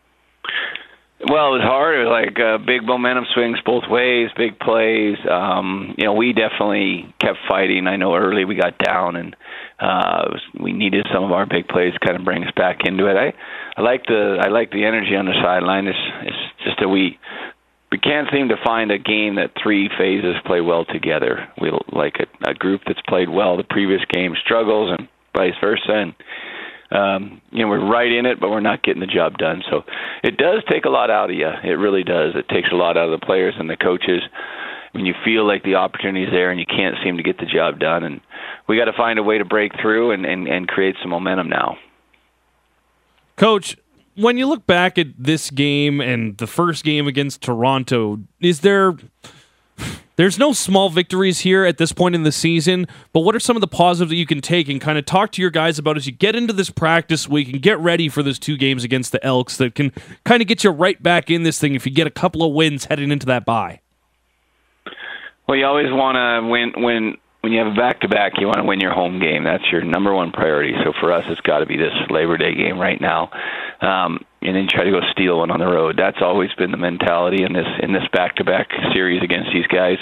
Well, 1.18 1.56
it 1.56 1.58
was 1.58 1.64
hard. 1.64 1.96
It 1.96 2.04
was 2.04 2.12
like 2.12 2.36
uh, 2.38 2.58
big 2.58 2.84
momentum 2.84 3.24
swings 3.32 3.56
both 3.64 3.84
ways, 3.88 4.28
big 4.36 4.58
plays. 4.58 5.16
Um, 5.24 5.94
you 5.96 6.04
know, 6.04 6.12
we 6.12 6.34
definitely 6.34 7.08
kept 7.20 7.38
fighting. 7.48 7.86
I 7.86 7.96
know 7.96 8.14
early 8.14 8.44
we 8.44 8.54
got 8.54 8.76
down 8.76 9.16
and 9.16 9.34
uh, 9.80 10.28
was, 10.28 10.42
we 10.60 10.72
needed 10.72 11.06
some 11.12 11.24
of 11.24 11.32
our 11.32 11.46
big 11.46 11.68
plays 11.68 11.94
to 11.94 12.00
kind 12.00 12.18
of 12.18 12.24
bring 12.24 12.44
us 12.44 12.52
back 12.54 12.80
into 12.84 13.06
it. 13.06 13.16
I, 13.16 13.32
I 13.78 13.82
like 13.82 14.04
the 14.04 14.36
I 14.44 14.48
like 14.48 14.70
the 14.72 14.84
energy 14.84 15.16
on 15.16 15.24
the 15.24 15.32
sideline. 15.42 15.86
It's 15.86 15.98
it's 16.22 16.64
just 16.64 16.80
that 16.80 16.88
we 16.88 17.18
we 17.90 17.98
can't 17.98 18.28
seem 18.30 18.48
to 18.48 18.56
find 18.62 18.90
a 18.90 18.98
game 18.98 19.36
that 19.36 19.52
three 19.62 19.88
phases 19.96 20.36
play 20.44 20.60
well 20.60 20.84
together. 20.84 21.48
We 21.60 21.70
like 21.92 22.16
a, 22.20 22.50
a 22.50 22.54
group 22.54 22.82
that's 22.86 23.00
played 23.08 23.30
well 23.30 23.56
the 23.56 23.64
previous 23.64 24.02
game 24.12 24.34
struggles 24.44 24.94
and 24.98 25.08
vice 25.34 25.56
versa. 25.62 25.92
And 25.92 26.14
um, 26.90 27.40
you 27.50 27.62
know, 27.62 27.68
we're 27.68 27.90
right 27.90 28.10
in 28.10 28.26
it, 28.26 28.38
but 28.40 28.50
we're 28.50 28.60
not 28.60 28.82
getting 28.82 29.00
the 29.00 29.06
job 29.06 29.38
done. 29.38 29.62
So 29.70 29.84
it 30.22 30.36
does 30.36 30.62
take 30.70 30.84
a 30.84 30.90
lot 30.90 31.10
out 31.10 31.30
of 31.30 31.36
you. 31.36 31.48
It 31.48 31.78
really 31.78 32.04
does. 32.04 32.34
It 32.34 32.48
takes 32.48 32.68
a 32.70 32.76
lot 32.76 32.96
out 32.96 33.08
of 33.12 33.20
the 33.20 33.24
players 33.26 33.54
and 33.58 33.68
the 33.68 33.76
coaches 33.76 34.22
when 34.92 35.04
you 35.04 35.14
feel 35.24 35.46
like 35.46 35.62
the 35.62 35.74
opportunity 35.74 36.24
is 36.24 36.30
there 36.30 36.50
and 36.50 36.58
you 36.60 36.66
can't 36.66 36.96
seem 37.04 37.16
to 37.16 37.22
get 37.22 37.38
the 37.38 37.46
job 37.46 37.78
done. 37.78 38.04
And 38.04 38.20
we 38.68 38.76
got 38.76 38.86
to 38.86 38.92
find 38.92 39.18
a 39.18 39.22
way 39.22 39.38
to 39.38 39.44
break 39.44 39.72
through 39.80 40.12
and, 40.12 40.24
and, 40.24 40.48
and 40.48 40.68
create 40.68 40.96
some 41.02 41.10
momentum 41.10 41.48
now. 41.48 41.76
Coach, 43.36 43.76
when 44.14 44.38
you 44.38 44.46
look 44.46 44.66
back 44.66 44.96
at 44.96 45.08
this 45.18 45.50
game 45.50 46.00
and 46.00 46.38
the 46.38 46.46
first 46.46 46.84
game 46.84 47.06
against 47.06 47.42
Toronto, 47.42 48.20
is 48.40 48.60
there 48.60 48.94
there's 50.16 50.38
no 50.38 50.52
small 50.52 50.88
victories 50.88 51.40
here 51.40 51.64
at 51.64 51.78
this 51.78 51.92
point 51.92 52.14
in 52.14 52.22
the 52.22 52.32
season, 52.32 52.86
but 53.12 53.20
what 53.20 53.34
are 53.34 53.40
some 53.40 53.56
of 53.56 53.60
the 53.60 53.68
positives 53.68 54.10
that 54.10 54.16
you 54.16 54.26
can 54.26 54.40
take 54.40 54.68
and 54.68 54.80
kind 54.80 54.98
of 54.98 55.04
talk 55.04 55.32
to 55.32 55.42
your 55.42 55.50
guys 55.50 55.78
about 55.78 55.96
as 55.96 56.06
you 56.06 56.12
get 56.12 56.34
into 56.34 56.52
this 56.52 56.70
practice 56.70 57.28
week 57.28 57.48
and 57.48 57.62
get 57.62 57.78
ready 57.78 58.08
for 58.08 58.22
those 58.22 58.38
two 58.38 58.56
games 58.56 58.82
against 58.84 59.12
the 59.12 59.24
Elks 59.24 59.56
that 59.58 59.74
can 59.74 59.92
kind 60.24 60.42
of 60.42 60.48
get 60.48 60.64
you 60.64 60.70
right 60.70 61.02
back 61.02 61.30
in 61.30 61.42
this 61.42 61.60
thing 61.60 61.74
if 61.74 61.86
you 61.86 61.92
get 61.92 62.06
a 62.06 62.10
couple 62.10 62.42
of 62.42 62.52
wins 62.52 62.86
heading 62.86 63.10
into 63.10 63.26
that 63.26 63.44
bye? 63.44 63.80
Well, 65.46 65.56
you 65.56 65.64
always 65.64 65.92
want 65.92 66.16
to 66.16 66.48
win 66.48 66.82
when 66.82 67.16
when 67.46 67.52
you 67.52 67.60
have 67.62 67.72
a 67.72 67.76
back 67.76 68.00
to 68.00 68.08
back, 68.08 68.32
you 68.38 68.46
want 68.48 68.58
to 68.58 68.64
win 68.64 68.80
your 68.80 68.92
home 68.92 69.20
game. 69.20 69.44
That's 69.44 69.62
your 69.70 69.84
number 69.84 70.12
one 70.12 70.32
priority. 70.32 70.74
So 70.82 70.92
for 70.98 71.12
us, 71.12 71.22
it's 71.28 71.40
got 71.42 71.60
to 71.60 71.66
be 71.66 71.76
this 71.76 71.92
Labor 72.10 72.36
Day 72.36 72.52
game 72.56 72.76
right 72.76 73.00
now, 73.00 73.30
um, 73.80 74.24
and 74.46 74.56
then 74.56 74.68
try 74.68 74.84
to 74.84 74.90
go 74.90 75.00
steal 75.12 75.38
one 75.38 75.50
on 75.50 75.60
the 75.60 75.66
road. 75.66 75.96
That's 75.98 76.18
always 76.20 76.52
been 76.54 76.70
the 76.70 76.76
mentality 76.76 77.44
in 77.44 77.52
this 77.52 77.66
in 77.82 77.92
this 77.92 78.06
back 78.12 78.36
to 78.36 78.44
back 78.44 78.68
series 78.92 79.22
against 79.22 79.50
these 79.52 79.66
guys. 79.66 79.98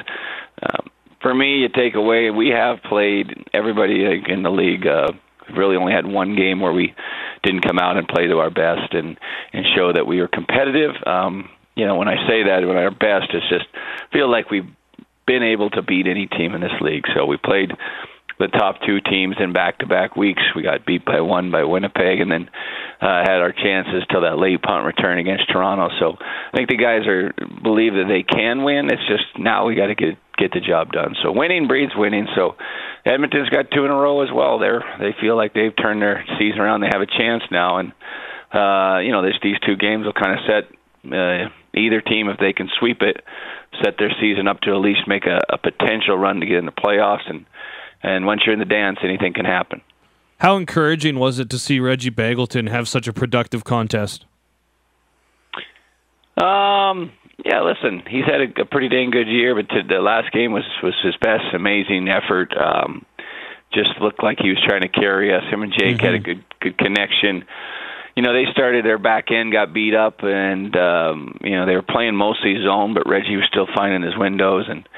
Um, 0.63 0.91
for 1.21 1.35
me, 1.35 1.61
you 1.61 1.69
take 1.69 1.95
away. 1.95 2.31
We 2.31 2.51
have 2.51 2.83
played 2.83 3.47
everybody 3.53 4.05
in 4.29 4.43
the 4.43 4.51
league. 4.51 4.87
Uh, 4.87 5.13
really 5.57 5.77
only 5.77 5.93
had 5.93 6.07
one 6.07 6.37
game 6.37 6.61
where 6.61 6.73
we 6.73 6.95
didn't 7.43 7.63
come 7.63 7.79
out 7.79 7.97
and 7.97 8.09
play 8.09 8.27
to 8.27 8.39
our 8.39 8.51
best 8.51 8.93
and 8.93 9.19
and 9.53 9.65
show 9.75 9.93
that 9.93 10.07
we 10.07 10.21
were 10.21 10.29
competitive. 10.29 10.93
Um, 11.07 11.49
you 11.75 11.87
know, 11.87 11.97
when 11.97 12.09
I 12.09 12.29
say 12.29 12.45
that, 12.45 12.67
when 12.67 12.77
our 12.77 12.91
best, 12.91 13.33
it's 13.33 13.49
just 13.49 13.67
feel 14.13 14.31
like 14.31 14.51
we've 14.51 14.69
been 15.27 15.43
able 15.43 15.71
to 15.71 15.83
beat 15.83 16.07
any 16.07 16.27
team 16.27 16.55
in 16.55 16.61
this 16.61 16.79
league. 16.81 17.05
So 17.15 17.25
we 17.27 17.37
played 17.37 17.73
the 18.39 18.49
top 18.49 18.77
two 18.87 19.01
teams 19.01 19.37
in 19.39 19.53
back-to-back 19.53 20.17
weeks. 20.17 20.43
We 20.57 20.63
got 20.63 20.85
beat 20.87 21.05
by 21.05 21.21
one 21.21 21.51
by 21.51 21.65
Winnipeg, 21.65 22.21
and 22.21 22.31
then 22.31 22.51
uh, 23.01 23.23
had 23.23 23.41
our 23.41 23.53
chances 23.53 24.03
till 24.11 24.23
that 24.23 24.39
late 24.39 24.63
punt 24.63 24.87
return 24.87 25.19
against 25.19 25.51
Toronto. 25.51 25.89
So 26.01 26.17
I 26.19 26.57
think 26.57 26.69
the 26.69 26.77
guys 26.77 27.07
are 27.07 27.33
believe 27.63 27.95
that 27.95 28.07
they 28.09 28.23
can 28.23 28.65
win. 28.65 28.91
It's 28.91 29.07
just 29.07 29.39
now 29.39 29.67
we 29.67 29.75
got 29.75 29.87
to 29.87 29.95
get 29.95 30.19
get 30.37 30.53
the 30.53 30.61
job 30.61 30.91
done. 30.91 31.15
So 31.23 31.31
winning 31.31 31.69
breeds 31.69 31.93
winning. 31.95 32.27
So 32.35 32.57
Edmonton's 33.05 33.51
got 33.51 33.71
two 33.71 33.85
in 33.85 33.91
a 33.91 33.95
row 33.95 34.23
as 34.23 34.31
well. 34.35 34.59
They're 34.59 34.83
they 34.99 35.15
feel 35.21 35.37
like 35.37 35.55
they've 35.55 35.75
turned 35.77 36.03
their 36.03 36.25
season 36.39 36.61
around. 36.61 36.81
They 36.81 36.91
have 36.93 37.03
a 37.03 37.07
chance 37.07 37.45
now, 37.51 37.79
and 37.79 37.93
uh, 38.53 38.99
you 39.01 39.13
know 39.13 39.23
this, 39.23 39.35
these 39.43 39.59
two 39.65 39.77
games 39.77 40.07
will 40.07 40.13
kind 40.13 40.39
of 40.39 40.45
set 40.47 41.13
uh, 41.13 41.49
either 41.75 42.01
team 42.01 42.29
if 42.29 42.39
they 42.39 42.53
can 42.53 42.69
sweep 42.79 43.03
it 43.03 43.23
set 43.83 43.97
their 43.99 44.13
season 44.21 44.47
up 44.47 44.61
to 44.61 44.71
at 44.71 44.79
least 44.81 45.01
make 45.07 45.27
a, 45.27 45.41
a 45.49 45.59
potential 45.59 46.17
run 46.17 46.41
to 46.41 46.47
get 46.47 46.59
in 46.59 46.67
the 46.67 46.73
playoffs. 46.73 47.29
And 47.29 47.45
and 48.05 48.27
once 48.27 48.43
you're 48.45 48.53
in 48.53 48.59
the 48.59 48.65
dance, 48.65 48.99
anything 49.03 49.33
can 49.33 49.45
happen. 49.45 49.81
How 50.39 50.57
encouraging 50.57 51.19
was 51.19 51.39
it 51.39 51.49
to 51.51 51.59
see 51.59 51.81
Reggie 51.81 52.11
Begelton 52.11 52.69
have 52.69 52.87
such 52.87 53.09
a 53.09 53.13
productive 53.13 53.65
contest? 53.65 54.27
Um, 56.37 57.13
yeah, 57.45 57.63
listen, 57.63 58.03
he's 58.09 58.25
had 58.25 58.41
a, 58.41 58.63
a 58.63 58.65
pretty 58.67 58.89
dang 58.89 59.11
good 59.11 59.29
year, 59.29 59.55
but 59.55 59.69
to, 59.71 59.83
the 59.89 60.01
last 60.01 60.33
game 60.33 60.53
was 60.53 60.65
was 60.83 60.95
his 61.03 61.17
best. 61.17 61.45
Amazing 61.55 62.09
effort. 62.09 62.53
Um, 62.57 63.07
just 63.73 63.91
looked 64.01 64.23
like 64.23 64.39
he 64.41 64.51
was 64.51 64.63
trying 64.67 64.83
to 64.83 64.89
carry 64.89 65.35
us. 65.35 65.43
Him 65.51 65.63
and 65.63 65.73
Jake 65.73 65.97
mm-hmm. 65.97 66.05
had 66.05 66.15
a 66.15 66.19
mm-hmm. 66.19 66.25
good 66.25 66.45
good 66.61 66.79
connection 66.79 67.45
you 68.17 68.23
know 68.23 68.33
they 68.33 68.51
started 68.53 68.85
their 68.85 68.99
back 68.99 69.31
end 69.31 69.53
got 69.53 69.73
beat 69.73 69.95
up 69.95 70.23
and 70.23 70.77
um 70.77 71.39
you 71.43 71.57
know 71.57 71.67
they 71.67 71.75
were 71.75 71.83
playing 71.83 72.15
mostly 72.15 72.55
zone 72.63 72.95
but 72.95 73.09
Reggie 73.09 73.37
was 73.37 73.47
still 73.51 73.67
finding 73.75 74.03
his 74.03 74.17
windows 74.17 74.67
and 74.69 74.89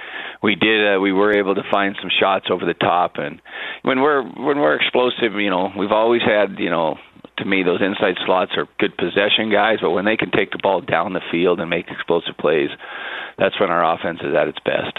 we 0.43 0.55
did 0.55 0.97
uh, 0.97 1.01
we 1.01 1.13
were 1.13 1.37
able 1.37 1.55
to 1.55 1.63
find 1.71 1.97
some 2.01 2.11
shots 2.11 2.47
over 2.51 2.65
the 2.65 2.75
top. 2.75 3.17
And 3.17 3.41
when 3.83 4.01
we're 4.01 4.23
when 4.23 4.59
we're 4.59 4.77
explosive 4.77 5.35
you 5.35 5.51
know 5.51 5.73
we've 5.77 5.93
always 5.93 6.23
had 6.23 6.59
you 6.59 6.71
know 6.71 6.97
to 7.39 7.45
me 7.45 7.63
those 7.63 7.81
inside 7.83 8.17
slots 8.25 8.53
are 8.57 8.69
good 8.79 8.97
possession 8.97 9.51
guys. 9.51 9.79
But 9.81 9.91
when 9.91 10.05
they 10.05 10.17
can 10.17 10.31
take 10.31 10.51
the 10.51 10.61
ball 10.63 10.81
down 10.81 11.13
the 11.13 11.21
field 11.31 11.61
and 11.61 11.71
make 11.71 11.89
explosive 11.89 12.37
plays 12.39 12.71
that's 13.39 13.59
when 13.61 13.71
our 13.71 13.95
offense 13.95 14.21
is 14.23 14.35
at 14.35 14.49
its 14.49 14.59
best 14.65 14.99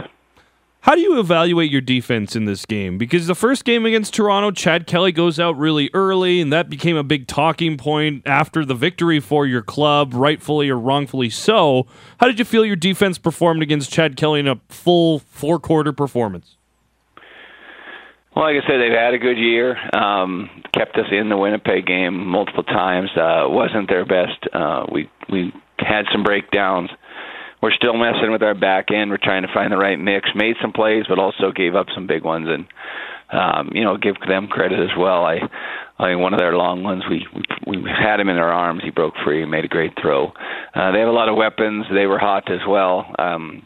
how 0.88 0.96
do 0.96 1.02
you 1.02 1.20
evaluate 1.20 1.70
your 1.70 1.82
defense 1.82 2.34
in 2.34 2.46
this 2.46 2.66
game? 2.66 2.98
Because 2.98 3.28
the 3.28 3.36
first 3.36 3.66
game 3.66 3.86
against 3.86 4.14
Toronto, 4.14 4.52
Chad 4.52 4.88
Kelly 4.88 5.12
goes 5.12 5.38
out 5.38 5.58
really 5.58 5.90
early, 5.94 6.40
and 6.40 6.54
that 6.54 6.70
became 6.70 6.96
a 6.96 7.04
big 7.04 7.28
talking 7.28 7.76
point 7.76 8.26
after 8.26 8.64
the 8.64 8.74
victory 8.74 9.20
for 9.20 9.46
your 9.46 9.62
club, 9.62 10.14
rightfully 10.14 10.70
or 10.70 10.80
wrongfully 10.80 11.30
so. 11.30 11.88
How 12.22 12.28
did 12.28 12.40
you 12.40 12.46
feel 12.46 12.64
your 12.64 12.78
defense 12.78 13.18
performed 13.18 13.62
against 13.62 13.92
Chad 13.92 14.16
Kelly 14.16 14.40
in 14.40 14.48
a 14.48 14.62
full 14.70 15.20
four 15.20 15.60
quarter 15.60 15.92
performance? 15.92 16.56
Well, 18.34 18.46
like 18.46 18.64
I 18.64 18.66
said, 18.66 18.78
they've 18.78 18.98
had 18.98 19.14
a 19.14 19.18
good 19.18 19.38
year. 19.38 19.76
Um, 19.94 20.50
kept 20.72 20.96
us 20.96 21.08
in 21.12 21.28
the 21.28 21.36
Winnipeg 21.36 21.86
game 21.86 22.26
multiple 22.26 22.64
times. 22.64 23.10
Uh, 23.14 23.44
wasn't 23.50 23.90
their 23.90 24.06
best. 24.06 24.48
Uh, 24.54 24.86
we 24.90 25.10
we 25.28 25.52
had 25.80 26.06
some 26.14 26.24
breakdowns 26.24 26.90
we're 27.62 27.72
still 27.72 27.98
messing 27.98 28.32
with 28.32 28.44
our 28.44 28.54
back 28.54 28.92
end. 28.92 29.10
We're 29.10 29.18
trying 29.18 29.42
to 29.42 29.54
find 29.54 29.72
the 29.72 29.78
right 29.78 30.00
mix. 30.00 30.30
Made 30.36 30.56
some 30.62 30.72
plays, 30.72 31.06
but 31.10 31.20
also 31.20 31.52
gave 31.52 31.76
up 31.76 31.88
some 31.94 32.08
big 32.08 32.24
ones, 32.24 32.48
and 32.50 32.68
um, 33.32 33.72
you 33.74 33.84
know, 33.84 33.98
give 33.98 34.16
them 34.28 34.48
credit 34.48 34.80
as 34.80 34.96
well. 34.98 35.26
I, 35.26 35.40
I 36.00 36.10
mean, 36.10 36.20
one 36.20 36.34
of 36.34 36.40
their 36.40 36.56
long 36.56 36.84
ones, 36.84 37.04
we 37.10 37.26
we, 37.66 37.78
we 37.82 37.90
had 37.90 38.20
him 38.20 38.30
in 38.30 38.38
our 38.38 38.52
arms. 38.52 38.82
He 38.84 38.92
broke 38.92 39.16
free 39.26 39.46
made 39.46 39.66
a 39.66 39.70
great 39.70 39.94
throw. 40.02 40.28
Uh, 40.74 40.92
they 40.92 41.00
have 41.00 41.10
a 41.10 41.12
lot 41.12 41.30
of 41.30 41.36
weapons. 41.36 41.86
They 41.94 42.06
were 42.06 42.20
hot 42.20 42.52
as 42.52 42.62
well. 42.68 43.14
Um, 43.18 43.64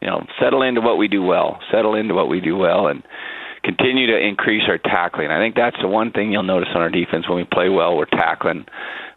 you 0.00 0.08
know, 0.08 0.26
settle 0.40 0.62
into 0.62 0.80
what 0.80 0.98
we 0.98 1.08
do 1.08 1.22
well. 1.22 1.60
Settle 1.70 1.94
into 1.94 2.14
what 2.14 2.28
we 2.28 2.40
do 2.40 2.56
well, 2.56 2.88
and 2.88 3.02
continue 3.62 4.06
to 4.06 4.18
increase 4.18 4.62
our 4.68 4.78
tackling. 4.78 5.30
I 5.30 5.38
think 5.38 5.54
that's 5.54 5.76
the 5.80 5.88
one 5.88 6.12
thing 6.12 6.32
you'll 6.32 6.42
notice 6.42 6.68
on 6.74 6.82
our 6.82 6.90
defense 6.90 7.28
when 7.28 7.38
we 7.38 7.44
play 7.44 7.68
well. 7.68 7.96
We're 7.96 8.06
tackling 8.06 8.66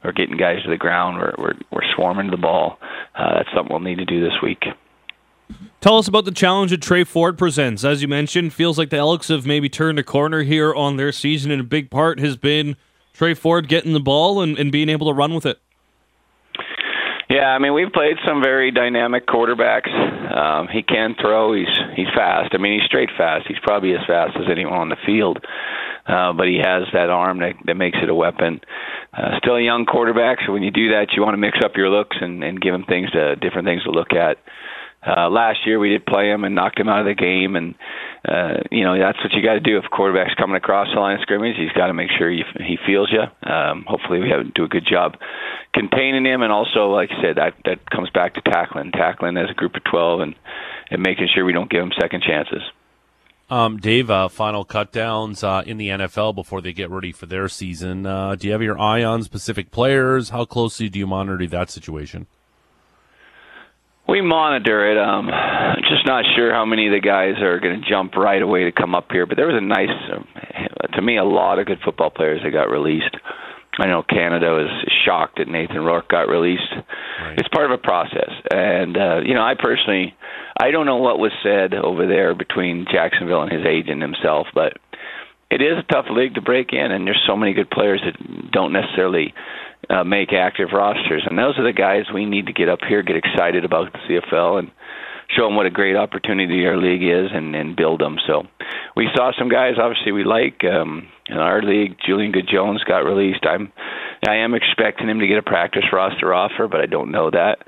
we're 0.08 0.13
getting 0.13 0.38
guys 0.38 0.63
to 0.63 0.70
the 0.70 0.78
ground. 0.78 1.17
We're 1.17 1.34
we're, 1.38 1.54
we're 1.72 1.93
swarming 1.96 2.32
the 2.32 2.38
ball. 2.38 2.80
Uh, 3.13 3.36
that's 3.36 3.50
something 3.54 3.72
we'll 3.72 3.82
need 3.82 3.98
to 3.98 4.06
do 4.06 4.22
this 4.24 4.41
week. 4.41 4.63
Tell 5.82 5.98
us 5.98 6.08
about 6.08 6.26
the 6.26 6.32
challenge 6.32 6.72
that 6.72 6.82
Tre 6.82 7.04
Ford 7.04 7.38
presents. 7.38 7.84
As 7.84 8.02
you 8.02 8.08
mentioned, 8.08 8.54
feels 8.54 8.78
like 8.78 8.89
the 8.89 8.98
Elks 8.98 9.28
have 9.28 9.46
maybe 9.46 9.70
turned 9.70 10.00
a 10.00 10.04
corner 10.04 10.43
here 10.43 10.74
on 10.74 10.98
their 10.98 11.12
season, 11.12 11.52
and 11.52 11.62
a 11.62 11.63
big 11.63 11.89
part 11.89 12.20
has 12.20 12.38
been 12.38 12.78
Tre 13.13 13.34
Ford 13.34 13.67
getting 13.67 13.93
the 13.93 14.00
ball 14.00 14.41
and, 14.41 14.58
and 14.58 14.72
being 14.72 14.89
able 14.89 15.08
to 15.08 15.13
run 15.13 15.34
with 15.34 15.46
it. 15.46 15.60
Yeah, 17.30 17.48
I 17.48 17.60
mean 17.60 17.74
we've 17.74 17.91
played 17.91 18.16
some 18.26 18.41
very 18.41 18.72
dynamic 18.72 19.28
quarterbacks. 19.28 19.91
Um, 19.91 20.70
he 20.72 20.82
can 20.82 21.16
throw. 21.20 21.53
He's 21.53 21.68
he's 21.95 22.08
fast. 22.16 22.53
I 22.53 22.58
mean 22.58 22.80
he's 22.80 22.88
straight 22.88 23.10
fast. 23.18 23.45
He's 23.47 23.60
probably 23.62 23.91
as 23.91 24.05
fast 24.08 24.38
as 24.38 24.45
anyone 24.49 24.74
on 24.74 24.89
the 24.89 24.97
field. 25.05 25.45
Uh, 26.08 26.32
but 26.32 26.47
he 26.47 26.58
has 26.64 26.84
that 26.93 27.10
arm 27.10 27.39
that, 27.39 27.55
that 27.66 27.76
makes 27.76 27.97
it 28.01 28.10
a 28.10 28.16
weapon. 28.16 28.62
Uh, 29.14 29.38
still 29.39 29.55
a 29.55 29.62
young 29.62 29.86
quarterback, 29.86 30.39
so 30.45 30.53
when 30.53 30.64
you 30.64 30.72
do 30.72 30.89
that, 30.89 31.08
you 31.16 31.24
want 31.24 31.34
to 31.34 31.38
mix 31.38 31.58
up 31.64 31.76
your 31.76 31.89
looks 31.89 32.18
and, 32.20 32.43
and 32.43 32.62
give 32.62 32.74
him 32.74 32.84
things 32.84 33.10
to 33.12 33.36
different 33.36 33.66
things 33.66 33.84
to 33.84 33.91
look 33.91 34.14
at. 34.14 34.38
Uh, 35.05 35.30
last 35.30 35.66
year 35.66 35.80
we 35.80 35.89
did 35.89 36.05
play 36.05 36.30
him 36.30 36.43
and 36.43 36.55
knocked 36.55 36.80
him 36.80 36.89
out 36.89 36.99
of 36.99 37.05
the 37.05 37.14
game, 37.14 37.55
and 37.55 37.76
uh, 38.28 38.62
you 38.72 38.84
know 38.84 38.97
that's 38.97 39.18
what 39.24 39.32
you 39.32 39.41
got 39.41 39.53
to 39.53 39.60
do 39.60 39.78
if 39.78 39.86
quarterback's 39.91 40.34
coming 40.34 40.58
across 40.58 40.88
the 40.93 40.99
line 40.99 41.16
of 41.16 41.22
scrimmage. 41.22 41.55
He's 41.55 41.72
got 41.72 41.88
to 41.88 41.93
make 41.93 42.10
sure 42.18 42.30
he, 42.30 42.43
he 42.60 42.78
feels 42.86 43.12
you. 43.12 43.24
Um, 43.49 43.86
hopefully 43.88 44.20
we 44.20 44.30
have 44.30 44.53
do 44.53 44.66
a 44.66 44.68
good 44.68 44.86
job 44.89 45.16
containing 45.74 46.26
him, 46.26 46.41
and 46.41 46.51
also 46.51 46.89
like 46.89 47.10
I 47.12 47.22
said, 47.22 47.38
that 47.38 47.53
that 47.66 47.89
comes 47.89 48.10
back 48.10 48.34
to 48.34 48.41
tackling, 48.41 48.91
tackling 48.91 49.38
as 49.38 49.49
a 49.49 49.53
group 49.53 49.76
of 49.76 49.84
twelve, 49.84 50.20
and 50.20 50.36
and 50.89 51.01
making 51.01 51.30
sure 51.34 51.45
we 51.45 51.53
don't 51.53 51.70
give 51.70 51.84
him 51.84 51.91
second 51.99 52.24
chances. 52.24 52.64
Um, 53.50 53.78
Dave, 53.78 54.10
uh, 54.10 54.28
final 54.28 54.66
cutdowns 54.66 55.41
uh, 55.41 55.64
in 55.66 55.78
the 55.78 55.88
NFL 55.88 56.36
before 56.36 56.60
they 56.60 56.74
get 56.74 56.89
ready 56.89 57.14
for 57.14 57.28
their 57.28 57.48
season. 57.48 58.06
Uh, 58.06 58.36
do 58.36 58.48
you 58.48 58.52
have 58.52 58.62
your 58.62 58.78
eye 58.78 59.04
on 59.06 59.24
specific 59.24 59.72
players? 59.72 60.30
How 60.30 60.43
closely 60.43 60.89
do 60.89 61.00
you 61.00 61.08
monitor 61.08 61.48
that 61.48 61.70
situation? 61.70 62.28
We 64.08 64.22
monitor 64.22 64.91
it. 64.91 64.98
Um, 64.98 65.28
just 65.89 66.06
not 66.06 66.26
sure 66.36 66.54
how 66.54 66.66
many 66.66 66.88
of 66.88 66.93
the 66.93 67.00
guys 67.00 67.41
are 67.41 67.60
going 67.60 67.82
to 67.82 67.89
jump 67.89 68.16
right 68.16 68.41
away 68.41 68.66
to 68.66 68.72
come 68.72 68.95
up 68.95 69.12
here. 69.12 69.26
But 69.26 69.38
there 69.38 69.48
was 69.48 69.56
a 69.56 69.66
nice, 69.66 69.89
uh, 70.12 70.88
to 70.95 71.02
me, 71.02 71.18
a 71.18 71.24
lot 71.24 71.60
of 71.60 71.68
good 71.68 71.80
football 71.84 72.10
players 72.10 72.41
that 72.43 72.52
got 72.52 72.70
released. 72.70 73.16
I 73.80 73.88
know 73.88 74.03
Canada 74.03 74.47
was 74.51 74.69
shocked 75.05 75.38
that 75.38 75.47
Nathan 75.47 75.84
Rourke 75.84 76.09
got 76.09 76.28
released. 76.28 76.73
Right. 76.73 77.38
It's 77.38 77.47
part 77.49 77.65
of 77.65 77.71
a 77.71 77.82
process, 77.82 78.32
and 78.49 78.97
uh, 78.97 79.19
you 79.23 79.34
know, 79.34 79.43
I 79.43 79.53
personally, 79.57 80.15
I 80.59 80.71
don't 80.71 80.86
know 80.86 80.97
what 80.97 81.19
was 81.19 81.32
said 81.43 81.73
over 81.73 82.07
there 82.07 82.34
between 82.34 82.86
Jacksonville 82.91 83.43
and 83.43 83.51
his 83.51 83.65
agent 83.65 84.01
himself, 84.01 84.47
but 84.53 84.78
it 85.49 85.61
is 85.61 85.78
a 85.78 85.93
tough 85.93 86.05
league 86.09 86.36
to 86.36 86.41
break 86.41 86.73
in, 86.73 86.91
and 86.91 87.05
there's 87.05 87.23
so 87.28 87.38
many 87.38 87.53
good 87.53 87.69
players 87.69 88.01
that 88.03 88.51
don't 88.51 88.73
necessarily 88.73 89.34
uh, 89.89 90.03
make 90.03 90.34
active 90.34 90.69
rosters, 90.73 91.23
and 91.30 91.38
those 91.38 91.57
are 91.57 91.63
the 91.63 91.73
guys 91.73 92.05
we 92.13 92.25
need 92.25 92.47
to 92.47 92.53
get 92.53 92.69
up 92.69 92.80
here, 92.88 93.03
get 93.03 93.15
excited 93.15 93.63
about 93.63 93.93
the 93.93 93.99
CFL, 93.99 94.59
and 94.59 94.71
show 95.36 95.45
them 95.45 95.55
what 95.55 95.65
a 95.65 95.69
great 95.69 95.95
opportunity 95.95 96.65
our 96.65 96.78
league 96.78 97.03
is, 97.03 97.30
and, 97.32 97.55
and 97.55 97.75
build 97.75 98.01
them. 98.01 98.17
So 98.25 98.43
we 98.95 99.07
saw 99.15 99.32
some 99.38 99.49
guys, 99.49 99.75
obviously 99.80 100.11
we 100.11 100.23
like 100.23 100.63
um, 100.65 101.07
in 101.30 101.38
our 101.38 101.61
league. 101.61 101.97
Julian 102.05 102.32
Good 102.32 102.49
Jones 102.51 102.84
got 102.84 102.99
released. 102.99 103.45
I'm, 103.45 103.71
I 104.28 104.38
am 104.38 104.53
expecting 104.53 105.09
him 105.09 105.19
to 105.19 105.28
get 105.28 105.38
a 105.38 105.43
practice 105.43 105.86
roster 105.91 106.34
offer, 106.34 106.67
but 106.67 106.82
I 106.82 106.86
don't 106.86 107.11
know 107.11 107.30
that. 107.32 107.59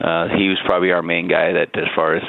Uh, 0.00 0.28
he 0.36 0.48
was 0.48 0.58
probably 0.64 0.92
our 0.92 1.02
main 1.02 1.28
guy 1.28 1.52
that, 1.52 1.76
as 1.76 1.88
far 1.94 2.16
as 2.16 2.22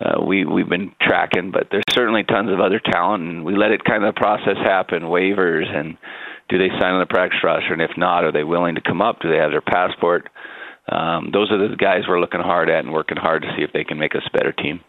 uh, 0.00 0.24
we 0.24 0.44
we've 0.44 0.68
been 0.68 0.92
tracking, 1.00 1.52
but 1.52 1.68
there's 1.70 1.84
certainly 1.92 2.24
tons 2.24 2.50
of 2.50 2.58
other 2.58 2.80
talent, 2.80 3.22
and 3.22 3.44
we 3.44 3.56
let 3.56 3.70
it 3.70 3.84
kind 3.84 4.04
of 4.04 4.14
process 4.16 4.56
happen, 4.56 5.02
waivers, 5.02 5.66
and 5.72 5.96
do 6.48 6.58
they 6.58 6.68
sign 6.80 6.94
on 6.94 7.00
the 7.00 7.06
practice 7.06 7.38
roster, 7.44 7.72
and 7.72 7.80
if 7.80 7.92
not, 7.96 8.24
are 8.24 8.32
they 8.32 8.42
willing 8.42 8.74
to 8.74 8.80
come 8.80 9.00
up? 9.00 9.20
Do 9.20 9.30
they 9.30 9.38
have 9.38 9.52
their 9.52 9.62
passport? 9.62 10.28
Um, 10.90 11.30
those 11.32 11.50
are 11.50 11.68
the 11.68 11.76
guys 11.76 12.02
we're 12.08 12.20
looking 12.20 12.40
hard 12.40 12.68
at 12.68 12.84
and 12.84 12.92
working 12.92 13.16
hard 13.16 13.42
to 13.42 13.48
see 13.56 13.62
if 13.62 13.72
they 13.72 13.84
can 13.84 13.98
make 13.98 14.14
us 14.14 14.22
a 14.26 14.36
better 14.36 14.52
team. 14.52 14.80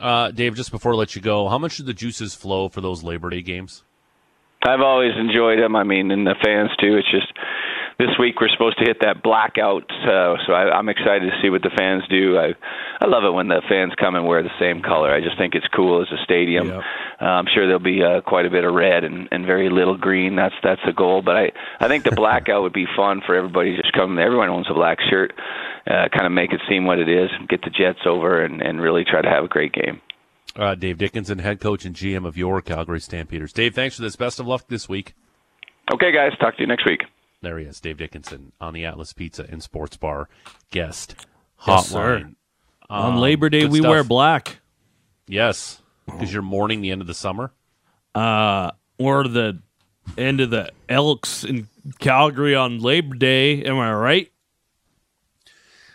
Uh, 0.00 0.30
Dave, 0.30 0.54
just 0.54 0.70
before 0.70 0.92
I 0.92 0.96
let 0.96 1.16
you 1.16 1.20
go, 1.20 1.48
how 1.48 1.58
much 1.58 1.76
do 1.76 1.82
the 1.82 1.92
juices 1.92 2.34
flow 2.34 2.68
for 2.68 2.80
those 2.80 3.02
Labor 3.02 3.30
Day 3.30 3.42
games? 3.42 3.82
I've 4.66 4.80
always 4.80 5.12
enjoyed 5.16 5.60
them. 5.60 5.76
I 5.76 5.84
mean, 5.84 6.10
and 6.10 6.26
the 6.26 6.34
fans 6.42 6.70
too. 6.80 6.96
It's 6.96 7.10
just 7.10 7.32
this 7.98 8.10
week 8.18 8.40
we're 8.40 8.50
supposed 8.50 8.78
to 8.78 8.84
hit 8.84 8.98
that 9.00 9.22
blackout, 9.22 9.88
uh, 9.90 10.36
so 10.46 10.52
I, 10.52 10.76
I'm 10.76 10.88
excited 10.88 11.30
to 11.30 11.38
see 11.40 11.48
what 11.48 11.62
the 11.62 11.70
fans 11.76 12.02
do. 12.10 12.36
I 12.36 12.52
I 13.00 13.06
love 13.06 13.24
it 13.24 13.32
when 13.32 13.48
the 13.48 13.62
fans 13.68 13.92
come 13.98 14.16
and 14.16 14.26
wear 14.26 14.42
the 14.42 14.52
same 14.60 14.82
color. 14.82 15.12
I 15.12 15.20
just 15.20 15.38
think 15.38 15.54
it's 15.54 15.66
cool 15.74 16.02
as 16.02 16.08
a 16.12 16.22
stadium. 16.24 16.68
Yep. 16.68 16.82
Uh, 17.20 17.24
I'm 17.24 17.46
sure 17.52 17.66
there'll 17.66 17.80
be 17.80 18.02
uh, 18.02 18.20
quite 18.20 18.44
a 18.44 18.50
bit 18.50 18.64
of 18.64 18.74
red 18.74 19.04
and, 19.04 19.28
and 19.30 19.46
very 19.46 19.70
little 19.70 19.96
green. 19.96 20.36
That's 20.36 20.54
that's 20.62 20.80
the 20.84 20.92
goal. 20.92 21.22
But 21.22 21.36
I 21.36 21.52
I 21.80 21.88
think 21.88 22.04
the 22.04 22.10
blackout 22.16 22.62
would 22.62 22.74
be 22.74 22.86
fun 22.96 23.22
for 23.24 23.34
everybody. 23.34 23.76
Just 23.76 23.92
come. 23.92 24.18
Everyone 24.18 24.50
owns 24.50 24.66
a 24.70 24.74
black 24.74 24.98
shirt. 25.08 25.32
Uh, 25.86 26.08
kind 26.12 26.26
of 26.26 26.32
make 26.32 26.52
it 26.52 26.60
seem 26.68 26.84
what 26.84 26.98
it 26.98 27.08
is. 27.08 27.30
Get 27.48 27.62
the 27.62 27.70
Jets 27.70 28.00
over 28.04 28.44
and 28.44 28.60
and 28.60 28.80
really 28.80 29.04
try 29.04 29.22
to 29.22 29.28
have 29.28 29.44
a 29.44 29.48
great 29.48 29.72
game. 29.72 30.00
Uh, 30.56 30.74
Dave 30.74 30.96
Dickenson, 30.98 31.38
head 31.38 31.60
coach 31.60 31.84
and 31.84 31.94
GM 31.94 32.26
of 32.26 32.36
your 32.36 32.62
Calgary 32.62 33.00
Stampeders. 33.00 33.52
Dave, 33.52 33.74
thanks 33.74 33.96
for 33.96 34.02
this. 34.02 34.16
Best 34.16 34.40
of 34.40 34.46
luck 34.46 34.68
this 34.68 34.88
week. 34.88 35.14
Okay, 35.92 36.10
guys. 36.12 36.32
Talk 36.40 36.56
to 36.56 36.62
you 36.62 36.66
next 36.66 36.86
week. 36.86 37.02
There 37.42 37.58
he 37.58 37.66
is, 37.66 37.80
Dave 37.80 37.98
Dickenson 37.98 38.52
on 38.60 38.72
the 38.72 38.84
Atlas 38.86 39.12
Pizza 39.12 39.46
and 39.48 39.62
Sports 39.62 39.96
Bar 39.98 40.28
guest 40.70 41.14
Yes, 41.66 41.88
sir. 41.88 42.20
hotline. 42.20 42.34
On 42.88 43.14
Um, 43.14 43.20
Labor 43.20 43.50
Day, 43.50 43.66
we 43.66 43.78
stuff. 43.80 43.90
wear 43.90 44.02
black. 44.04 44.58
Yes, 45.28 45.82
because 46.06 46.32
you're 46.32 46.42
mourning 46.42 46.80
the 46.80 46.90
end 46.90 47.00
of 47.02 47.06
the 47.06 47.14
summer. 47.14 47.52
Uh, 48.14 48.70
or 48.98 49.28
the 49.28 49.58
end 50.16 50.40
of 50.40 50.50
the 50.50 50.70
Elks 50.88 51.44
in 51.44 51.68
Calgary 51.98 52.54
on 52.54 52.78
Labor 52.78 53.14
Day. 53.16 53.62
Am 53.64 53.76
I 53.78 53.92
right? 53.92 54.32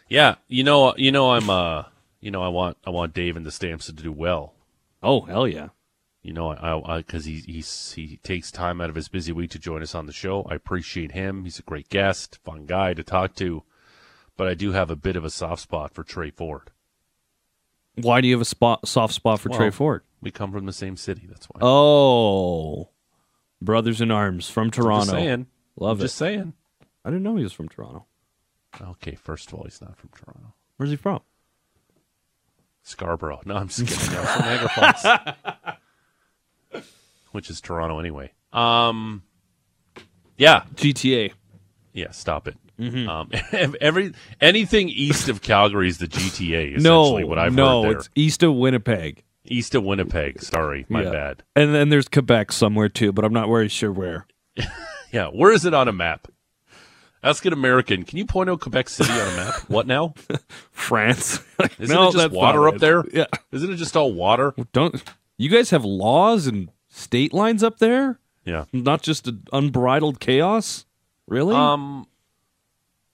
Yeah, 0.09 0.35
you 0.47 0.63
know, 0.63 0.93
you 0.97 1.11
know, 1.11 1.31
I'm, 1.31 1.49
uh, 1.49 1.83
you 2.21 2.31
know, 2.31 2.41
I 2.41 2.47
want, 2.47 2.77
I 2.85 2.91
want 2.91 3.13
Dave 3.13 3.35
and 3.35 3.45
the 3.45 3.51
Stamps 3.51 3.87
to 3.87 3.91
do 3.91 4.11
well. 4.11 4.53
Oh, 5.03 5.21
hell 5.21 5.47
yeah. 5.47 5.69
You 6.21 6.33
know, 6.33 6.51
I, 6.51 6.97
because 6.97 7.25
he 7.25 7.39
he's 7.39 7.93
he 7.93 8.17
takes 8.17 8.51
time 8.51 8.79
out 8.79 8.91
of 8.91 8.95
his 8.95 9.07
busy 9.07 9.31
week 9.31 9.49
to 9.51 9.59
join 9.59 9.81
us 9.81 9.95
on 9.95 10.05
the 10.05 10.13
show. 10.13 10.45
I 10.47 10.53
appreciate 10.53 11.13
him. 11.13 11.45
He's 11.45 11.57
a 11.57 11.63
great 11.63 11.89
guest, 11.89 12.37
fun 12.45 12.67
guy 12.67 12.93
to 12.93 13.03
talk 13.03 13.33
to. 13.37 13.63
But 14.37 14.47
I 14.47 14.53
do 14.53 14.71
have 14.71 14.91
a 14.91 14.95
bit 14.95 15.15
of 15.15 15.25
a 15.25 15.31
soft 15.31 15.63
spot 15.63 15.95
for 15.95 16.03
Tre 16.03 16.29
Ford. 16.29 16.69
Why 17.95 18.21
do 18.21 18.27
you 18.27 18.35
have 18.35 18.41
a 18.41 18.45
spot, 18.45 18.87
soft 18.87 19.15
spot 19.15 19.39
for 19.39 19.49
Tre 19.49 19.71
Ford? 19.71 20.03
We 20.21 20.29
come 20.29 20.51
from 20.51 20.67
the 20.67 20.73
same 20.73 20.95
city. 20.95 21.25
That's 21.27 21.47
why. 21.47 21.59
Oh, 21.63 22.89
brothers 23.59 23.99
in 23.99 24.11
arms 24.11 24.47
from 24.47 24.69
Toronto. 24.69 25.05
Just 25.05 25.11
saying. 25.11 25.47
Love 25.75 25.97
Just 25.97 26.03
it. 26.03 26.05
Just 26.05 26.17
saying. 26.17 26.53
I 27.03 27.09
didn't 27.09 27.23
know 27.23 27.35
he 27.35 27.43
was 27.43 27.53
from 27.53 27.67
Toronto. 27.67 28.05
Okay, 28.79 29.15
first 29.15 29.47
of 29.47 29.55
all, 29.55 29.63
he's 29.63 29.81
not 29.81 29.97
from 29.97 30.11
Toronto. 30.15 30.53
Where's 30.77 30.91
he 30.91 30.97
from? 30.97 31.21
Scarborough. 32.83 33.41
No, 33.45 33.55
I'm 33.55 33.67
just 33.67 33.87
kidding. 33.87 34.13
No, 34.15 34.23
from 34.23 34.45
Niagara 34.45 34.69
Falls. 34.69 35.75
Which 37.31 37.49
is 37.49 37.61
Toronto 37.61 37.99
anyway. 37.99 38.31
Um, 38.51 39.23
yeah, 40.37 40.63
GTA. 40.75 41.31
yeah. 41.93 42.11
Stop 42.11 42.47
it. 42.47 42.57
Mm-hmm. 42.79 43.07
Um, 43.07 43.29
every 43.81 44.13
anything 44.41 44.89
east 44.89 45.29
of 45.29 45.41
Calgary 45.41 45.87
is 45.87 45.99
the 45.99 46.07
GTA. 46.07 46.75
Essentially, 46.77 47.21
No, 47.23 47.27
what 47.27 47.37
I've 47.39 47.53
no, 47.53 47.83
heard 47.83 47.91
there. 47.91 47.97
it's 47.99 48.09
east 48.15 48.43
of 48.43 48.55
Winnipeg. 48.55 49.23
east 49.45 49.75
of 49.75 49.83
Winnipeg. 49.83 50.41
Sorry, 50.41 50.85
my 50.89 51.03
Yeah. 51.03 51.11
bad. 51.11 51.43
And 51.55 51.73
then 51.73 51.89
there's 51.89 52.09
Quebec 52.09 52.51
somewhere 52.51 52.89
too, 52.89 53.11
but 53.13 53.23
I'm 53.23 53.33
not 53.33 53.47
very 53.47 53.67
sure 53.69 53.91
where. 53.91 54.25
Yeah, 55.13 55.27
where 55.27 55.51
is 55.51 55.65
it 55.65 55.73
on 55.73 55.89
a 55.89 55.91
map? 55.91 56.29
Ask 57.23 57.45
an 57.45 57.53
American. 57.53 58.03
Can 58.03 58.17
you 58.17 58.25
point 58.25 58.49
out 58.49 58.61
Quebec 58.61 58.89
City 58.89 59.11
on 59.11 59.27
a 59.33 59.35
map? 59.35 59.53
What 59.67 59.85
now? 59.87 60.13
France. 60.71 61.39
Isn't 61.79 61.95
No, 61.95 62.09
it 62.09 62.13
just 62.13 62.31
water 62.31 62.67
up 62.67 62.75
it. 62.75 62.81
there? 62.81 63.03
Yeah. 63.13 63.25
Isn't 63.51 63.71
it 63.71 63.75
just 63.77 63.95
all 63.95 64.11
water? 64.13 64.53
Don't 64.73 65.01
you 65.37 65.49
guys 65.49 65.69
have 65.69 65.85
laws 65.85 66.47
and 66.47 66.69
state 66.89 67.31
lines 67.33 67.63
up 67.63 67.77
there? 67.79 68.19
Yeah. 68.43 68.65
Not 68.73 69.01
just 69.03 69.27
an 69.27 69.43
unbridled 69.53 70.19
chaos? 70.19 70.85
Really? 71.27 71.55
Um, 71.55 72.07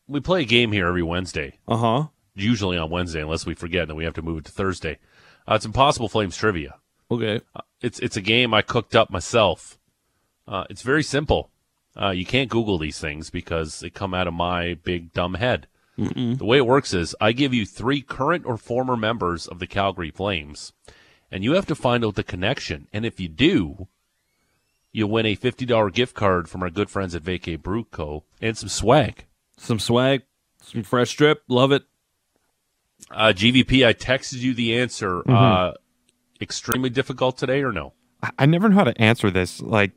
we 0.08 0.22
play 0.22 0.42
a 0.44 0.46
game 0.46 0.72
here 0.72 0.88
every 0.88 1.04
Wednesday. 1.04 1.60
uh 1.68 1.76
huh. 1.78 2.08
Usually 2.34 2.78
on 2.78 2.90
Wednesday, 2.92 3.22
unless 3.22 3.46
we 3.48 3.56
forget, 3.56 3.82
and 3.82 3.90
then 3.90 3.98
we 3.98 4.04
have 4.06 4.14
to 4.14 4.22
move 4.22 4.38
it 4.38 4.46
to 4.46 4.52
Thursday. 4.52 5.00
Uh, 5.48 5.56
it's 5.56 5.66
Impossible 5.66 6.08
Flames 6.08 6.38
trivia. 6.38 6.76
Okay. 7.10 7.42
It's 7.82 8.00
it's 8.00 8.16
a 8.16 8.22
game 8.22 8.54
I 8.54 8.62
cooked 8.62 8.96
up 8.96 9.10
myself. 9.10 9.80
Uh, 10.48 10.64
it's 10.70 10.82
very 10.84 11.02
simple. 11.04 11.50
Uh, 12.00 12.12
you 12.12 12.26
can't 12.26 12.50
Google 12.50 12.78
these 12.78 13.00
things 13.00 13.30
because 13.30 13.80
they 13.80 13.90
come 13.90 14.14
out 14.14 14.28
of 14.28 14.34
my 14.34 14.76
big 14.76 15.14
dumb 15.14 15.34
head. 15.36 15.68
The 15.98 16.46
way 16.46 16.58
it 16.58 16.68
works 16.68 16.94
is 16.94 17.16
I 17.20 17.32
give 17.32 17.56
you 17.56 17.66
three 17.66 18.02
current 18.04 18.46
or 18.46 18.56
former 18.56 18.96
members 18.96 19.48
of 19.48 19.58
the 19.58 19.66
Calgary 19.66 20.12
Flames, 20.12 20.72
and 21.32 21.44
you 21.44 21.54
have 21.54 21.66
to 21.66 21.74
find 21.76 22.06
out 22.06 22.14
the 22.14 22.24
connection. 22.24 22.88
And 22.94 23.04
if 23.04 23.20
you 23.20 23.28
do, 23.28 23.88
you'll 24.92 25.10
win 25.10 25.26
a 25.26 25.34
fifty 25.34 25.66
dollar 25.66 25.90
gift 25.90 26.14
card 26.14 26.48
from 26.50 26.62
our 26.62 26.70
good 26.70 26.92
friends 26.92 27.16
at 27.16 27.24
Vacay 27.24 27.60
Brew 27.60 27.84
Co. 27.86 28.24
and 28.40 28.56
some 28.56 28.70
swag. 28.70 29.26
Some 29.58 29.80
swag, 29.80 30.22
some 30.62 30.84
fresh 30.84 31.16
drip. 31.16 31.42
Love 31.48 31.72
it. 31.72 31.82
Uh, 33.10 33.34
GVP, 33.36 33.84
I 33.84 33.94
texted 33.94 34.38
you 34.38 34.54
the 34.54 34.78
answer. 34.78 35.24
Uh, 35.28 35.72
extremely 36.40 36.92
difficult 36.92 37.40
today 37.40 37.64
or 37.64 37.72
no? 37.72 37.94
I- 38.22 38.32
I 38.38 38.46
never 38.46 38.70
know 38.70 38.76
how 38.76 38.84
to 38.84 39.02
answer 39.02 39.32
this. 39.32 39.62
Like, 39.64 39.94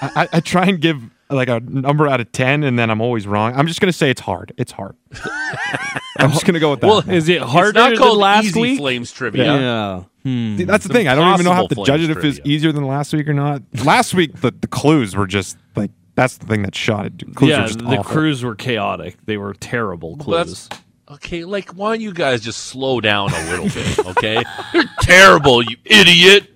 I, 0.00 0.10
I- 0.16 0.28
I 0.38 0.40
try 0.40 0.64
and 0.68 0.80
give 0.80 1.02
like 1.34 1.48
a 1.48 1.60
number 1.60 2.06
out 2.08 2.20
of 2.20 2.30
ten, 2.32 2.62
and 2.64 2.78
then 2.78 2.90
I'm 2.90 3.00
always 3.00 3.26
wrong. 3.26 3.54
I'm 3.54 3.66
just 3.66 3.80
gonna 3.80 3.92
say 3.92 4.10
it's 4.10 4.20
hard. 4.20 4.52
It's 4.56 4.72
hard. 4.72 4.96
I'm 6.18 6.30
just 6.30 6.46
gonna 6.46 6.60
go 6.60 6.70
with 6.70 6.80
that. 6.80 6.86
Well, 6.86 7.10
Is 7.10 7.28
it 7.28 7.42
It's 7.42 7.50
harder 7.50 7.72
not 7.72 7.90
than 7.90 7.98
called 7.98 8.18
last 8.18 8.44
Easy 8.46 8.60
week? 8.60 8.78
Flames 8.78 9.10
trivia. 9.12 9.44
Yeah. 9.44 10.02
Hmm. 10.22 10.56
See, 10.56 10.64
that's 10.64 10.86
the 10.86 10.92
thing. 10.94 11.08
I 11.08 11.14
don't 11.14 11.32
even 11.34 11.44
know 11.44 11.52
how 11.52 11.66
to 11.66 11.74
judge 11.84 12.00
it 12.02 12.12
Flames 12.12 12.24
if 12.38 12.38
it's 12.38 12.46
easier 12.46 12.72
than 12.72 12.86
last 12.86 13.12
week 13.12 13.28
or 13.28 13.34
not. 13.34 13.62
Last 13.84 14.14
week, 14.14 14.40
the, 14.40 14.52
the 14.52 14.68
clues 14.68 15.14
were 15.14 15.26
just 15.26 15.58
like 15.76 15.90
that's 16.14 16.38
the 16.38 16.46
thing 16.46 16.62
that 16.62 16.74
shot 16.74 17.06
it. 17.06 17.34
Clues 17.34 17.50
yeah, 17.50 17.60
were 17.62 17.66
just 17.66 17.78
the 17.80 17.84
awful. 17.86 18.04
crews 18.04 18.42
were 18.44 18.54
chaotic. 18.54 19.16
They 19.26 19.36
were 19.36 19.54
terrible 19.54 20.16
clues. 20.16 20.68
that's- 20.68 20.80
Okay, 21.10 21.44
like 21.44 21.68
why 21.72 21.92
don't 21.92 22.00
you 22.00 22.14
guys 22.14 22.40
just 22.40 22.60
slow 22.64 22.98
down 22.98 23.30
a 23.30 23.50
little 23.50 23.66
bit, 23.68 23.98
okay? 24.16 24.42
You're 24.72 24.84
terrible, 25.02 25.62
you 25.62 25.76
idiot. 25.84 26.53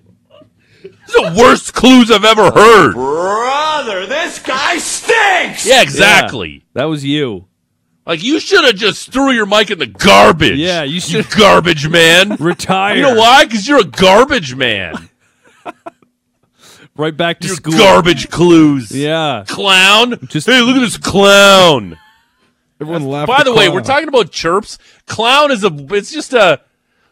This 1.09 1.15
is 1.15 1.33
the 1.35 1.41
worst 1.41 1.73
clues 1.73 2.11
I've 2.11 2.23
ever 2.25 2.51
heard. 2.51 2.93
Brother, 2.93 4.05
this 4.05 4.39
guy 4.39 4.77
stinks! 4.77 5.65
Yeah, 5.65 5.81
exactly. 5.81 6.63
That 6.73 6.85
was 6.85 7.03
you. 7.03 7.45
Like 8.05 8.23
you 8.23 8.39
should 8.39 8.63
have 8.65 8.75
just 8.75 9.11
threw 9.11 9.31
your 9.31 9.45
mic 9.45 9.71
in 9.71 9.79
the 9.79 9.87
garbage. 9.87 10.57
Yeah, 10.57 10.83
you 10.83 10.99
should- 10.99 11.29
garbage 11.31 11.87
man. 11.87 12.35
Retire. 12.39 12.95
you 12.95 13.01
know 13.01 13.15
why? 13.15 13.45
Because 13.45 13.67
you're 13.67 13.79
a 13.81 13.83
garbage 13.83 14.55
man. 14.55 15.09
Right 16.95 17.15
back 17.15 17.39
to 17.39 17.47
You're 17.47 17.55
school. 17.55 17.77
garbage 17.77 18.29
clues. 18.29 18.91
Yeah. 18.91 19.45
Clown. 19.47 20.19
Just- 20.27 20.47
hey, 20.47 20.61
look 20.61 20.75
at 20.75 20.81
this 20.81 20.97
clown. 20.97 21.97
Everyone 22.81 23.05
laughed. 23.05 23.27
By 23.29 23.43
the 23.43 23.51
way, 23.53 23.65
clown. 23.65 23.73
we're 23.75 23.81
talking 23.83 24.09
about 24.09 24.31
chirps. 24.31 24.77
Clown 25.05 25.51
is 25.51 25.63
a. 25.63 25.69
It's 25.95 26.11
just 26.11 26.33
a. 26.33 26.61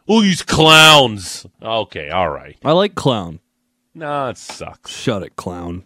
Oh, 0.07 0.21
these 0.21 0.41
clowns. 0.43 1.45
Okay, 1.61 2.09
all 2.09 2.29
right. 2.29 2.57
I 2.65 2.71
like 2.73 2.95
clown. 2.95 3.39
Nah, 3.97 4.29
it 4.29 4.37
sucks. 4.37 4.91
Shut 4.91 5.23
it, 5.23 5.35
clown. 5.35 5.83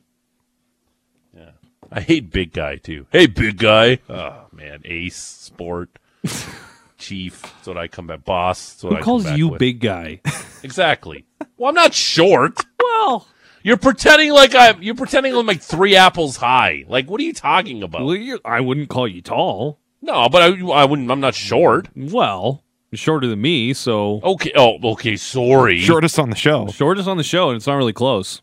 Yeah. 1.35 1.51
I 1.91 2.01
hate 2.01 2.29
big 2.29 2.51
guy 2.51 2.75
too. 2.75 3.07
Hey, 3.11 3.25
big 3.27 3.57
guy. 3.57 3.99
Oh 4.09 4.47
man, 4.51 4.81
ace 4.85 5.15
sport. 5.17 5.97
Chief. 6.97 7.41
That's 7.41 7.67
what 7.67 7.77
I 7.77 7.87
come 7.87 8.07
back. 8.07 8.25
Boss. 8.25 8.73
That's 8.73 8.83
what 8.83 8.89
Who 8.93 8.95
I 8.97 8.99
come 8.99 9.05
calls 9.05 9.31
you 9.31 9.47
with. 9.49 9.59
big 9.59 9.79
guy? 9.79 10.21
Exactly. 10.63 11.25
Well, 11.57 11.69
I'm 11.69 11.73
not 11.75 11.91
short. 11.95 12.53
well, 12.79 13.27
You're 13.63 13.77
pretending 13.77 14.31
like 14.31 14.53
I'm. 14.53 14.83
You're 14.83 14.93
pretending 14.93 15.35
I'm 15.35 15.47
like 15.47 15.59
three 15.59 15.95
apples 15.95 16.37
high. 16.37 16.85
Like, 16.87 17.09
what 17.09 17.19
are 17.19 17.23
you 17.23 17.33
talking 17.33 17.81
about? 17.81 18.05
well 18.05 18.37
I 18.45 18.59
wouldn't 18.61 18.87
call 18.87 19.07
you 19.07 19.23
tall. 19.23 19.79
No, 20.03 20.29
but 20.29 20.43
I, 20.43 20.47
I 20.69 20.85
wouldn't. 20.85 21.09
I'm 21.09 21.19
not 21.19 21.33
short. 21.33 21.89
Well, 21.95 22.63
shorter 22.93 23.27
than 23.27 23.41
me, 23.41 23.73
so 23.73 24.19
Okay. 24.23 24.51
Oh, 24.55 24.77
okay. 24.93 25.15
Sorry. 25.15 25.79
Shortest 25.79 26.19
on 26.19 26.29
the 26.29 26.35
show. 26.35 26.67
shortest 26.67 27.07
on 27.07 27.17
the 27.17 27.23
show, 27.23 27.49
and 27.49 27.57
it's 27.57 27.67
not 27.67 27.75
really 27.75 27.93
close. 27.93 28.41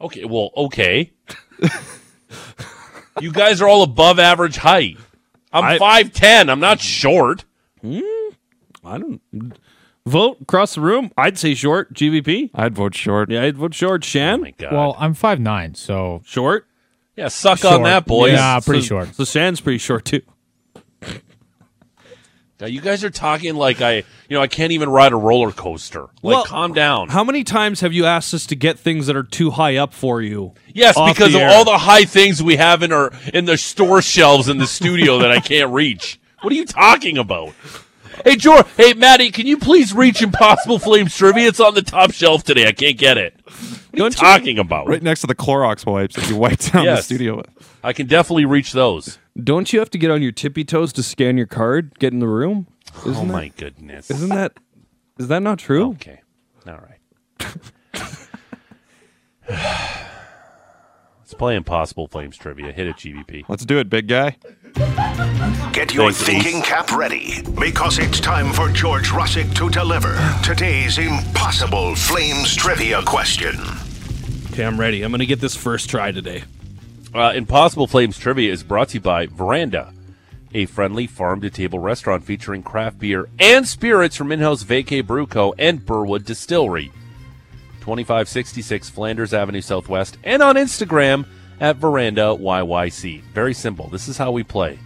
Okay. 0.00 0.24
Well, 0.24 0.50
okay. 0.56 1.12
you 3.20 3.32
guys 3.32 3.60
are 3.60 3.68
all 3.68 3.82
above 3.82 4.18
average 4.18 4.56
height. 4.56 4.98
I'm 5.52 5.78
five 5.78 6.12
ten. 6.12 6.48
I'm 6.48 6.60
not 6.60 6.80
short. 6.80 7.44
Hmm? 7.82 8.00
I 8.84 8.98
don't 8.98 9.20
vote 10.06 10.38
across 10.40 10.74
the 10.74 10.80
room. 10.80 11.12
I'd 11.16 11.38
say 11.38 11.54
short. 11.54 11.92
GVP. 11.94 12.50
I'd 12.54 12.74
vote 12.74 12.94
short. 12.94 13.30
Yeah, 13.30 13.42
I'd 13.42 13.56
vote 13.56 13.74
short. 13.74 14.02
Shan. 14.04 14.40
Oh 14.40 14.42
my 14.42 14.50
god. 14.52 14.72
Well, 14.72 14.96
I'm 14.98 15.14
five 15.14 15.38
nine, 15.38 15.74
so 15.74 16.22
short. 16.24 16.66
yeah. 17.16 17.28
Suck 17.28 17.58
short. 17.58 17.74
on 17.74 17.82
that, 17.84 18.06
boys. 18.06 18.32
Yeah, 18.32 18.58
pretty 18.60 18.82
so, 18.82 18.88
short. 18.88 19.14
So 19.14 19.24
Shan's 19.24 19.60
pretty 19.60 19.78
short 19.78 20.04
too. 20.06 20.22
Now, 22.62 22.68
you 22.68 22.80
guys 22.80 23.02
are 23.02 23.10
talking 23.10 23.56
like 23.56 23.80
I, 23.80 23.96
you 23.96 24.04
know, 24.36 24.40
I 24.40 24.46
can't 24.46 24.70
even 24.70 24.88
ride 24.88 25.10
a 25.10 25.16
roller 25.16 25.50
coaster. 25.50 26.02
Like, 26.02 26.12
Well, 26.22 26.44
calm 26.44 26.72
down. 26.72 27.08
How 27.08 27.24
many 27.24 27.42
times 27.42 27.80
have 27.80 27.92
you 27.92 28.04
asked 28.04 28.32
us 28.34 28.46
to 28.46 28.54
get 28.54 28.78
things 28.78 29.08
that 29.08 29.16
are 29.16 29.24
too 29.24 29.50
high 29.50 29.78
up 29.78 29.92
for 29.92 30.22
you? 30.22 30.54
yes, 30.72 30.94
because 30.96 31.34
of 31.34 31.40
air? 31.40 31.50
all 31.50 31.64
the 31.64 31.76
high 31.78 32.04
things 32.04 32.40
we 32.40 32.54
have 32.54 32.84
in 32.84 32.92
our 32.92 33.10
in 33.34 33.46
the 33.46 33.58
store 33.58 34.00
shelves 34.00 34.48
in 34.48 34.58
the 34.58 34.68
studio 34.68 35.18
that 35.18 35.32
I 35.32 35.40
can't 35.40 35.72
reach. 35.72 36.20
What 36.42 36.52
are 36.52 36.56
you 36.56 36.64
talking 36.64 37.18
about? 37.18 37.52
Hey, 38.24 38.36
George. 38.36 38.66
Hey, 38.76 38.92
Maddie, 38.94 39.32
can 39.32 39.48
you 39.48 39.58
please 39.58 39.92
reach 39.92 40.22
Impossible 40.22 40.78
Flames 40.78 41.16
trivia? 41.16 41.48
It's 41.48 41.58
on 41.58 41.74
the 41.74 41.82
top 41.82 42.12
shelf 42.12 42.44
today. 42.44 42.68
I 42.68 42.72
can't 42.72 42.96
get 42.96 43.18
it. 43.18 43.34
What 43.92 43.98
are 44.00 44.02
Don't 44.10 44.20
you 44.20 44.26
you- 44.28 44.32
talking 44.38 44.58
about? 44.58 44.88
Right 44.88 45.02
next 45.02 45.20
to 45.22 45.26
the 45.26 45.34
Clorox 45.34 45.84
wipes 45.86 46.16
that 46.16 46.28
you 46.28 46.36
wipe 46.36 46.58
down 46.58 46.84
the 46.84 46.90
Yes. 46.92 47.04
studio 47.04 47.36
with. 47.36 47.78
I 47.84 47.92
can 47.92 48.06
definitely 48.06 48.44
reach 48.46 48.72
those. 48.72 49.18
Don't 49.42 49.72
you 49.72 49.78
have 49.78 49.90
to 49.90 49.98
get 49.98 50.10
on 50.10 50.22
your 50.22 50.32
tippy 50.32 50.64
toes 50.64 50.92
to 50.94 51.02
scan 51.02 51.36
your 51.36 51.46
card, 51.46 51.98
get 51.98 52.12
in 52.12 52.18
the 52.18 52.28
room? 52.28 52.66
Oh 52.96 53.10
isn't 53.10 53.16
oh 53.16 53.26
that, 53.26 53.32
my 53.32 53.48
goodness. 53.56 54.10
Isn't 54.10 54.28
that 54.30 54.52
is 55.18 55.28
that 55.28 55.42
not 55.42 55.58
true? 55.58 55.90
Okay. 55.92 56.20
All 56.66 56.78
right. 56.78 56.98
Let's 61.32 61.38
play 61.38 61.56
Impossible 61.56 62.08
Flames 62.08 62.36
trivia. 62.36 62.72
Hit 62.72 62.88
it, 62.88 62.96
GVP. 62.96 63.46
Let's 63.48 63.64
do 63.64 63.78
it, 63.78 63.88
big 63.88 64.06
guy. 64.06 64.36
Get 65.72 65.94
your 65.94 66.12
Thanks, 66.12 66.22
thinking 66.22 66.58
Ace. 66.58 66.66
cap 66.66 66.92
ready 66.92 67.40
because 67.58 67.98
it's 67.98 68.20
time 68.20 68.52
for 68.52 68.68
George 68.68 69.08
Russick 69.08 69.54
to 69.54 69.70
deliver 69.70 70.14
today's 70.44 70.98
impossible 70.98 71.94
flames 71.96 72.54
trivia 72.54 73.00
question. 73.06 73.54
Okay, 74.52 74.62
I'm 74.62 74.78
ready. 74.78 75.02
I'm 75.02 75.10
gonna 75.10 75.24
get 75.24 75.40
this 75.40 75.56
first 75.56 75.88
try 75.88 76.12
today. 76.12 76.44
Uh, 77.14 77.32
Impossible 77.34 77.86
Flames 77.86 78.18
trivia 78.18 78.52
is 78.52 78.62
brought 78.62 78.90
to 78.90 78.94
you 78.96 79.00
by 79.00 79.26
Veranda, 79.26 79.90
a 80.52 80.66
friendly 80.66 81.06
farm 81.06 81.40
to 81.40 81.48
table 81.48 81.78
restaurant 81.78 82.24
featuring 82.24 82.62
craft 82.62 82.98
beer 82.98 83.30
and 83.38 83.66
spirits 83.66 84.16
from 84.16 84.32
in 84.32 84.40
house 84.40 84.64
Vacay 84.64 85.06
Brew 85.06 85.26
Co. 85.26 85.54
and 85.58 85.86
Burwood 85.86 86.26
Distillery. 86.26 86.92
2566 87.82 88.90
Flanders 88.90 89.34
Avenue 89.34 89.60
Southwest 89.60 90.16
and 90.22 90.40
on 90.40 90.54
Instagram 90.54 91.26
at 91.58 91.74
Veranda 91.76 92.36
YYC. 92.38 93.22
Very 93.34 93.52
simple. 93.52 93.88
This 93.88 94.06
is 94.06 94.16
how 94.16 94.30
we 94.30 94.44
play. 94.44 94.78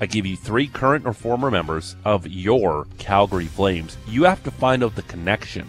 I 0.00 0.06
give 0.06 0.24
you 0.24 0.36
three 0.36 0.68
current 0.68 1.06
or 1.06 1.12
former 1.12 1.50
members 1.50 1.96
of 2.04 2.28
your 2.28 2.86
Calgary 2.98 3.46
Flames. 3.46 3.96
You 4.06 4.22
have 4.22 4.44
to 4.44 4.52
find 4.52 4.84
out 4.84 4.94
the 4.94 5.02
connection. 5.02 5.66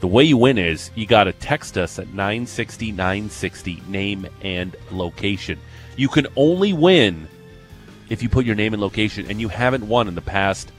The 0.00 0.06
way 0.06 0.24
you 0.24 0.38
win 0.38 0.56
is 0.56 0.90
you 0.94 1.04
got 1.04 1.24
to 1.24 1.34
text 1.34 1.76
us 1.76 1.98
at 1.98 2.08
960 2.08 2.92
960 2.92 3.82
name 3.86 4.26
and 4.40 4.74
location. 4.90 5.58
You 5.94 6.08
can 6.08 6.26
only 6.36 6.72
win 6.72 7.28
if 8.08 8.22
you 8.22 8.30
put 8.30 8.46
your 8.46 8.54
name 8.54 8.72
and 8.72 8.80
location, 8.80 9.26
and 9.30 9.42
you 9.42 9.48
haven't 9.48 9.86
won 9.86 10.08
in 10.08 10.14
the 10.14 10.22
past 10.22 10.72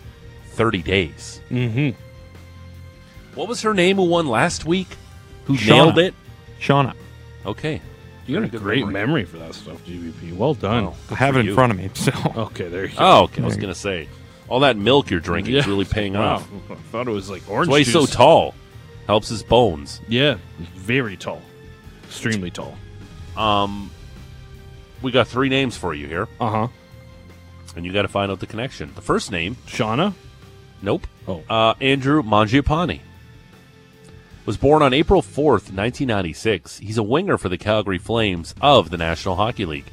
30 0.54 0.82
days. 0.82 1.40
Mm-hmm. 1.52 2.11
What 3.36 3.48
was 3.48 3.62
her 3.62 3.74
name 3.74 3.98
who 3.98 4.04
won 4.06 4.28
last 4.28 4.66
week? 4.66 4.88
Who 5.46 5.56
Shauna. 5.56 5.68
nailed 5.70 5.98
it? 6.00 6.14
Shauna. 6.60 6.94
Okay. 7.46 7.82
You 8.28 8.40
got 8.40 8.54
a 8.54 8.58
great 8.60 8.80
memory. 8.86 8.94
memory 8.94 9.26
for 9.26 9.38
that 9.40 9.56
stuff, 9.56 9.84
GVP. 9.86 10.36
Well 10.38 10.54
done. 10.54 10.86
Wow. 10.88 10.96
I 11.10 11.16
have 11.16 11.34
for 11.34 11.40
it 11.40 11.42
in 11.42 11.46
you. 11.48 11.54
front 11.56 11.72
of 11.72 11.78
me. 11.78 11.90
So 11.96 12.12
Okay, 12.36 12.68
there 12.68 12.86
you 12.86 12.90
go. 12.96 12.96
Oh, 13.00 13.24
okay. 13.24 13.42
I 13.42 13.46
was 13.46 13.56
going 13.58 13.74
to 13.74 13.80
say, 13.80 14.08
all 14.48 14.60
that 14.62 14.78
milk 14.78 15.10
you're 15.10 15.20
drinking 15.20 15.56
is 15.56 15.68
really 15.68 15.86
paying 15.86 16.14
Wow. 16.14 16.36
off. 16.36 16.50
I 16.70 16.76
thought 16.92 17.08
it 17.08 17.12
was 17.12 17.30
like 17.30 17.42
orange 17.50 17.68
That's 17.68 17.72
why 17.72 17.78
he's 17.80 17.92
so 17.92 18.06
tall. 18.06 18.54
Helps 19.08 19.30
his 19.30 19.44
bones. 19.44 20.00
Yeah, 20.08 20.38
very 20.76 21.18
tall, 21.18 21.42
extremely 22.04 22.52
tall. 22.52 22.76
Um, 23.36 23.90
we 25.02 25.12
got 25.12 25.28
three 25.28 25.50
names 25.50 25.76
for 25.76 25.94
you 25.94 26.08
here, 26.08 26.28
Uh 26.40 26.50
huh. 26.50 26.68
and 27.76 27.84
you 27.86 27.92
got 27.92 28.04
to 28.04 28.08
find 28.08 28.32
out 28.32 28.40
the 28.40 28.46
connection. 28.46 28.92
The 28.94 29.02
first 29.02 29.32
name, 29.32 29.56
Shauna. 29.68 30.14
nope. 30.82 31.08
Oh. 31.28 31.44
Uh, 31.50 31.74
Andrew 31.82 32.22
Mangiapane 32.22 33.02
was 34.52 34.58
born 34.58 34.82
on 34.82 34.94
April 34.94 35.22
4th, 35.22 35.72
1996. 35.72 36.80
He's 36.80 36.98
a 36.98 37.04
winger 37.04 37.38
for 37.38 37.48
the 37.48 37.58
Calgary 37.58 37.98
Flames 37.98 38.54
of 38.60 38.90
the 38.90 38.98
National 38.98 39.38
Hockey 39.38 39.64
League. 39.64 39.86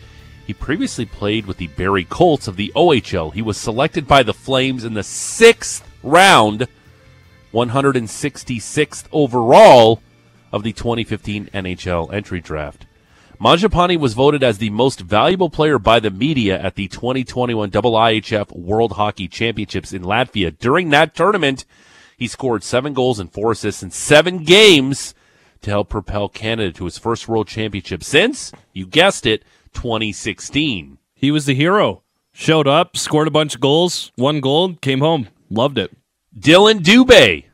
He 0.48 0.52
previously 0.52 1.06
played 1.06 1.46
with 1.46 1.58
the 1.58 1.68
Barrie 1.68 2.04
Colts 2.04 2.48
of 2.48 2.56
the 2.56 2.72
OHL. 2.74 3.32
He 3.32 3.40
was 3.40 3.56
selected 3.56 4.08
by 4.08 4.24
the 4.24 4.34
Flames 4.34 4.82
in 4.82 4.94
the 4.94 5.04
sixth 5.04 5.88
round, 6.02 6.66
166th 7.54 9.04
overall 9.12 10.02
of 10.50 10.64
the 10.64 10.72
2015 10.72 11.50
NHL 11.54 12.12
entry 12.12 12.40
draft. 12.40 12.84
Mangiapane 13.40 14.00
was 14.00 14.14
voted 14.14 14.42
as 14.42 14.58
the 14.58 14.70
most 14.70 14.98
valuable 14.98 15.50
player 15.50 15.78
by 15.78 16.00
the 16.00 16.10
media 16.10 16.60
at 16.60 16.74
the 16.74 16.88
2021 16.88 17.70
IIHF 17.70 18.50
World 18.56 18.90
Hockey 18.90 19.28
Championships 19.28 19.92
in 19.92 20.02
Latvia. 20.02 20.58
During 20.58 20.90
that 20.90 21.14
tournament, 21.14 21.64
he 22.18 22.26
scored 22.26 22.64
seven 22.64 22.92
goals 22.92 23.20
and 23.20 23.32
four 23.32 23.52
assists 23.52 23.82
in 23.82 23.92
seven 23.92 24.42
games 24.42 25.14
to 25.62 25.70
help 25.70 25.88
propel 25.88 26.28
Canada 26.28 26.72
to 26.72 26.84
his 26.84 26.98
first 26.98 27.28
World 27.28 27.46
Championship 27.46 28.02
since, 28.02 28.52
you 28.72 28.86
guessed 28.86 29.24
it, 29.24 29.44
2016. 29.72 30.98
He 31.14 31.30
was 31.30 31.46
the 31.46 31.54
hero. 31.54 32.02
Showed 32.32 32.66
up, 32.66 32.96
scored 32.96 33.28
a 33.28 33.32
bunch 33.32 33.54
of 33.54 33.60
goals, 33.60 34.12
one 34.16 34.40
goal, 34.40 34.74
came 34.74 34.98
home, 34.98 35.28
loved 35.48 35.78
it. 35.78 35.96
Dylan 36.36 36.80
Dubé, 36.80 37.44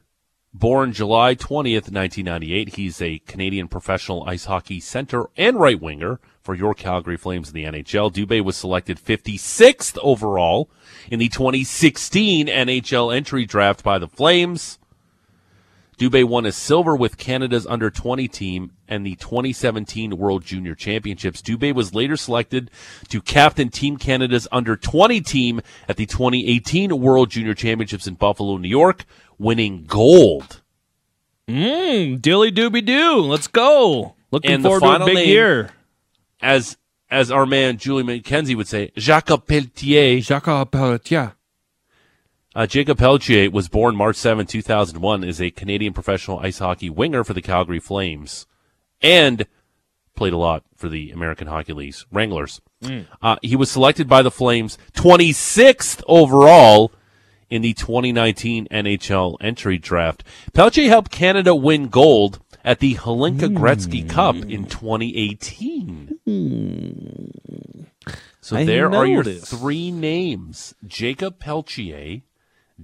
born 0.52 0.92
July 0.92 1.34
20th, 1.34 1.90
1998. 1.92 2.76
He's 2.76 3.02
a 3.02 3.18
Canadian 3.20 3.68
professional 3.68 4.24
ice 4.24 4.46
hockey 4.46 4.80
center 4.80 5.26
and 5.36 5.58
right 5.58 5.80
winger 5.80 6.20
for 6.40 6.54
your 6.54 6.74
Calgary 6.74 7.16
Flames 7.16 7.48
in 7.48 7.54
the 7.54 7.64
NHL. 7.64 8.12
Dubé 8.12 8.42
was 8.42 8.56
selected 8.56 8.98
56th 8.98 9.98
overall 10.02 10.70
in 11.10 11.18
the 11.18 11.28
2016 11.28 12.46
NHL 12.46 13.14
entry 13.14 13.46
draft 13.46 13.82
by 13.82 13.98
the 13.98 14.08
Flames. 14.08 14.78
Dubé 15.98 16.24
won 16.24 16.44
a 16.44 16.52
silver 16.52 16.96
with 16.96 17.18
Canada's 17.18 17.66
under 17.66 17.88
20 17.88 18.26
team 18.28 18.72
and 18.88 19.06
the 19.06 19.14
2017 19.16 20.16
World 20.16 20.44
Junior 20.44 20.74
Championships. 20.74 21.40
Dubé 21.40 21.72
was 21.72 21.94
later 21.94 22.16
selected 22.16 22.70
to 23.08 23.22
captain 23.22 23.68
Team 23.68 23.96
Canada's 23.96 24.48
under 24.50 24.76
20 24.76 25.20
team 25.20 25.60
at 25.88 25.96
the 25.96 26.06
2018 26.06 27.00
World 27.00 27.30
Junior 27.30 27.54
Championships 27.54 28.06
in 28.06 28.14
Buffalo, 28.14 28.56
New 28.56 28.68
York, 28.68 29.04
winning 29.38 29.84
gold. 29.84 30.62
Mmm, 31.48 32.20
dilly 32.20 32.50
dooby 32.50 32.84
doo. 32.84 33.20
Let's 33.20 33.46
go. 33.46 34.16
Looking 34.30 34.52
And 34.52 34.62
forward 34.64 34.80
to 34.80 35.04
a 35.04 35.06
big 35.06 35.28
year. 35.28 35.70
As 36.40 36.76
as 37.10 37.30
our 37.30 37.46
man 37.46 37.76
Julie 37.76 38.02
McKenzie 38.02 38.56
would 38.56 38.68
say, 38.68 38.90
Jacques 38.96 39.46
Pelletier. 39.46 40.20
Jacques 40.20 40.70
Pelletier. 40.70 41.34
Uh, 42.54 42.66
Jakob 42.66 42.98
Pelletier 42.98 43.50
was 43.50 43.68
born 43.68 43.96
March 43.96 44.14
7, 44.16 44.46
2001, 44.46 45.24
is 45.24 45.42
a 45.42 45.50
Canadian 45.50 45.92
professional 45.92 46.38
ice 46.38 46.58
hockey 46.58 46.88
winger 46.88 47.24
for 47.24 47.32
the 47.34 47.42
Calgary 47.42 47.80
Flames 47.80 48.46
and 49.02 49.46
played 50.14 50.32
a 50.32 50.36
lot 50.36 50.62
for 50.76 50.88
the 50.88 51.10
American 51.10 51.48
Hockey 51.48 51.72
League's 51.72 52.06
Wranglers. 52.12 52.60
Uh, 53.20 53.36
he 53.42 53.56
was 53.56 53.70
selected 53.70 54.08
by 54.08 54.22
the 54.22 54.30
Flames 54.30 54.78
26th 54.92 56.02
overall 56.06 56.92
in 57.50 57.62
the 57.62 57.72
2019 57.74 58.68
NHL 58.70 59.36
entry 59.40 59.78
draft. 59.78 60.22
Pelletier 60.52 60.88
helped 60.88 61.10
Canada 61.10 61.54
win 61.54 61.88
gold 61.88 62.40
at 62.64 62.80
the 62.80 62.94
Hlinka 62.94 63.54
Gretzky 63.54 64.02
hmm. 64.02 64.08
Cup 64.08 64.36
in 64.36 64.66
2018. 64.66 66.18
So 68.40 68.56
I 68.56 68.64
there 68.64 68.92
are 68.92 69.06
your 69.06 69.24
noticed. 69.24 69.46
three 69.46 69.90
names: 69.90 70.74
Jakob 70.86 71.38
Pelletier, 71.38 72.22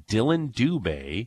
Dylan 0.08 0.52
Dubé, 0.52 1.26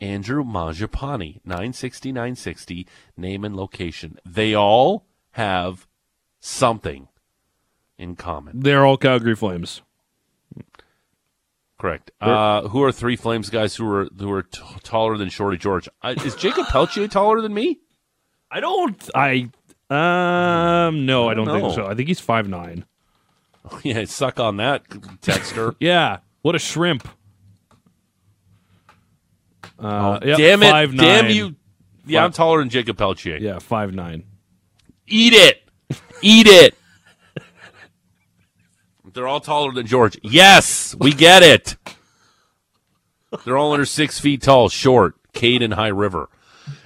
Andrew 0.00 0.42
Mangiapane, 0.42 1.40
960, 1.44 2.12
960, 2.12 2.86
name 3.16 3.44
and 3.44 3.54
location. 3.56 4.18
They 4.24 4.54
all 4.54 5.06
have 5.32 5.86
something 6.40 7.08
in 7.98 8.16
common. 8.16 8.60
They're 8.60 8.84
all 8.84 8.96
Calgary 8.96 9.36
Flames. 9.36 9.82
Correct. 11.82 12.12
Uh, 12.20 12.68
who 12.68 12.80
are 12.84 12.92
three 12.92 13.16
Flames 13.16 13.50
guys 13.50 13.74
who 13.74 13.92
are 13.92 14.04
who 14.16 14.30
are 14.30 14.44
t- 14.44 14.62
taller 14.84 15.16
than 15.18 15.28
Shorty 15.30 15.58
George? 15.58 15.88
Uh, 16.00 16.14
is 16.24 16.36
Jakob 16.36 16.68
Pelletier 16.68 17.08
taller 17.08 17.40
than 17.40 17.52
me? 17.52 17.80
I 18.52 18.60
don't. 18.60 19.10
I 19.16 19.50
um 19.90 21.04
no, 21.06 21.28
I 21.28 21.34
don't 21.34 21.44
know. 21.46 21.58
think 21.60 21.74
so. 21.74 21.86
I 21.86 21.96
think 21.96 22.06
he's 22.06 22.20
five 22.20 22.48
nine. 22.48 22.84
yeah, 23.82 24.04
suck 24.04 24.38
on 24.38 24.58
that, 24.58 24.88
Texter. 25.22 25.74
Yeah, 25.80 26.18
what 26.42 26.54
a 26.54 26.60
shrimp. 26.60 27.08
Uh, 29.76 30.20
yep, 30.24 30.38
damn 30.38 30.62
it! 30.62 30.72
5'9". 30.72 30.96
Damn 30.98 31.30
you! 31.30 31.56
Yeah, 32.06 32.20
Five- 32.20 32.26
I'm 32.26 32.32
taller 32.32 32.58
than 32.60 32.68
Jakob 32.68 32.96
Pelletier. 32.96 33.38
Yeah, 33.38 33.58
five 33.58 33.92
nine. 33.92 34.22
Eat 35.08 35.32
it. 35.32 35.68
Eat 36.20 36.46
it. 36.46 36.76
They're 39.14 39.28
all 39.28 39.40
taller 39.40 39.72
than 39.72 39.86
George. 39.86 40.18
Yes, 40.22 40.94
we 40.98 41.12
get 41.12 41.42
it. 41.42 41.76
They're 43.44 43.56
all 43.56 43.72
under 43.72 43.84
six 43.84 44.18
feet 44.18 44.42
tall, 44.42 44.68
short. 44.68 45.14
Cade 45.32 45.62
and 45.62 45.74
High 45.74 45.88
River. 45.88 46.28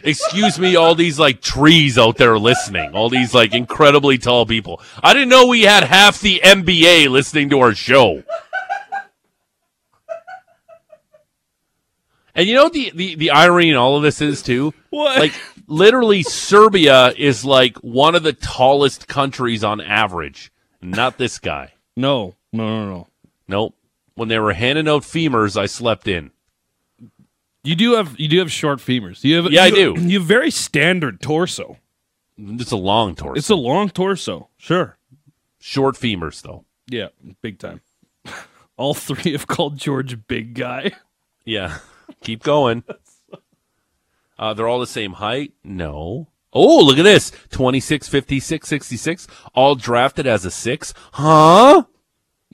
Excuse 0.03 0.59
me, 0.59 0.77
all 0.77 0.95
these 0.95 1.19
like 1.19 1.41
trees 1.41 1.99
out 1.99 2.17
there 2.17 2.39
listening. 2.39 2.95
All 2.95 3.09
these 3.09 3.35
like 3.35 3.55
incredibly 3.55 4.19
tall 4.19 4.47
people. 4.47 4.81
I 5.03 5.13
didn't 5.13 5.29
know 5.29 5.47
we 5.47 5.63
had 5.63 5.85
half 5.85 6.21
the 6.21 6.41
NBA 6.43 7.09
listening 7.09 7.51
to 7.51 7.61
our 7.61 7.75
show. 7.75 8.23
And 12.35 12.47
you 12.47 12.55
know 12.55 12.65
what 12.65 12.75
the, 12.75 12.93
the, 12.95 13.15
the 13.15 13.31
irony 13.31 13.71
in 13.71 13.77
all 13.77 13.97
of 13.97 14.03
this 14.03 14.21
is 14.21 14.43
too? 14.43 14.75
What? 14.91 15.19
Like 15.19 15.33
literally 15.67 16.23
Serbia 16.23 17.13
is 17.17 17.45
like 17.45 17.77
one 17.79 18.15
of 18.15 18.23
the 18.23 18.35
tallest 18.35 19.09
countries 19.09 19.65
on 19.65 19.81
average. 19.81 20.53
Not 20.83 21.17
this 21.19 21.39
guy. 21.39 21.73
No, 21.97 22.35
no, 22.53 22.67
no, 22.67 22.91
no. 22.91 23.09
Nope. 23.49 23.75
When 24.15 24.29
they 24.29 24.39
were 24.39 24.53
handing 24.53 24.89
out 24.89 25.03
femurs, 25.03 25.57
I 25.57 25.67
slept 25.67 26.09
in. 26.09 26.31
You 27.65 27.75
do 27.75 27.95
have 27.95 28.19
you 28.19 28.29
do 28.29 28.39
have 28.39 28.53
short 28.53 28.79
femurs. 28.79 29.25
You 29.25 29.37
have 29.37 29.53
Yeah, 29.53 29.65
I 29.65 29.71
do. 29.71 29.95
You 29.99 30.19
have 30.21 30.29
very 30.29 30.51
standard 30.51 31.21
torso. 31.21 31.79
It's 32.39 32.71
a 32.71 32.77
long 32.77 33.15
torso. 33.15 33.39
It's 33.39 33.51
a 33.51 33.57
long 33.57 33.89
torso. 33.91 34.49
Sure. 34.57 34.97
Short 35.59 35.97
femurs 35.97 36.43
though. 36.43 36.65
Yeah, 36.89 37.09
big 37.43 37.59
time. 37.59 37.81
All 38.77 38.95
three 38.95 39.33
have 39.33 39.47
called 39.47 39.79
George 39.79 40.27
big 40.29 40.55
guy. 40.55 40.93
Yeah. 41.45 41.79
Keep 42.23 42.43
going. 42.43 42.85
Uh, 44.39 44.53
they're 44.53 44.69
all 44.69 44.81
the 44.81 44.87
same 44.87 45.15
height? 45.15 45.55
No. 45.65 46.29
Oh, 46.53 46.85
look 46.85 46.99
at 46.99 47.03
this. 47.03 47.33
26, 47.51 48.09
56, 48.09 48.69
66, 48.69 49.27
all 49.55 49.75
drafted 49.75 50.27
as 50.27 50.45
a 50.45 50.51
six. 50.51 50.95
Huh? 51.13 51.85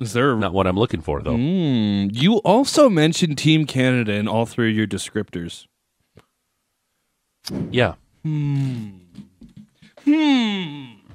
Is 0.00 0.12
there 0.14 0.34
Not 0.36 0.52
what 0.54 0.66
I'm 0.66 0.76
looking 0.76 1.02
for, 1.02 1.22
though. 1.22 1.36
Mm, 1.36 2.10
you 2.12 2.36
also 2.38 2.88
mentioned 2.88 3.38
Team 3.38 3.66
Canada 3.66 4.12
in 4.14 4.26
all 4.26 4.46
three 4.46 4.70
of 4.70 4.76
your 4.76 4.86
descriptors. 4.86 5.66
Yeah. 7.70 7.94
Hmm. 8.24 8.90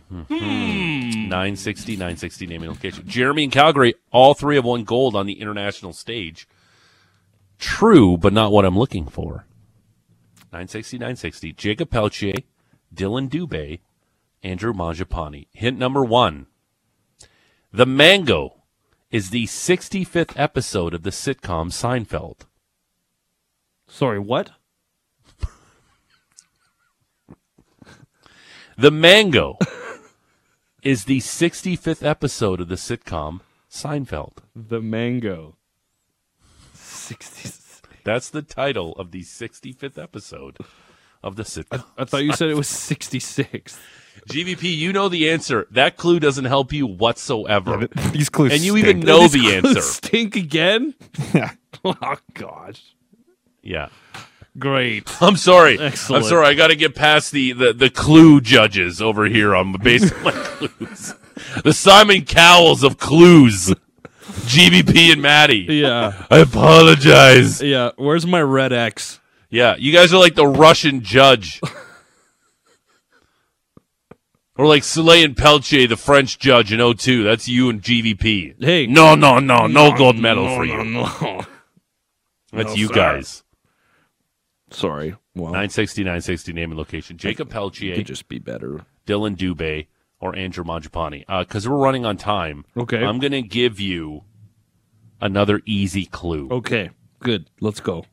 960, 0.09 1.93
960 1.93 2.47
naming 2.47 2.69
location. 2.69 3.03
Jeremy 3.07 3.43
and 3.43 3.51
Calgary, 3.51 3.95
all 4.11 4.34
three 4.34 4.55
have 4.55 4.65
won 4.65 4.84
gold 4.84 5.15
on 5.15 5.25
the 5.25 5.41
international 5.41 5.91
stage. 5.93 6.47
True, 7.59 8.17
but 8.17 8.34
not 8.34 8.51
what 8.51 8.65
I'm 8.65 8.78
looking 8.78 9.07
for. 9.07 9.45
960, 10.53 10.97
960. 10.97 11.53
Jakob 11.53 11.89
Pelletier, 11.89 12.36
Dylan 12.94 13.30
Dubé, 13.30 13.80
Andrew 14.44 14.74
Mangiapane. 14.74 15.48
Hint 15.52 15.78
number 15.78 16.04
one. 16.04 16.48
The 17.72 17.86
Mango 17.86 18.64
is 19.12 19.30
the 19.30 19.46
65th 19.46 20.34
episode 20.36 20.94
of 20.94 21.04
the 21.04 21.10
sitcom 21.10 21.72
Seinfeld. 21.72 22.42
Sorry, 23.88 24.20
what? 24.20 24.52
The 28.80 28.92
Mango 28.92 29.58
is 30.84 31.06
the 31.06 31.18
65th 31.18 32.06
episode 32.06 32.62
of 32.62 32.68
the 32.68 32.76
sitcom 32.76 33.42
Seinfeld. 33.70 34.38
The 34.56 34.82
mango. 34.82 35.58
60. 36.74 37.50
That's 38.04 38.30
the 38.30 38.42
title 38.42 38.94
of 38.94 39.12
the 39.12 39.24
65th 39.24 40.02
episode 40.02 40.58
of 41.28 41.36
the 41.36 41.43
sitcom. 41.43 41.84
I 41.97 42.05
thought 42.05 42.23
you 42.23 42.34
said 42.34 42.49
it 42.49 42.55
was 42.55 42.67
66. 42.67 43.80
GVP, 44.30 44.75
you 44.75 44.91
know 44.91 45.07
the 45.09 45.30
answer. 45.30 45.67
That 45.71 45.95
clue 45.97 46.19
doesn't 46.19 46.45
help 46.45 46.73
you 46.73 46.86
whatsoever. 46.88 47.88
These 48.11 48.30
clues. 48.30 48.51
and 48.53 48.61
you 48.61 48.71
stink. 48.73 48.88
even 48.88 48.99
know 49.01 49.21
These 49.28 49.34
the 49.34 49.39
clues 49.39 49.65
answer. 49.65 49.82
Stink 49.82 50.36
again? 50.36 50.95
Yeah. 51.34 51.51
Oh 51.86 52.17
gosh. 52.34 52.84
Yeah. 53.61 53.89
Great. 54.57 55.21
I'm 55.21 55.38
sorry. 55.38 55.80
Excellent. 55.80 56.23
I'm 56.23 56.30
sorry. 56.30 56.47
I 56.47 56.53
got 56.55 56.67
to 56.67 56.75
get 56.75 56.95
past 56.95 57.32
the, 57.32 57.53
the, 57.53 57.71
the 57.71 57.89
clue 57.89 58.41
judges 58.41 58.99
over 59.01 59.25
here 59.25 59.55
on 59.55 59.73
based 59.73 60.11
on 60.13 60.23
my 60.23 60.32
clues. 60.34 61.13
The 61.63 61.71
Simon 61.71 62.25
Cowells 62.25 62.84
of 62.84 62.97
clues. 62.97 63.73
GVP 64.25 65.13
and 65.13 65.21
Maddie. 65.21 65.67
Yeah. 65.69 66.25
I 66.32 66.39
apologize. 66.39 67.61
Yeah. 67.61 67.91
Where's 67.95 68.25
my 68.25 68.41
red 68.41 68.73
X? 68.73 69.19
Yeah, 69.50 69.76
you 69.78 69.93
guys 69.93 70.14
are 70.14 70.20
like 70.20 70.36
the 70.36 70.48
Russian 70.48 71.02
judge. 71.02 71.62
or 74.58 74.66
like 74.66 74.84
Salé 74.84 75.24
and 75.24 75.38
Pelletier, 75.38 75.88
the 75.88 75.95
French 75.98 76.39
judge 76.39 76.74
in 76.74 76.80
02. 76.95 77.24
That's 77.24 77.48
you 77.48 77.70
and 77.70 77.82
GVP. 77.82 78.56
Hey. 78.64 78.88
No, 78.88 79.16
no, 79.16 79.39
no, 79.39 79.68
no, 79.68 79.95
gold 79.95 80.18
medal 80.18 80.45
no, 80.45 80.56
for 80.56 80.66
you. 80.66 80.84
no. 80.84 81.06
That's 82.52 82.70
No, 82.70 82.76
you 82.76 82.88
sir. 82.88 82.93
guys. 82.93 83.43
Sorry. 84.72 85.16
Well, 85.36 85.48
960, 85.52 86.02
960 86.04 86.54
name 86.54 86.72
and 86.72 86.78
location. 86.78 87.18
Jakob 87.18 87.50
Pelletier, 87.50 87.95
could 87.95 88.08
just 88.08 88.28
be 88.28 88.39
better. 88.39 88.86
Dylan 89.06 89.36
Dubé, 89.38 89.88
or 90.20 90.36
Andrew 90.36 90.64
Mangiapane. 90.64 91.24
Uh, 91.30 91.43
because 91.43 91.70
we're 91.70 91.78
running 91.78 92.06
on 92.06 92.18
time, 92.18 92.66
Okay. 92.76 93.04
I'm 93.04 93.20
going 93.20 93.32
to 93.34 93.41
give 93.43 93.80
you 93.80 94.24
another 95.22 95.62
easy 95.66 96.06
clue. 96.06 96.50
Okay. 96.52 96.89
Good. 97.20 97.50
Let's 97.62 97.80
go. 97.80 98.06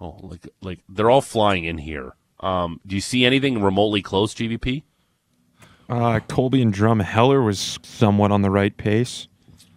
Oh, 0.00 0.18
like, 0.22 0.46
like 0.60 0.80
they're 0.88 1.10
all 1.10 1.20
flying 1.22 1.64
in 1.64 1.78
here. 1.78 2.14
Um, 2.40 2.80
do 2.86 2.94
you 2.94 3.00
see 3.00 3.24
anything 3.24 3.62
remotely 3.62 4.02
close, 4.02 4.34
GVP? 4.34 4.82
Uh, 5.88 6.20
Colby 6.28 6.60
and 6.62 6.74
Drumheller 6.74 7.44
was 7.44 7.78
somewhat 7.82 8.32
on 8.32 8.42
the 8.42 8.50
right 8.50 8.76
pace. 8.76 9.28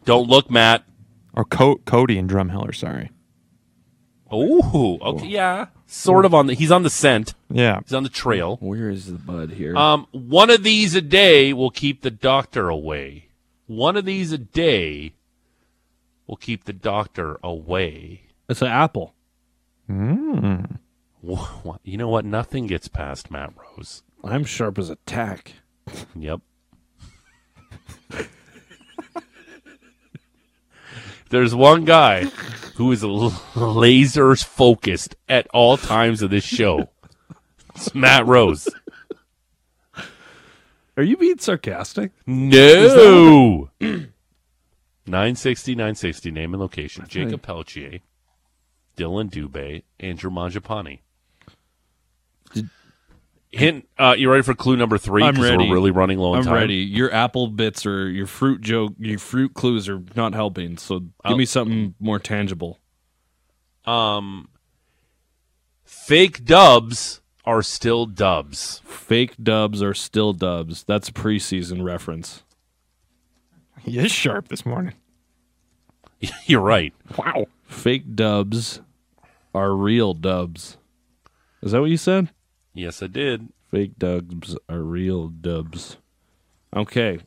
Don't 0.05 0.28
look, 0.28 0.49
Matt. 0.49 0.84
Or 1.34 1.45
Co- 1.45 1.78
Cody 1.86 2.17
and 2.17 2.30
Drumheller, 2.30 2.76
sorry. 2.76 3.11
Oh, 4.32 4.99
okay, 5.01 5.26
yeah, 5.28 5.67
sort 5.88 6.24
of 6.26 6.36
on 6.36 6.45
the. 6.47 6.53
He's 6.53 6.72
on 6.72 6.84
the 6.84 6.89
scent. 6.89 7.34
Yeah. 7.49 7.80
He's 7.84 7.93
on 7.95 8.03
the 8.03 8.09
trail. 8.09 8.57
Where 8.59 8.89
is 8.89 9.07
the 9.07 9.17
bud 9.17 9.51
here? 9.51 9.76
Um, 9.76 10.05
one 10.11 10.51
of 10.51 10.61
these 10.63 10.93
a 10.93 11.01
day 11.01 11.51
will 11.51 11.72
keep 11.72 12.01
the 12.01 12.11
doctor 12.11 12.70
away. 12.70 13.30
One 13.65 13.97
of 13.97 14.05
these 14.05 14.32
a 14.32 14.38
day 14.38 15.13
will 16.28 16.36
keep 16.36 16.65
the 16.65 16.74
doctor 16.74 17.39
away. 17.43 18.22
it's 18.47 18.61
an 18.61 18.67
apple. 18.67 19.15
Hmm. 19.90 20.66
Wha- 21.22 21.50
wha- 21.64 21.78
You 21.84 21.98
know 21.98 22.10
what? 22.10 22.24
Nothing 22.26 22.68
gets 22.68 22.88
past 22.88 23.32
Matt 23.32 23.54
Rose. 23.58 24.04
I'm 24.24 24.44
sharp 24.46 24.78
as 24.78 24.90
a 24.90 24.96
tack. 25.08 25.54
Yep. 26.16 26.42
There's 31.30 31.54
one 31.54 31.86
guy 31.86 32.24
who 32.76 32.92
is 32.92 33.04
l- 33.04 33.40
laser 33.56 34.36
focused 34.36 35.16
at 35.28 35.48
all 35.54 35.78
times 35.78 36.22
of 36.24 36.32
this 36.32 36.44
show. 36.44 36.90
It's 37.76 37.94
Matt 37.94 38.26
Rose. 38.26 38.68
Are 40.98 41.04
you 41.04 41.16
being 41.18 41.38
sarcastic? 41.38 42.12
No. 42.26 43.70
960, 43.80 45.76
960, 45.76 46.32
name 46.32 46.54
and 46.54 46.62
location. 46.62 47.06
Jakob 47.08 47.42
Pelletier, 47.42 48.00
Dylan 49.00 49.30
Dubé, 49.32 49.84
Andrew 50.00 50.30
Mangiapane. 50.30 51.00
Hint, 53.52 53.88
uh, 53.97 54.14
you 54.16 54.30
ready 54.30 54.43
for 54.43 54.54
clue 54.54 54.78
number 54.78 55.00
three? 55.00 55.24
I'm 55.24 55.34
'Cause 55.36 55.43
ready. 55.50 55.68
We're 55.68 55.74
really 55.74 55.89
running 55.91 56.20
low 56.20 56.34
on 56.34 56.39
I'm 56.39 56.43
time. 56.45 56.54
ready. 56.54 56.76
Your 56.76 57.12
apple 57.12 57.47
bits 57.47 57.84
or 57.84 58.08
your 58.08 58.28
fruit 58.28 58.62
joke, 58.62 58.93
your 59.00 59.18
fruit 59.18 59.56
clues 59.56 59.89
are 59.89 60.04
not 60.16 60.34
helping. 60.36 60.78
So 60.78 61.00
give 61.00 61.10
I'll- 61.24 61.38
me 61.38 61.45
something 61.45 61.95
more 62.00 62.20
tangible. 62.20 62.78
Um, 63.86 64.50
fake 65.84 66.45
dubs 66.45 67.22
are 67.43 67.64
still 67.64 68.06
dubs. 68.06 68.84
Fake 68.86 69.34
dubs 69.41 69.82
are 69.82 69.95
still 69.95 70.32
dubs. 70.34 70.84
That's 70.84 71.10
a 71.10 71.14
preseason 71.14 71.84
reference. 71.84 72.43
He 73.80 73.97
is 73.97 74.12
sharp 74.12 74.50
this 74.50 74.64
morning. 74.64 74.93
You're 76.45 76.62
right. 76.62 76.93
Wow. 77.18 77.47
Fake 77.66 78.16
dubs 78.16 78.82
are 79.54 79.74
real 79.74 80.14
dubs. 80.14 80.78
Is 81.62 81.72
that 81.72 81.82
what 81.82 81.89
you 81.89 81.97
said? 81.97 82.30
Yes, 82.74 83.02
I 83.04 83.08
did. 83.08 83.50
Fake 83.72 83.97
dubs 83.97 84.58
are 84.68 84.80
real 84.82 85.28
dubs. 85.28 85.97
Okay. 86.76 87.20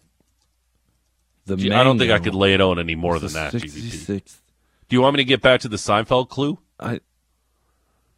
The 1.47 1.57
Gee, 1.57 1.73
I 1.73 1.83
don't 1.83 1.99
think 1.99 2.13
I 2.13 2.19
could 2.19 2.35
lay 2.35 2.55
it 2.55 2.61
on 2.61 2.79
any 2.79 2.95
more 2.95 3.19
than 3.19 3.33
that. 3.33 3.53
66th. 3.53 4.41
Do 4.89 4.97
you 4.97 5.03
want 5.03 5.15
me 5.15 5.19
to 5.19 5.25
get 5.25 5.41
back 5.41 5.61
to 5.61 5.69
the 5.69 5.77
Seinfeld 5.77 6.29
clue? 6.29 6.59
I 6.79 7.01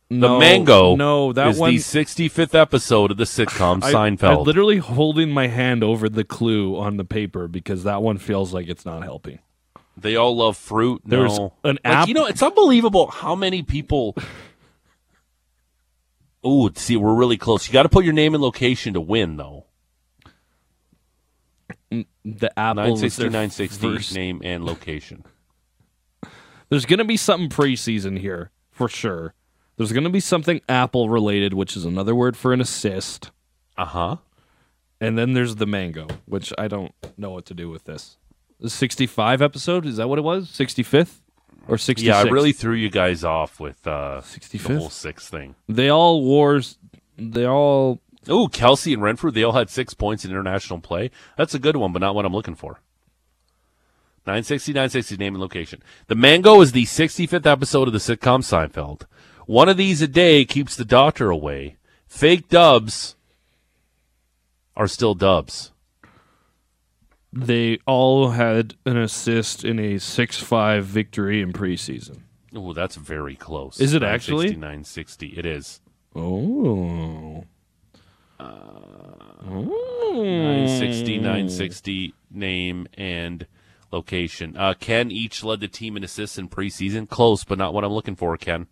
The 0.08 0.16
no, 0.16 0.38
mango 0.38 0.96
No, 0.96 1.32
that 1.32 1.48
is 1.48 1.58
one. 1.58 1.70
the 1.70 1.78
65th 1.78 2.54
episode 2.54 3.10
of 3.10 3.16
the 3.16 3.24
sitcom 3.24 3.82
I, 3.82 3.92
Seinfeld. 3.92 4.38
I'm 4.38 4.42
literally 4.44 4.78
holding 4.78 5.30
my 5.30 5.46
hand 5.46 5.82
over 5.82 6.08
the 6.08 6.24
clue 6.24 6.76
on 6.76 6.96
the 6.96 7.04
paper 7.04 7.48
because 7.48 7.84
that 7.84 8.02
one 8.02 8.18
feels 8.18 8.52
like 8.52 8.68
it's 8.68 8.84
not 8.84 9.02
helping. 9.02 9.38
They 9.96 10.16
all 10.16 10.36
love 10.36 10.56
fruit. 10.56 11.02
There's 11.04 11.38
no. 11.38 11.52
an 11.64 11.76
Like, 11.76 11.80
app- 11.84 12.08
You 12.08 12.14
know, 12.14 12.26
it's 12.26 12.42
unbelievable 12.42 13.08
how 13.08 13.34
many 13.34 13.62
people. 13.62 14.16
Oh, 16.46 16.70
see, 16.74 16.98
we're 16.98 17.14
really 17.14 17.38
close. 17.38 17.66
You 17.66 17.72
got 17.72 17.84
to 17.84 17.88
put 17.88 18.04
your 18.04 18.12
name 18.12 18.34
and 18.34 18.42
location 18.42 18.92
to 18.92 19.00
win, 19.00 19.38
though. 19.38 19.64
The 21.90 22.58
apple 22.58 22.82
Nine 22.82 22.90
was 22.92 23.00
their 23.00 23.08
sixty 23.10 23.28
nine 23.30 23.50
sixty 23.50 23.94
first- 23.94 24.14
name 24.14 24.40
and 24.44 24.62
location. 24.64 25.24
There's 26.68 26.84
gonna 26.86 27.04
be 27.04 27.16
something 27.16 27.48
preseason 27.48 28.18
here 28.18 28.50
for 28.70 28.88
sure. 28.88 29.34
There's 29.76 29.92
gonna 29.92 30.10
be 30.10 30.20
something 30.20 30.60
apple 30.68 31.08
related, 31.08 31.54
which 31.54 31.76
is 31.76 31.84
another 31.84 32.14
word 32.14 32.36
for 32.36 32.52
an 32.52 32.60
assist. 32.60 33.30
Uh 33.76 33.84
huh. 33.86 34.16
And 35.00 35.16
then 35.18 35.32
there's 35.34 35.56
the 35.56 35.66
mango, 35.66 36.08
which 36.26 36.52
I 36.58 36.68
don't 36.68 36.92
know 37.16 37.30
what 37.30 37.46
to 37.46 37.54
do 37.54 37.68
with 37.68 37.84
this. 37.84 38.16
The 38.64 38.70
65 38.70 39.42
episode 39.42 39.84
is 39.84 39.98
that 39.98 40.08
what 40.08 40.18
it 40.18 40.22
was? 40.22 40.50
65th 40.50 41.16
or 41.68 41.76
66th? 41.76 42.02
Yeah, 42.02 42.16
I 42.16 42.22
really 42.22 42.52
threw 42.52 42.72
you 42.72 42.88
guys 42.88 43.22
off 43.22 43.60
with 43.60 43.86
uh, 43.86 44.22
the 44.50 44.56
whole 44.56 44.88
six 44.88 45.28
thing. 45.28 45.54
They 45.68 45.90
all 45.90 46.22
wars. 46.22 46.78
They 47.18 47.44
all. 47.44 48.00
Oh, 48.26 48.48
Kelsey 48.48 48.94
and 48.94 49.02
Renfrew, 49.02 49.32
they 49.32 49.42
all 49.42 49.52
had 49.52 49.68
six 49.68 49.92
points 49.92 50.24
in 50.24 50.30
international 50.30 50.80
play. 50.80 51.10
That's 51.36 51.52
a 51.52 51.58
good 51.58 51.76
one, 51.76 51.92
but 51.92 51.98
not 51.98 52.14
what 52.14 52.24
I'm 52.24 52.32
looking 52.32 52.54
for. 52.54 52.80
960, 54.26 54.72
960, 54.72 55.18
name 55.18 55.34
and 55.34 55.42
location. 55.42 55.82
The 56.06 56.14
Mango 56.14 56.62
is 56.62 56.72
the 56.72 56.86
65th 56.86 57.44
episode 57.44 57.86
of 57.86 57.92
the 57.92 57.98
sitcom 57.98 58.40
Seinfeld. 58.40 59.02
One 59.44 59.68
of 59.68 59.76
these 59.76 60.00
a 60.00 60.08
day 60.08 60.46
keeps 60.46 60.74
the 60.74 60.86
doctor 60.86 61.28
away. 61.28 61.76
Fake 62.06 62.48
dubs 62.48 63.14
are 64.74 64.88
still 64.88 65.14
dubs. 65.14 65.73
They 67.36 67.80
all 67.84 68.30
had 68.30 68.76
an 68.86 68.96
assist 68.96 69.64
in 69.64 69.80
a 69.80 69.94
6-5 69.94 70.82
victory 70.82 71.42
in 71.42 71.52
preseason. 71.52 72.20
Oh, 72.54 72.72
that's 72.72 72.94
very 72.94 73.34
close. 73.34 73.80
Is 73.80 73.92
it 73.92 74.04
actually? 74.04 74.54
960, 74.54 75.26
960. 75.26 75.38
It 75.38 75.46
is. 75.46 75.80
Oh. 76.14 77.42
960, 78.38 81.18
960, 81.18 82.14
name 82.30 82.86
and 82.94 83.48
location. 83.90 84.56
Uh, 84.56 84.74
Ken 84.78 85.10
each 85.10 85.42
led 85.42 85.58
the 85.58 85.66
team 85.66 85.96
in 85.96 86.04
assists 86.04 86.38
in 86.38 86.48
preseason. 86.48 87.08
Close, 87.08 87.42
but 87.42 87.58
not 87.58 87.74
what 87.74 87.82
I'm 87.82 87.92
looking 87.92 88.14
for, 88.14 88.36
Ken. 88.36 88.68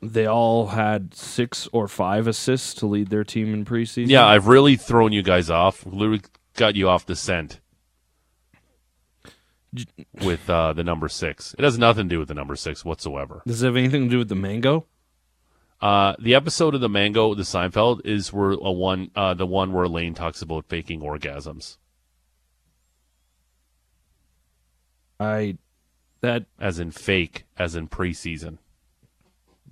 They 0.00 0.24
all 0.24 0.68
had 0.68 1.12
six 1.12 1.68
or 1.72 1.86
five 1.86 2.26
assists 2.26 2.72
to 2.74 2.86
lead 2.86 3.10
their 3.10 3.24
team 3.24 3.52
in 3.52 3.66
preseason. 3.66 4.08
Yeah, 4.08 4.26
I've 4.26 4.46
really 4.46 4.76
thrown 4.76 5.12
you 5.12 5.22
guys 5.22 5.50
off. 5.50 5.84
Literally 5.84 6.22
got 6.54 6.76
you 6.76 6.88
off 6.88 7.04
the 7.04 7.16
scent 7.16 7.60
with 10.22 10.48
uh, 10.50 10.72
the 10.72 10.82
number 10.84 11.08
six. 11.08 11.54
It 11.58 11.64
has 11.64 11.78
nothing 11.78 12.08
to 12.08 12.14
do 12.14 12.18
with 12.18 12.28
the 12.28 12.34
number 12.34 12.56
six 12.56 12.84
whatsoever. 12.84 13.42
Does 13.46 13.62
it 13.62 13.66
have 13.66 13.76
anything 13.76 14.04
to 14.04 14.08
do 14.10 14.18
with 14.18 14.28
the 14.28 14.34
mango? 14.34 14.86
Uh, 15.80 16.14
the 16.18 16.34
episode 16.34 16.74
of 16.74 16.82
the 16.82 16.90
Mango, 16.90 17.34
the 17.34 17.42
Seinfeld, 17.42 18.04
is 18.04 18.34
where 18.34 18.50
a 18.50 18.70
one, 18.70 19.10
uh, 19.16 19.32
the 19.32 19.46
one 19.46 19.72
where 19.72 19.84
Elaine 19.84 20.12
talks 20.12 20.42
about 20.42 20.66
faking 20.68 21.00
orgasms, 21.00 21.78
I 25.18 25.56
that 26.20 26.44
as 26.58 26.78
in 26.78 26.90
fake, 26.90 27.44
as 27.58 27.74
in 27.76 27.88
preseason. 27.88 28.58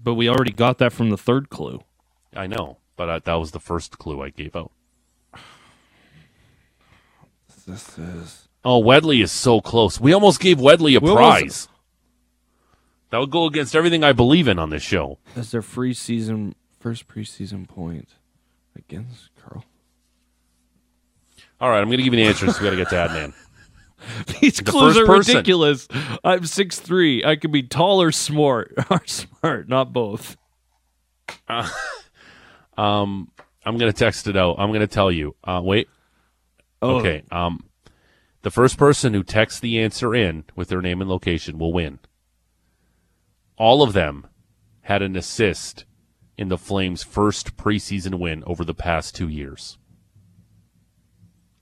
but 0.02 0.14
we 0.14 0.30
already 0.30 0.52
got 0.52 0.78
that 0.78 0.94
from 0.94 1.10
the 1.10 1.18
third 1.18 1.50
clue. 1.50 1.82
I 2.34 2.46
know, 2.46 2.78
but 2.96 3.08
uh, 3.10 3.20
that 3.24 3.34
was 3.34 3.50
the 3.50 3.60
first 3.60 3.98
clue 3.98 4.22
I 4.22 4.30
gave 4.30 4.56
out. 4.56 4.72
This 7.66 7.98
is 7.98 8.47
Oh, 8.64 8.82
Wedley 8.82 9.22
is 9.22 9.30
so 9.32 9.60
close. 9.60 10.00
We 10.00 10.12
almost 10.12 10.40
gave 10.40 10.58
Wedley 10.58 10.96
a 10.96 11.00
We 11.00 11.10
almost- 11.10 11.16
prize. 11.16 11.68
That 13.10 13.18
would 13.18 13.30
go 13.30 13.46
against 13.46 13.74
everything 13.74 14.04
I 14.04 14.12
believe 14.12 14.48
in 14.48 14.58
on 14.58 14.68
this 14.70 14.82
show. 14.82 15.18
that's 15.34 15.50
their 15.50 15.62
free 15.62 15.94
season 15.94 16.54
first 16.78 17.08
preseason 17.08 17.66
point 17.66 18.10
against 18.76 19.30
Carl. 19.40 19.64
All 21.60 21.70
right, 21.70 21.78
I'm 21.80 21.86
going 21.86 21.96
to 21.98 22.04
give 22.04 22.12
you 22.12 22.20
the 22.22 22.26
answers. 22.28 22.60
we 22.60 22.64
got 22.64 22.70
to 22.70 22.76
get 22.76 22.90
to 22.90 22.96
Adnan. 22.96 23.32
These 24.40 24.58
The 24.58 24.64
clues 24.64 24.96
are 24.98 25.06
person. 25.06 25.36
ridiculous. 25.36 25.88
I'm 26.22 26.44
six 26.44 26.78
three. 26.78 27.24
I 27.24 27.36
could 27.36 27.50
be 27.50 27.62
tall 27.62 28.02
or 28.02 28.12
smart. 28.12 28.74
Or 28.90 29.00
smart, 29.06 29.68
not 29.68 29.92
both. 29.92 30.36
Um, 32.76 33.30
I'm 33.66 33.76
going 33.76 33.90
to 33.92 33.98
text 33.98 34.28
it 34.28 34.36
out. 34.36 34.56
I'm 34.58 34.68
going 34.68 34.80
to 34.80 34.86
tell 34.86 35.10
you. 35.10 35.34
Uh, 35.42 35.60
wait. 35.64 35.88
Oh, 36.80 36.98
Okay. 36.98 37.24
Um, 37.32 37.64
the 38.42 38.50
first 38.50 38.76
person 38.78 39.14
who 39.14 39.22
texts 39.22 39.60
the 39.60 39.78
answer 39.80 40.14
in 40.14 40.44
with 40.54 40.68
their 40.68 40.82
name 40.82 41.00
and 41.00 41.10
location 41.10 41.58
will 41.58 41.72
win. 41.72 41.98
All 43.56 43.82
of 43.82 43.92
them 43.92 44.26
had 44.82 45.02
an 45.02 45.16
assist 45.16 45.84
in 46.36 46.48
the 46.48 46.58
Flames' 46.58 47.02
first 47.02 47.56
preseason 47.56 48.18
win 48.20 48.44
over 48.46 48.64
the 48.64 48.74
past 48.74 49.14
two 49.16 49.28
years. 49.28 49.76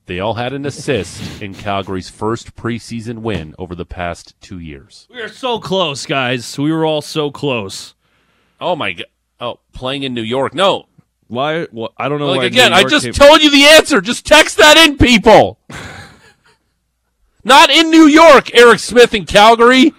They 0.04 0.20
all 0.20 0.34
had 0.34 0.52
an 0.52 0.64
assist 0.66 1.42
in 1.42 1.52
Calgary's 1.54 2.08
first 2.10 2.54
preseason 2.54 3.18
win 3.18 3.54
over 3.58 3.74
the 3.74 3.86
past 3.86 4.40
two 4.40 4.60
years. 4.60 5.08
We 5.10 5.20
are 5.20 5.28
so 5.28 5.58
close, 5.58 6.06
guys. 6.06 6.56
We 6.58 6.70
were 6.70 6.84
all 6.86 7.02
so 7.02 7.30
close. 7.32 7.94
Oh 8.60 8.76
my 8.76 8.92
god! 8.92 9.06
Oh, 9.40 9.58
playing 9.72 10.04
in 10.04 10.14
New 10.14 10.22
York? 10.22 10.54
No, 10.54 10.86
Why? 11.26 11.64
What, 11.66 11.92
I 11.98 12.08
don't 12.08 12.20
know. 12.20 12.28
like 12.28 12.38
why 12.38 12.44
again, 12.44 12.72
I 12.72 12.84
just 12.84 13.06
came- 13.06 13.14
told 13.14 13.42
you 13.42 13.50
the 13.50 13.64
answer. 13.64 14.00
Just 14.00 14.24
text 14.24 14.58
that 14.58 14.76
in, 14.76 14.96
people. 14.96 15.58
Not 17.46 17.70
in 17.70 17.90
New 17.90 18.08
York, 18.08 18.52
Eric 18.56 18.80
Smith 18.80 19.14
in 19.14 19.24
Calgary. 19.24 19.94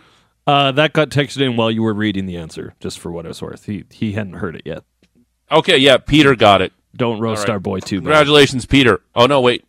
Uh, 0.46 0.74
that 0.74 0.92
got 0.92 1.10
texted 1.10 1.40
in 1.40 1.56
while 1.56 1.72
you 1.72 1.82
were 1.82 1.94
reading 1.94 2.26
the 2.26 2.36
answer, 2.36 2.74
just 2.82 3.00
for 3.00 3.10
what 3.10 3.26
it's 3.26 3.42
worth. 3.42 3.68
He 3.68 3.86
he 3.90 4.12
hadn't 4.12 4.34
heard 4.34 4.58
it 4.58 4.64
yet. 4.66 4.84
Okay, 5.50 5.78
yeah, 5.78 5.96
Peter 5.96 6.36
got 6.36 6.62
it. 6.62 6.74
Don't 6.94 7.22
roast 7.22 7.48
right. 7.48 7.54
our 7.54 7.60
boy 7.62 7.80
too 7.80 8.02
bad. 8.02 8.04
Congratulations, 8.04 8.66
Peter. 8.66 9.02
Oh 9.16 9.28
no, 9.28 9.40
wait. 9.40 9.64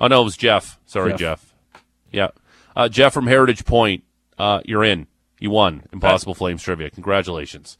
Oh 0.00 0.06
no, 0.06 0.22
it 0.22 0.24
was 0.24 0.38
Jeff. 0.38 0.80
Sorry, 0.86 1.10
Jeff. 1.10 1.18
Jeff. 1.18 1.82
Yeah, 2.10 2.28
uh, 2.74 2.88
Jeff 2.88 3.12
from 3.12 3.26
Heritage 3.26 3.66
Point. 3.66 4.02
Uh, 4.38 4.60
you're 4.64 4.84
in. 4.84 5.06
You 5.38 5.50
won 5.50 5.82
Impossible 5.92 6.34
Flames 6.34 6.62
trivia. 6.62 6.88
Congratulations. 6.88 7.76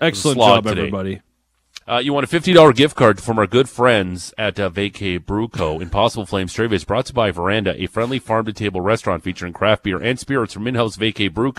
Excellent 0.00 0.38
job, 0.38 0.62
today. 0.62 0.80
everybody. 0.82 1.20
Uh, 1.86 1.98
you 1.98 2.12
want 2.12 2.32
a 2.32 2.40
$50 2.40 2.76
gift 2.76 2.94
card 2.94 3.20
from 3.20 3.40
our 3.40 3.46
good 3.46 3.68
friends 3.68 4.32
at 4.38 4.60
uh, 4.60 4.70
Vacay 4.70 5.24
Brew. 5.24 5.50
Impossible 5.80 6.26
Flames 6.26 6.52
Trivia 6.52 6.76
is 6.76 6.84
brought 6.84 7.06
to 7.06 7.10
you 7.10 7.14
by 7.14 7.32
Veranda, 7.32 7.74
a 7.76 7.88
friendly 7.88 8.20
farm-to-table 8.20 8.80
restaurant 8.80 9.24
featuring 9.24 9.52
craft 9.52 9.82
beer 9.82 10.00
and 10.00 10.16
spirits 10.16 10.54
from 10.54 10.68
in-house 10.68 10.96
Vacay 10.96 11.32
Brew 11.32 11.52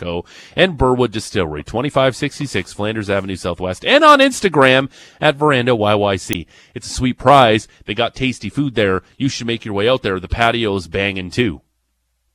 and 0.56 0.78
Burwood 0.78 1.12
Distillery, 1.12 1.62
2566 1.64 2.72
Flanders 2.72 3.10
Avenue 3.10 3.36
Southwest, 3.36 3.84
and 3.84 4.06
on 4.06 4.20
Instagram 4.20 4.90
at 5.20 5.36
Veranda 5.36 5.74
YYC. 5.74 6.46
It's 6.74 6.88
a 6.88 6.94
sweet 6.94 7.18
prize. 7.18 7.68
They 7.86 7.94
got 7.94 8.16
tasty 8.16 8.50
food 8.50 8.76
there. 8.76 9.04
You 9.18 9.28
should 9.28 9.48
make 9.48 9.66
your 9.66 9.74
way 9.74 9.90
out 9.90 10.04
there. 10.04 10.22
The 10.22 10.30
patio's 10.30 10.88
banging 10.88 11.32
too. 11.32 11.63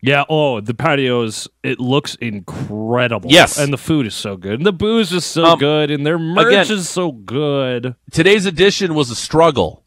Yeah. 0.01 0.25
Oh, 0.29 0.61
the 0.61 0.75
patios. 0.75 1.49
It 1.63 1.81
looks 1.81 2.15
incredible. 2.17 3.31
Yes. 3.31 3.59
and 3.59 3.73
the 3.73 3.79
food 3.79 4.07
is 4.07 4.15
so 4.15 4.37
good, 4.37 4.55
and 4.55 4.67
the 4.67 4.73
booze 4.73 5.13
is 5.13 5.25
so 5.25 5.45
Um, 5.45 5.59
good, 5.59 5.91
and 5.91 6.07
their 6.07 6.19
merch 6.19 6.47
again- 6.47 6.71
is 6.71 6.89
so 6.89 7.11
good. 7.11 7.97
Today's 8.13 8.47
edition 8.47 8.95
was 8.95 9.11
a 9.11 9.17
struggle, 9.17 9.83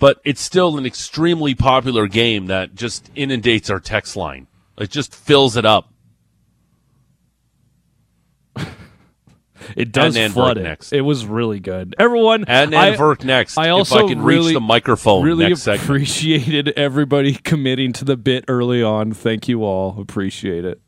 but 0.00 0.20
it's 0.24 0.40
still 0.40 0.76
an 0.76 0.84
extremely 0.84 1.54
popular 1.54 2.08
game 2.08 2.46
that 2.46 2.74
just 2.74 3.10
inundates 3.14 3.70
our 3.70 3.78
text 3.80 4.16
line. 4.16 4.48
It 4.78 4.90
just 4.90 5.14
fills 5.14 5.56
it 5.56 5.64
up. 5.64 5.92
It 9.76 9.92
does 9.92 10.16
Adnan 10.16 10.30
flood 10.32 10.56
Virk 10.56 10.60
it. 10.60 10.62
next. 10.64 10.92
It 10.92 11.00
was 11.02 11.26
really 11.26 11.60
good. 11.60 11.94
Everyone, 11.98 12.44
And 12.46 12.74
I, 12.74 12.96
Virk 12.96 13.24
next. 13.24 13.56
I 13.58 13.66
if 13.66 13.72
also 13.72 14.04
I 14.04 14.08
can 14.08 14.22
really, 14.22 14.48
reach 14.48 14.54
the 14.54 14.60
microphone 14.60 15.24
really 15.24 15.54
segment. 15.56 15.82
appreciated 15.84 16.68
everybody 16.76 17.34
committing 17.34 17.92
to 17.94 18.04
the 18.04 18.16
bit 18.16 18.44
early 18.48 18.82
on. 18.82 19.12
Thank 19.12 19.48
you 19.48 19.62
all. 19.64 20.00
Appreciate 20.00 20.64
it. 20.64 20.80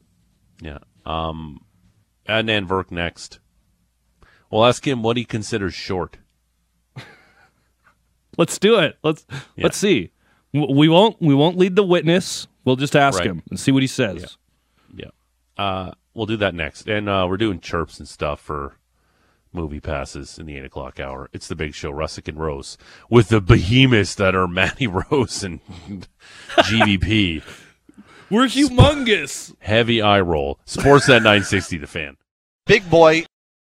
Yeah. 0.60 0.78
Um, 1.04 1.60
Adnan 2.28 2.66
Virk 2.66 2.90
next. 2.90 3.38
We'll 4.50 4.64
ask 4.64 4.86
him 4.86 5.02
what 5.02 5.16
he 5.16 5.24
considers 5.24 5.74
short. 5.74 6.16
Let's 8.38 8.58
do 8.58 8.78
it. 8.78 8.98
Let's 9.02 9.26
let's 9.56 9.76
see. 9.76 10.10
We 10.52 10.88
won't 10.88 11.20
we 11.20 11.34
won't 11.34 11.56
lead 11.58 11.76
the 11.76 11.82
witness. 11.82 12.46
We'll 12.64 12.76
just 12.76 12.94
ask 12.96 13.18
Right. 13.18 13.26
him 13.28 13.42
and 13.50 13.58
see 13.58 13.72
what 13.72 13.82
he 13.82 13.86
says. 13.86 14.36
Yeah. 14.94 15.06
Yeah. 15.58 15.64
Uh, 15.64 15.90
we'll 16.16 16.26
do 16.26 16.36
that 16.38 16.54
next, 16.54 16.88
and 16.88 17.08
uh, 17.08 17.26
we're 17.28 17.36
doing 17.36 17.60
chirps 17.60 17.98
and 17.98 18.08
stuff 18.08 18.40
for 18.40 18.78
movie 19.52 19.80
passes 19.80 20.38
in 20.38 20.46
the 20.46 20.56
eight 20.56 20.64
o'clock 20.64 20.98
hour. 20.98 21.28
It's 21.32 21.46
the 21.46 21.54
big 21.54 21.74
show, 21.74 21.92
Russick 21.92 22.26
and 22.26 22.38
Rose, 22.38 22.76
with 23.08 23.28
the 23.28 23.40
behemoths 23.40 24.14
that 24.16 24.34
are 24.34 24.48
Matty 24.48 24.86
Rose 25.10 25.44
and 25.44 25.60
GVP. 26.58 27.42
We're 28.30 28.46
humongous. 28.46 29.54
Heavy 29.60 30.02
eye 30.02 30.20
roll. 30.20 30.58
Sportsnet 30.66 31.18
960, 31.18 31.78
the 31.78 31.86
fan. 31.86 32.16
Big 32.66 32.88
boy 32.90 33.24